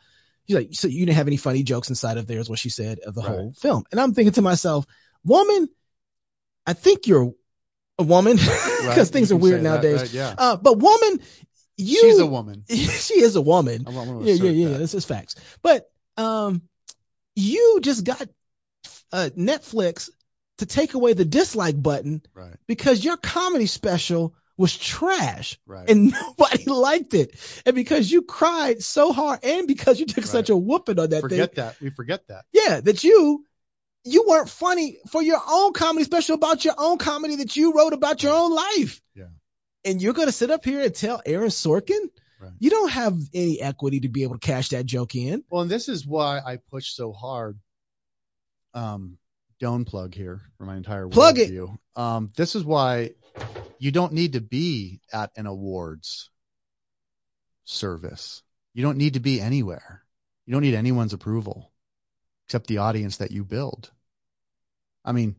she's 0.48 0.56
like, 0.56 0.70
so 0.74 0.88
you 0.88 1.06
didn't 1.06 1.18
have 1.18 1.28
any 1.28 1.38
funny 1.38 1.64
jokes 1.64 1.90
inside 1.90 2.18
of 2.18 2.28
there, 2.28 2.40
is 2.40 2.50
what 2.50 2.60
she 2.60 2.70
said 2.70 3.00
of 3.00 3.16
the 3.16 3.22
Right. 3.22 3.30
whole 3.30 3.54
film. 3.54 3.84
And 3.92 4.00
I'm 4.00 4.14
thinking 4.14 4.34
to 4.34 4.42
myself, 4.42 4.86
woman, 5.24 5.68
I 6.66 6.74
think 6.74 7.08
you're 7.08 7.34
a 7.98 8.04
woman 8.04 8.38
because 8.38 8.86
Right, 8.86 9.08
things 9.08 9.32
are 9.32 9.38
weird 9.38 9.60
say 9.60 9.64
that, 9.64 9.70
nowadays. 9.70 10.02
right, 10.02 10.12
yeah. 10.12 10.36
Uh, 10.38 10.58
but 10.58 10.78
woman, 10.78 11.20
you 11.78 12.02
She's 12.02 12.20
a 12.20 12.26
woman. 12.26 12.64
she 12.70 13.22
is 13.22 13.36
a 13.36 13.42
woman. 13.42 13.86
I 13.88 13.92
want 13.92 14.26
to 14.26 14.28
Yeah, 14.34 14.34
yeah, 14.34 14.52
yeah. 14.52 14.70
that. 14.74 14.80
This 14.80 14.94
is 14.94 15.06
facts. 15.06 15.36
But 15.62 15.90
um, 16.18 16.62
you 17.36 17.80
just 17.82 18.04
got 18.04 18.28
uh, 19.12 19.30
Netflix 19.38 20.10
to 20.60 20.66
take 20.66 20.94
away 20.94 21.14
the 21.14 21.26
dislike 21.26 21.82
button 21.82 22.22
Right, 22.34 22.56
because 22.68 23.04
your 23.04 23.18
comedy 23.18 23.66
special 23.66 24.36
was 24.58 24.76
trash 24.78 25.60
right. 25.66 25.90
and 25.90 26.12
nobody 26.12 26.66
liked 26.66 27.14
it, 27.14 27.36
and 27.66 27.76
because 27.76 28.10
you 28.12 28.22
cried 28.22 28.82
so 28.82 29.12
hard, 29.14 29.40
and 29.44 29.68
because 29.68 30.00
you 30.00 30.06
took 30.06 30.24
Right. 30.24 30.32
such 30.32 30.50
a 30.50 30.56
whooping 30.56 31.00
on 31.00 31.10
that 31.10 31.22
forget 31.22 31.56
thing, 31.56 31.64
that. 31.66 31.80
We 31.82 31.90
forget 31.90 32.28
that. 32.28 32.46
yeah, 32.54 32.80
that 32.82 33.04
you. 33.04 33.46
You 34.08 34.24
weren't 34.28 34.50
funny 34.50 35.00
for 35.10 35.24
your 35.24 35.42
own 35.50 35.74
comedy 35.74 36.04
special 36.06 36.36
about 36.36 36.64
your 36.64 36.76
own 36.78 37.00
comedy 37.00 37.38
that 37.38 37.56
you 37.56 37.74
wrote 37.74 37.94
about 37.94 38.22
your 38.22 38.34
own 38.34 38.54
life. 38.54 39.02
Yeah. 39.16 39.30
And 39.84 40.00
you're 40.00 40.14
going 40.14 40.28
to 40.28 40.32
sit 40.32 40.52
up 40.52 40.64
here 40.64 40.80
and 40.82 40.94
tell 40.94 41.24
Aaron 41.26 41.50
Sorkin 41.50 42.10
Right. 42.40 42.52
you 42.60 42.70
don't 42.70 42.92
have 42.92 43.18
any 43.34 43.60
equity 43.60 44.02
to 44.02 44.10
be 44.10 44.22
able 44.22 44.38
to 44.38 44.46
cash 44.46 44.70
that 44.70 44.86
joke 44.86 45.16
in. 45.16 45.44
Well, 45.50 45.64
and 45.64 45.72
this 45.72 45.90
is 45.90 46.06
why 46.06 46.38
I 46.40 46.58
push 46.70 46.90
so 46.94 47.14
hard. 47.14 47.58
Um, 48.76 49.18
don't 49.60 49.86
plug 49.86 50.14
here 50.14 50.42
for 50.58 50.66
my 50.66 50.76
entire 50.76 51.08
Plug 51.08 51.40
it. 51.40 51.68
Um, 51.96 52.32
this 52.36 52.56
is 52.56 52.64
why 52.64 53.12
you 53.80 53.92
don't 53.92 54.14
need 54.14 54.34
to 54.34 54.42
be 54.42 55.02
at 55.12 55.32
an 55.36 55.46
awards 55.46 56.30
service. 57.66 58.42
You 58.74 58.84
don't 58.84 58.98
need 58.98 59.14
to 59.14 59.20
be 59.20 59.42
anywhere. 59.42 60.04
You 60.46 60.54
don't 60.54 60.64
need 60.64 60.76
anyone's 60.76 61.14
approval 61.14 61.72
except 62.48 62.68
the 62.68 62.80
audience 62.80 63.18
that 63.18 63.32
you 63.32 63.44
build. 63.44 63.92
I 65.04 65.12
mean, 65.12 65.36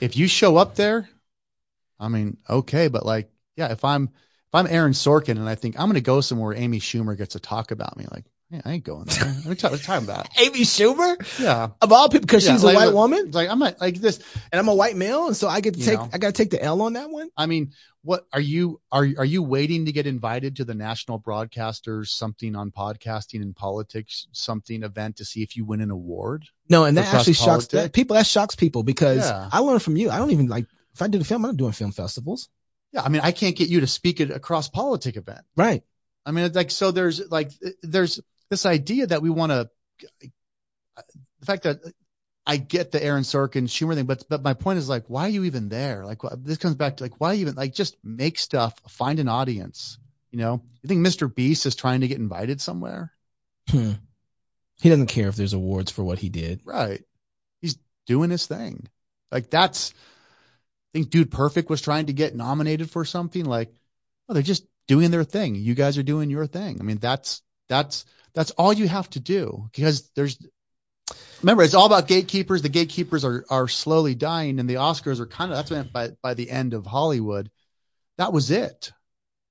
if 0.00 0.16
you 0.16 0.28
show 0.28 0.56
up 0.56 0.74
there, 0.74 1.08
I 1.98 2.08
mean, 2.08 2.36
okay, 2.48 2.88
but 2.88 3.06
like, 3.06 3.30
yeah, 3.56 3.72
if 3.72 3.84
I'm 3.84 4.10
if 4.54 4.60
I'm 4.60 4.72
Aaron 4.72 4.92
Sorkin 4.92 5.30
and 5.38 5.48
I 5.48 5.56
think 5.56 5.78
I'm 5.78 5.88
gonna 5.88 6.00
go 6.00 6.20
somewhere 6.20 6.54
Amy 6.54 6.78
Schumer 6.80 7.16
gets 7.16 7.32
to 7.32 7.40
talk 7.40 7.70
about 7.72 7.96
me, 7.96 8.06
like, 8.10 8.24
yeah, 8.50 8.60
I 8.64 8.72
ain't 8.72 8.84
going 8.84 9.04
there. 9.06 9.24
What 9.24 9.46
are 9.46 9.48
you 9.50 9.54
talking- 9.56 9.70
what 9.70 9.72
are 9.72 9.76
you 9.76 9.78
talking 9.82 10.04
about? 10.04 10.28
Amy 10.38 10.60
Schumer, 10.60 11.40
Yeah, 11.40 11.70
of 11.80 11.92
all 11.92 12.08
people, 12.08 12.26
because 12.26 12.46
Yeah, 12.46 12.52
she's 12.52 12.62
like, 12.62 12.74
a 12.74 12.78
white 12.78 12.84
look, 12.86 12.94
woman 12.94 13.30
like 13.32 13.48
I'm 13.48 13.58
not 13.58 13.80
like 13.80 13.96
this. 13.96 14.20
and 14.52 14.60
I'm 14.60 14.68
a 14.68 14.74
white 14.74 14.96
male, 14.96 15.26
and 15.26 15.36
so 15.36 15.48
I 15.48 15.60
get 15.60 15.74
to 15.74 15.80
take, 15.84 15.98
know. 15.98 16.08
I 16.12 16.18
got 16.18 16.28
to 16.28 16.32
take 16.32 16.50
the 16.50 16.62
L 16.62 16.82
on 16.82 16.92
that 16.92 17.10
one. 17.10 17.30
I 17.36 17.46
mean, 17.46 17.72
what 18.02 18.26
are 18.32 18.40
you 18.40 18.80
are 18.92 19.08
are 19.18 19.24
you 19.24 19.42
waiting 19.42 19.86
to 19.86 19.92
get 19.92 20.06
invited 20.06 20.56
to 20.56 20.64
the 20.64 20.74
national 20.74 21.18
broadcasters 21.20 22.08
something 22.08 22.54
on 22.54 22.70
podcasting 22.70 23.42
and 23.42 23.56
politics 23.56 24.28
something 24.32 24.82
event 24.84 25.16
to 25.16 25.24
see 25.24 25.42
if 25.42 25.56
you 25.56 25.64
win 25.64 25.80
an 25.80 25.90
award? 25.90 26.44
No, 26.68 26.84
and 26.84 26.96
that 26.96 27.12
actually 27.12 27.32
shocks 27.32 27.66
that 27.68 27.92
people. 27.92 28.14
That 28.14 28.26
shocks 28.26 28.54
people 28.54 28.82
because 28.84 29.26
Yeah. 29.28 29.48
I 29.50 29.58
learned 29.60 29.82
from 29.82 29.96
you. 29.96 30.10
I 30.10 30.18
don't 30.18 30.30
even 30.30 30.46
like 30.46 30.66
if 30.92 31.02
I 31.02 31.08
did 31.08 31.20
a 31.20 31.24
film, 31.24 31.44
I'm 31.44 31.50
not 31.52 31.56
doing 31.56 31.72
film 31.72 31.90
festivals. 31.90 32.48
Yeah, 32.94 33.02
I 33.02 33.08
mean, 33.08 33.22
I 33.24 33.32
can't 33.32 33.56
get 33.56 33.68
you 33.68 33.80
to 33.80 33.86
speak 33.88 34.20
at 34.20 34.30
a 34.30 34.38
CrossPolitic 34.38 35.16
event. 35.16 35.40
Right. 35.56 35.82
I 36.24 36.30
mean, 36.30 36.52
like 36.52 36.70
so 36.70 36.92
there's 36.92 37.20
like 37.30 37.50
there's 37.82 38.20
this 38.50 38.66
idea 38.66 39.08
that 39.08 39.20
we 39.20 39.30
want 39.30 39.50
to 39.52 39.68
the 40.20 41.46
fact 41.46 41.64
that 41.64 41.80
I 42.46 42.56
get 42.56 42.92
the 42.92 43.02
Aaron 43.02 43.24
Sorkin 43.24 43.64
Schumer 43.64 43.94
thing, 43.94 44.06
but 44.06 44.24
but 44.28 44.42
my 44.42 44.54
point 44.54 44.78
is 44.78 44.88
like, 44.88 45.04
why 45.08 45.26
are 45.26 45.30
you 45.30 45.44
even 45.44 45.68
there? 45.68 46.04
Like, 46.04 46.20
this 46.38 46.58
comes 46.58 46.76
back 46.76 46.98
to 46.98 47.04
like, 47.04 47.20
why 47.20 47.34
even 47.34 47.54
like 47.56 47.74
just 47.74 47.96
make 48.04 48.38
stuff, 48.38 48.78
find 48.88 49.18
an 49.18 49.28
audience. 49.28 49.98
You 50.30 50.38
know, 50.38 50.62
you 50.82 50.88
think 50.88 51.06
Mr. 51.06 51.32
Beast 51.32 51.66
is 51.66 51.74
trying 51.74 52.02
to 52.02 52.08
get 52.08 52.18
invited 52.18 52.60
somewhere? 52.60 53.12
Hmm. 53.70 53.92
He 54.80 54.88
doesn't 54.88 55.06
care 55.06 55.28
if 55.28 55.36
there's 55.36 55.52
awards 55.52 55.90
for 55.90 56.02
what 56.04 56.18
he 56.18 56.28
did. 56.28 56.60
Right. 56.64 57.02
He's 57.60 57.76
doing 58.06 58.30
his 58.30 58.46
thing. 58.46 58.88
Like 59.30 59.48
that's, 59.50 59.94
think 60.94 61.10
Dude 61.10 61.30
Perfect 61.30 61.68
was 61.68 61.82
trying 61.82 62.06
to 62.06 62.12
get 62.12 62.36
nominated 62.36 62.88
for 62.88 63.04
something. 63.04 63.44
Like, 63.44 63.74
oh, 64.28 64.34
they're 64.34 64.42
just 64.42 64.64
doing 64.86 65.10
their 65.10 65.24
thing. 65.24 65.56
You 65.56 65.74
guys 65.74 65.98
are 65.98 66.04
doing 66.04 66.30
your 66.30 66.46
thing. 66.46 66.78
I 66.80 66.84
mean, 66.84 66.98
that's 66.98 67.42
that's 67.68 68.06
that's 68.32 68.52
all 68.52 68.72
you 68.72 68.88
have 68.88 69.10
to 69.10 69.20
do 69.20 69.68
because 69.72 70.08
there's. 70.14 70.38
Remember, 71.42 71.62
it's 71.62 71.74
all 71.74 71.84
about 71.84 72.08
gatekeepers. 72.08 72.62
The 72.62 72.68
gatekeepers 72.70 73.24
are 73.24 73.44
are 73.50 73.68
slowly 73.68 74.14
dying, 74.14 74.60
and 74.60 74.70
the 74.70 74.76
Oscars 74.76 75.20
are 75.20 75.26
kind 75.26 75.52
of 75.52 75.68
that's 75.68 75.88
by 75.90 76.10
by 76.22 76.34
the 76.34 76.48
end 76.48 76.72
of 76.72 76.86
Hollywood. 76.86 77.50
That 78.16 78.32
was 78.32 78.50
it. 78.50 78.92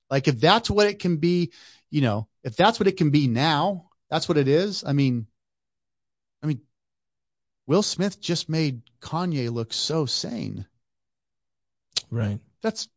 Like 0.09 0.27
if 0.27 0.39
that's 0.39 0.69
what 0.69 0.87
it 0.87 0.99
can 0.99 1.17
be, 1.17 1.51
you 1.91 2.01
know, 2.01 2.27
if 2.43 2.55
that's 2.55 2.79
what 2.79 2.87
it 2.87 2.97
can 2.97 3.09
be 3.09 3.27
now, 3.27 3.89
that's 4.09 4.29
what 4.29 4.37
it 4.37 4.47
is. 4.47 4.83
I 4.85 4.93
mean, 4.93 5.27
I 6.41 6.47
mean, 6.47 6.61
Will 7.67 7.83
Smith 7.83 8.21
just 8.21 8.47
made 8.49 8.81
Kanye 9.01 9.51
look 9.51 9.73
so 9.73 10.05
sane. 10.05 10.65
Right. 12.13 12.39
That's 12.61 12.87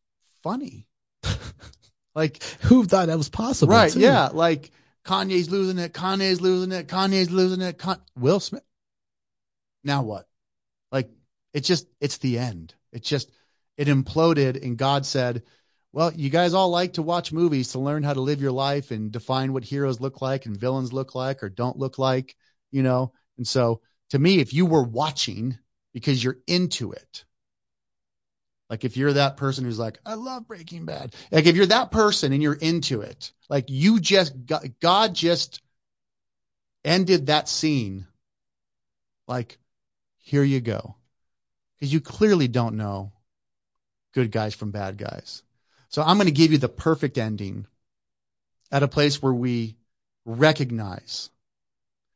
funny. 0.43 0.85
like 2.15 2.43
Who 2.61 2.85
thought 2.85 3.07
that 3.07 3.17
was 3.17 3.29
possible? 3.29 3.73
right, 3.73 3.91
too? 3.91 3.99
yeah, 3.99 4.29
like 4.31 4.69
Kanye's 5.03 5.49
losing 5.49 5.79
it, 5.79 5.91
Kanye's 5.91 6.39
losing 6.39 6.71
it, 6.71 6.87
Kanye's 6.87 7.31
losing 7.31 7.61
it. 7.61 7.79
Con- 7.79 8.01
Will 8.15 8.39
Smith. 8.39 8.63
Now 9.83 10.03
what? 10.03 10.27
Like 10.91 11.09
it's 11.51 11.67
just 11.67 11.87
it's 11.99 12.19
the 12.19 12.37
end. 12.37 12.75
It's 12.93 13.09
just 13.09 13.31
it 13.75 13.87
imploded 13.87 14.63
and 14.63 14.77
God 14.77 15.03
said, 15.03 15.41
"Well, 15.93 16.13
you 16.13 16.29
guys 16.29 16.53
all 16.53 16.69
like 16.69 16.93
to 16.93 17.01
watch 17.01 17.33
movies 17.33 17.71
to 17.71 17.79
learn 17.79 18.03
how 18.03 18.13
to 18.13 18.21
live 18.21 18.39
your 18.39 18.51
life 18.51 18.91
and 18.91 19.11
define 19.11 19.51
what 19.51 19.63
heroes 19.63 19.99
look 19.99 20.21
like 20.21 20.45
and 20.45 20.55
villains 20.55 20.93
look 20.93 21.15
like 21.15 21.41
or 21.41 21.49
don't 21.49 21.79
look 21.79 21.97
like, 21.97 22.35
you 22.69 22.83
know." 22.83 23.13
And 23.37 23.47
so 23.47 23.81
to 24.11 24.19
me, 24.19 24.39
if 24.39 24.53
you 24.53 24.67
were 24.67 24.83
watching 24.83 25.57
because 25.91 26.23
you're 26.23 26.37
into 26.45 26.91
it, 26.91 27.25
like 28.69 28.83
if 28.83 28.97
you're 28.97 29.13
that 29.13 29.37
person 29.37 29.63
who's 29.63 29.79
like, 29.79 29.99
I 30.05 30.15
love 30.15 30.47
Breaking 30.47 30.85
Bad. 30.85 31.15
Like 31.31 31.45
if 31.45 31.55
you're 31.55 31.67
that 31.67 31.91
person 31.91 32.33
and 32.33 32.43
you're 32.43 32.53
into 32.53 33.01
it, 33.01 33.31
like 33.49 33.65
you 33.69 33.99
just 33.99 34.33
God 34.79 35.15
just 35.15 35.61
ended 36.83 37.27
that 37.27 37.47
scene. 37.47 38.07
Like, 39.27 39.57
here 40.19 40.43
you 40.43 40.61
go. 40.61 40.95
Because 41.75 41.93
you 41.93 42.01
clearly 42.01 42.47
don't 42.47 42.77
know 42.77 43.11
good 44.13 44.31
guys 44.31 44.55
from 44.55 44.71
bad 44.71 44.97
guys. 44.97 45.43
So 45.89 46.01
I'm 46.01 46.17
going 46.17 46.27
to 46.27 46.31
give 46.31 46.51
you 46.51 46.57
the 46.57 46.69
perfect 46.69 47.17
ending 47.17 47.67
at 48.71 48.83
a 48.83 48.87
place 48.87 49.21
where 49.21 49.33
we 49.33 49.77
recognize. 50.25 51.29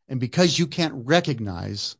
And 0.10 0.20
because 0.20 0.58
you 0.58 0.68
can't 0.68 1.06
recognize, 1.06 1.95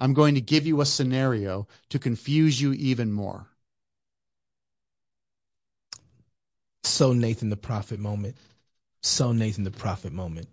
I'm 0.00 0.14
going 0.14 0.34
to 0.34 0.40
give 0.40 0.66
you 0.66 0.80
a 0.80 0.86
scenario 0.86 1.68
to 1.90 1.98
confuse 1.98 2.60
you 2.60 2.72
even 2.72 3.12
more. 3.12 3.46
So 6.84 7.12
Nathan 7.12 7.48
the 7.48 7.56
prophet 7.56 7.98
moment. 8.00 8.36
So 9.02 9.32
Nathan 9.32 9.64
the 9.64 9.70
prophet 9.70 10.12
moment. 10.12 10.48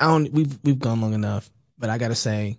I 0.00 0.08
don't. 0.08 0.32
We've 0.32 0.58
we've 0.62 0.78
gone 0.78 1.00
long 1.00 1.14
enough, 1.14 1.48
but 1.78 1.90
I 1.90 1.98
gotta 1.98 2.14
say, 2.14 2.58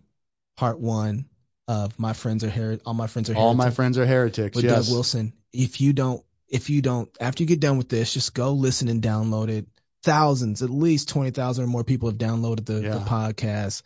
part 0.57 0.79
one 0.79 1.25
of 1.67 1.97
my 1.99 2.13
friends 2.13 2.43
are 2.43 2.49
here. 2.49 2.79
All 2.85 2.93
my 2.93 3.07
friends 3.07 3.29
are 3.29 3.35
All 3.35 3.53
my 3.53 3.71
friends 3.71 3.97
are 3.97 4.05
heretics. 4.05 4.55
with 4.55 4.65
yes. 4.65 4.85
Doug 4.85 4.93
Wilson. 4.93 5.33
If 5.51 5.81
you 5.81 5.93
don't, 5.93 6.23
if 6.47 6.69
you 6.69 6.81
don't, 6.81 7.09
after 7.19 7.43
you 7.43 7.47
get 7.47 7.59
done 7.59 7.77
with 7.77 7.89
this, 7.89 8.13
just 8.13 8.33
go 8.33 8.53
listen 8.53 8.87
and 8.87 9.01
download 9.01 9.49
it. 9.49 9.67
Thousands, 10.03 10.61
at 10.61 10.69
least 10.69 11.09
twenty 11.09 11.31
thousand 11.31 11.65
or 11.65 11.67
more 11.67 11.83
people 11.83 12.09
have 12.09 12.17
downloaded 12.17 12.65
the, 12.65 12.73
the 12.73 12.99
podcast. 12.99 13.81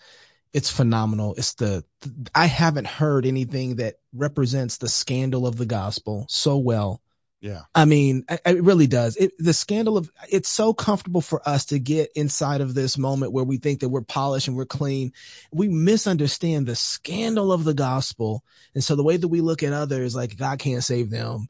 It's 0.52 0.70
phenomenal. 0.70 1.36
It's 1.38 1.54
the 1.54 1.86
I 2.36 2.48
haven't 2.48 2.88
heard 2.88 3.26
anything 3.26 3.78
that 3.78 3.96
represents 4.14 4.78
the 4.78 4.90
scandal 4.90 5.48
of 5.48 5.56
the 5.58 5.66
gospel 5.66 6.26
so 6.28 6.58
well 6.58 7.02
Yeah. 7.42 7.62
I 7.74 7.86
mean, 7.86 8.26
it 8.30 8.64
really 8.64 8.88
does. 8.88 9.16
It, 9.16 9.32
the 9.38 9.54
scandal 9.54 9.98
of 9.98 10.12
it's 10.30 10.50
so 10.50 10.74
comfortable 10.74 11.22
for 11.22 11.48
us 11.48 11.68
to 11.68 11.80
get 11.80 12.12
inside 12.16 12.60
of 12.62 12.74
this 12.74 12.98
moment 12.98 13.32
where 13.32 13.46
we 13.46 13.58
think 13.58 13.80
that 13.80 13.90
we're 13.90 14.02
polished 14.02 14.48
and 14.50 14.58
we're 14.58 14.66
clean. 14.66 15.14
We 15.52 15.70
misunderstand 15.70 16.66
the 16.66 16.76
scandal 16.76 17.54
of 17.54 17.64
the 17.64 17.74
gospel, 17.74 18.44
and 18.74 18.84
so 18.84 18.96
the 18.96 19.04
way 19.04 19.16
that 19.16 19.28
we 19.28 19.40
look 19.40 19.64
at 19.64 19.72
others, 19.72 20.16
like 20.16 20.36
God 20.36 20.60
can't 20.60 20.84
save 20.84 21.10
them, 21.10 21.48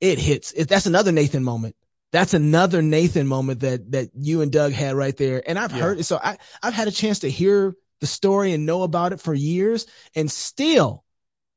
it 0.00 0.18
hits. 0.18 0.52
It, 0.52 0.68
that's 0.68 0.86
another 0.86 1.12
Nathan 1.12 1.44
moment. 1.44 1.76
That's 2.10 2.34
another 2.34 2.82
Nathan 2.82 3.26
moment 3.26 3.60
that 3.60 3.92
that 3.92 4.10
you 4.14 4.40
and 4.40 4.50
Doug 4.50 4.72
had 4.72 4.96
right 4.96 5.16
there. 5.16 5.42
And 5.46 5.58
I've 5.58 5.72
Yeah. 5.72 5.82
heard 5.82 6.00
it. 6.00 6.04
So 6.04 6.18
I 6.22 6.38
I've 6.62 6.74
had 6.74 6.88
a 6.88 6.92
chance 6.92 7.20
to 7.20 7.30
hear 7.30 7.76
the 8.00 8.06
story 8.06 8.52
and 8.52 8.66
know 8.66 8.82
about 8.82 9.12
it 9.12 9.20
for 9.20 9.34
years, 9.34 9.86
and 10.16 10.30
still, 10.30 11.04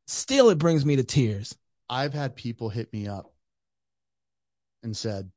still 0.06 0.50
it 0.50 0.60
brings 0.60 0.86
me 0.86 0.98
to 0.98 1.04
tears. 1.04 1.56
I've 1.90 2.14
had 2.14 2.36
people 2.36 2.70
hit 2.70 2.92
me 2.94 3.08
up 3.08 3.31
and 4.84 4.96
said, 4.96 5.32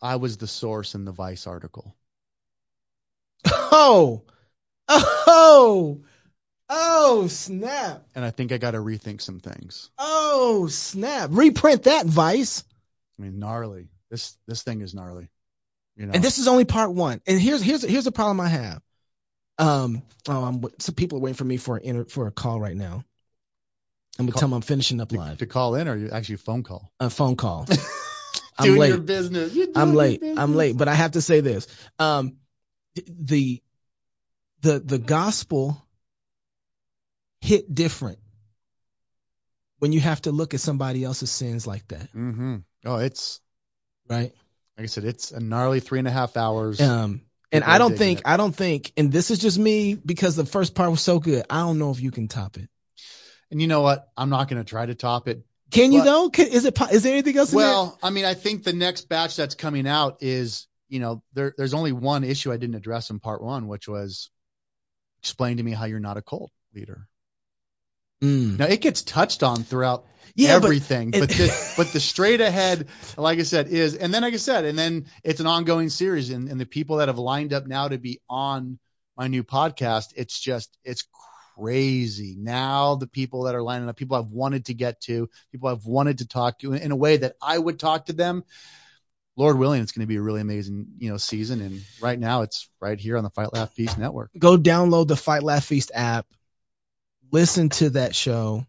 I 0.00 0.16
was 0.16 0.36
the 0.36 0.46
source 0.46 0.94
in 0.94 1.04
the 1.04 1.12
Vice 1.12 1.46
article. 1.46 1.94
Oh, 3.44 4.22
oh, 4.88 6.00
oh, 6.68 7.26
snap. 7.28 8.04
And 8.14 8.24
I 8.24 8.30
think 8.30 8.52
I 8.52 8.58
got 8.58 8.72
to 8.72 8.78
rethink 8.78 9.20
some 9.20 9.40
things. 9.40 9.90
Oh, 9.98 10.66
snap. 10.68 11.30
Reprint 11.32 11.84
that, 11.84 12.06
Vice. 12.06 12.64
I 13.18 13.22
mean, 13.22 13.38
gnarly. 13.38 13.88
This 14.10 14.36
this 14.46 14.62
thing 14.62 14.80
is 14.80 14.94
gnarly. 14.94 15.28
You 15.96 16.06
know. 16.06 16.12
And 16.14 16.24
this 16.24 16.38
is 16.38 16.48
only 16.48 16.64
part 16.64 16.92
one. 16.92 17.20
And 17.26 17.40
here's 17.40 17.62
here's 17.62 17.82
here's 17.82 18.06
a 18.06 18.12
problem 18.12 18.40
I 18.40 18.48
have. 18.48 18.82
Um, 19.58 20.02
oh, 20.28 20.44
I'm, 20.44 20.64
some 20.78 20.94
people 20.94 21.18
are 21.18 21.20
waiting 21.20 21.34
for 21.34 21.44
me 21.44 21.56
for 21.56 21.76
an 21.76 22.04
for 22.06 22.26
a 22.26 22.30
call 22.30 22.60
right 22.60 22.76
now. 22.76 23.04
I'm 24.18 24.26
gonna 24.26 24.32
Call- 24.32 24.40
tell 24.40 24.48
them 24.48 24.54
I'm 24.54 24.62
finishing 24.62 25.00
up 25.00 25.12
live. 25.12 25.38
to 25.38 25.46
call 25.46 25.74
in 25.74 25.88
or 25.88 25.96
you 25.96 26.10
actually 26.10 26.36
a 26.36 26.38
phone 26.38 26.62
call? 26.62 26.90
A 27.00 27.10
phone 27.10 27.36
call. 27.36 27.66
I'm 28.58 28.64
Doing 28.66 28.80
late. 28.80 28.88
your 28.88 28.98
business. 28.98 29.54
You're 29.54 29.68
I'm 29.74 29.92
doing 29.92 29.94
your 29.94 29.96
late. 29.96 30.38
I'm 30.38 30.54
late, 30.54 30.76
but 30.76 30.88
I 30.88 30.94
have 30.94 31.12
to 31.12 31.22
say 31.22 31.40
this. 31.40 31.66
Um, 31.98 32.36
the 32.94 33.62
the 34.62 34.80
the 34.80 34.98
gospel 34.98 35.80
hit 37.40 37.72
different 37.72 38.18
when 39.78 39.92
you 39.92 40.00
have 40.00 40.20
to 40.22 40.32
look 40.32 40.54
at 40.54 40.60
somebody 40.60 41.04
else's 41.04 41.30
sins 41.30 41.66
like 41.66 41.86
that, 41.88 42.12
Mm-hmm. 42.12 42.56
Oh, 42.84 42.96
it's 42.96 43.40
right? 44.08 44.32
like 44.76 44.84
I 44.84 44.86
said, 44.86 45.04
it's 45.04 45.30
a 45.30 45.40
gnarly 45.40 45.80
three 45.80 45.98
and 45.98 46.08
a 46.08 46.12
half 46.12 46.36
hours. 46.36 46.80
Um, 46.80 47.22
and 47.50 47.64
I 47.64 47.78
don't 47.78 47.96
think 47.96 48.20
it. 48.20 48.24
I 48.26 48.36
don't 48.36 48.54
think, 48.54 48.92
and 48.96 49.10
this 49.10 49.30
is 49.30 49.38
just 49.38 49.58
me 49.58 49.94
because 49.94 50.36
the 50.36 50.44
first 50.44 50.74
part 50.74 50.90
was 50.90 51.00
so 51.00 51.18
good. 51.18 51.44
I 51.48 51.60
don't 51.60 51.78
know 51.78 51.90
if 51.90 52.00
you 52.00 52.10
can 52.10 52.28
top 52.28 52.56
it. 52.56 52.68
And 53.50 53.60
you 53.60 53.66
know 53.66 53.80
what? 53.80 54.08
I'm 54.16 54.28
not 54.30 54.48
going 54.48 54.62
to 54.62 54.68
try 54.68 54.84
to 54.84 54.94
top 54.94 55.28
it. 55.28 55.44
Can 55.70 55.92
you 55.92 56.00
But- 56.00 56.04
though? 56.04 56.30
Can, 56.30 56.48
is 56.48 56.64
it? 56.64 56.80
Is 56.92 57.02
there 57.02 57.12
anything 57.12 57.36
else? 57.36 57.52
Well, 57.52 57.98
I 58.02 58.10
mean, 58.10 58.24
I 58.24 58.34
think 58.34 58.64
the 58.64 58.72
next 58.72 59.08
batch 59.08 59.36
that's 59.36 59.54
coming 59.54 59.86
out 59.86 60.18
is, 60.20 60.66
you 60.88 61.00
know, 61.00 61.22
there, 61.34 61.54
there's 61.56 61.74
only 61.74 61.92
one 61.92 62.24
issue 62.24 62.52
I 62.52 62.56
didn't 62.56 62.76
address 62.76 63.10
in 63.10 63.20
part 63.20 63.42
one, 63.42 63.68
which 63.68 63.86
was 63.88 64.30
explain 65.20 65.58
to 65.58 65.62
me 65.62 65.72
how 65.72 65.84
you're 65.84 66.00
not 66.00 66.16
a 66.16 66.22
cult 66.22 66.50
leader. 66.74 67.06
Mm. 68.22 68.58
Now 68.58 68.66
it 68.66 68.80
gets 68.80 69.02
touched 69.02 69.42
on 69.42 69.62
throughout 69.62 70.04
yeah, 70.34 70.58
but 70.58 70.66
everything, 70.66 71.10
but, 71.10 71.28
the, 71.28 71.72
but 71.76 71.88
the 71.88 72.00
straight 72.00 72.40
ahead, 72.40 72.88
like 73.16 73.38
I 73.38 73.42
said, 73.42 73.68
is, 73.68 73.94
and 73.94 74.12
then 74.12 74.22
like 74.22 74.34
I 74.34 74.38
said, 74.38 74.64
and 74.64 74.78
then 74.78 75.06
it's 75.24 75.40
an 75.40 75.46
ongoing 75.46 75.88
series, 75.88 76.30
and, 76.30 76.48
and 76.48 76.60
the 76.60 76.66
people 76.66 76.96
that 76.96 77.08
have 77.08 77.18
lined 77.18 77.52
up 77.52 77.66
now 77.66 77.88
to 77.88 77.98
be 77.98 78.20
on 78.28 78.78
my 79.16 79.28
new 79.28 79.44
podcast, 79.44 80.12
it's 80.16 80.38
just 80.38 80.76
it's 80.84 81.06
crazy. 81.58 82.36
Now 82.38 82.94
the 82.96 83.06
people 83.06 83.44
that 83.44 83.54
are 83.54 83.62
lining 83.62 83.88
up, 83.88 83.96
people 83.96 84.16
I've 84.16 84.30
wanted 84.30 84.66
to 84.66 84.74
get 84.74 85.00
to, 85.02 85.28
people 85.52 85.68
I've 85.68 85.86
wanted 85.86 86.18
to 86.18 86.28
talk 86.28 86.58
to 86.60 86.72
in 86.72 86.92
a 86.92 86.96
way 86.96 87.18
that 87.18 87.36
I 87.42 87.58
would 87.58 87.78
talk 87.78 88.06
to 88.06 88.12
them. 88.12 88.44
Lord 89.36 89.56
willing, 89.58 89.82
it's 89.82 89.92
going 89.92 90.02
to 90.02 90.08
be 90.08 90.16
a 90.16 90.22
really 90.22 90.40
amazing, 90.40 90.88
you 90.98 91.10
know, 91.10 91.16
season. 91.16 91.60
And 91.60 91.82
right 92.00 92.18
now, 92.18 92.42
it's 92.42 92.68
right 92.80 92.98
here 92.98 93.16
on 93.16 93.22
the 93.22 93.30
Fight 93.30 93.52
Laugh 93.52 93.72
Feast 93.72 93.96
Network. 93.96 94.30
go 94.36 94.56
download 94.58 95.06
the 95.06 95.16
Fight 95.16 95.44
Laugh 95.44 95.64
Feast 95.64 95.92
app. 95.94 96.26
Listen 97.30 97.68
to 97.68 97.90
that 97.90 98.16
show. 98.16 98.66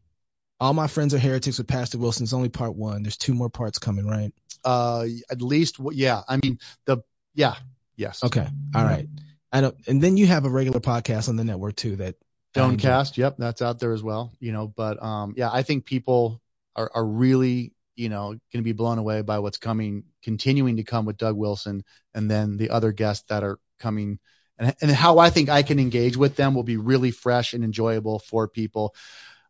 All 0.59 0.73
my 0.73 0.87
friends 0.87 1.13
are 1.13 1.19
heretics 1.19 1.57
with 1.57 1.67
Pastor 1.67 1.97
Wilson. 1.97 2.23
It's 2.23 2.33
only 2.33 2.49
part 2.49 2.75
one. 2.75 3.01
There's 3.01 3.17
two 3.17 3.33
more 3.33 3.49
parts 3.49 3.79
coming, 3.79 4.05
right? 4.05 4.31
Uh, 4.63 5.05
at 5.31 5.41
least, 5.41 5.77
yeah. 5.93 6.21
I 6.27 6.37
mean, 6.43 6.59
the 6.85 6.97
yeah, 7.33 7.55
yes. 7.95 8.23
Okay. 8.23 8.45
All 8.75 8.83
right. 8.83 9.07
I 9.51 9.61
don't. 9.61 9.75
And 9.87 10.01
then 10.01 10.17
you 10.17 10.27
have 10.27 10.45
a 10.45 10.49
regular 10.49 10.79
podcast 10.79 11.29
on 11.29 11.35
the 11.35 11.43
network 11.43 11.77
too. 11.77 11.95
That 11.95 12.15
Stonecast, 12.55 13.17
yep, 13.17 13.35
that's 13.37 13.61
out 13.61 13.79
there 13.79 13.93
as 13.93 14.03
well. 14.03 14.33
You 14.39 14.51
know, 14.51 14.67
but 14.67 15.01
um, 15.03 15.33
yeah, 15.37 15.49
I 15.51 15.63
think 15.63 15.85
people 15.85 16.41
are, 16.75 16.89
are 16.93 17.05
really, 17.05 17.73
you 17.95 18.09
know, 18.09 18.29
going 18.29 18.39
to 18.53 18.61
be 18.61 18.71
blown 18.71 18.97
away 18.97 19.21
by 19.21 19.39
what's 19.39 19.57
coming, 19.57 20.05
continuing 20.23 20.77
to 20.77 20.83
come 20.83 21.05
with 21.05 21.17
Doug 21.17 21.35
Wilson, 21.35 21.83
and 22.13 22.29
then 22.29 22.57
the 22.57 22.71
other 22.71 22.91
guests 22.91 23.25
that 23.29 23.43
are 23.43 23.59
coming, 23.79 24.19
and 24.57 24.75
and 24.81 24.91
how 24.91 25.19
I 25.19 25.29
think 25.29 25.49
I 25.49 25.63
can 25.63 25.79
engage 25.79 26.17
with 26.17 26.35
them 26.35 26.55
will 26.55 26.63
be 26.63 26.77
really 26.77 27.11
fresh 27.11 27.53
and 27.53 27.63
enjoyable 27.63 28.19
for 28.19 28.47
people. 28.47 28.95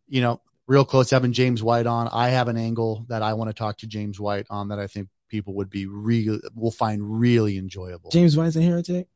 You 0.07 0.21
know, 0.21 0.41
real 0.67 0.85
close 0.85 1.09
having 1.09 1.33
James 1.33 1.63
White 1.63 1.87
on. 1.87 2.09
I 2.11 2.29
have 2.29 2.47
an 2.47 2.57
angle 2.57 3.05
that 3.09 3.21
I 3.21 3.33
want 3.33 3.49
to 3.49 3.53
talk 3.53 3.77
to 3.77 3.87
James 3.87 4.19
White 4.19 4.47
on 4.49 4.69
that 4.69 4.79
I 4.79 4.87
think 4.87 5.09
people 5.29 5.55
would 5.55 5.69
be 5.69 5.85
really 5.85 6.39
will 6.55 6.71
find 6.71 7.19
really 7.19 7.57
enjoyable. 7.57 8.11
James 8.11 8.37
White's 8.37 8.55
a 8.55 8.61
heretic. 8.61 9.07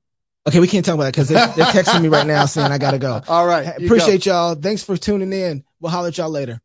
Okay, 0.45 0.59
we 0.59 0.67
can't 0.67 0.83
talk 0.83 0.95
about 0.95 1.05
that 1.05 1.13
because 1.13 1.29
they're, 1.29 1.47
they're 1.47 1.65
texting 1.65 2.01
me 2.01 2.09
right 2.09 2.27
now 2.27 2.45
saying 2.45 2.71
I 2.71 2.77
gotta 2.77 2.99
go. 2.99 3.21
All 3.27 3.47
right. 3.47 3.65
you 3.79 3.87
go. 3.87 3.95
Appreciate 3.95 4.25
y'all. 4.25 4.55
Thanks 4.55 4.83
for 4.83 4.97
tuning 4.97 5.31
in. 5.31 5.63
We'll 5.79 5.91
holler 5.91 6.09
at 6.09 6.17
y'all 6.17 6.29
later. 6.29 6.59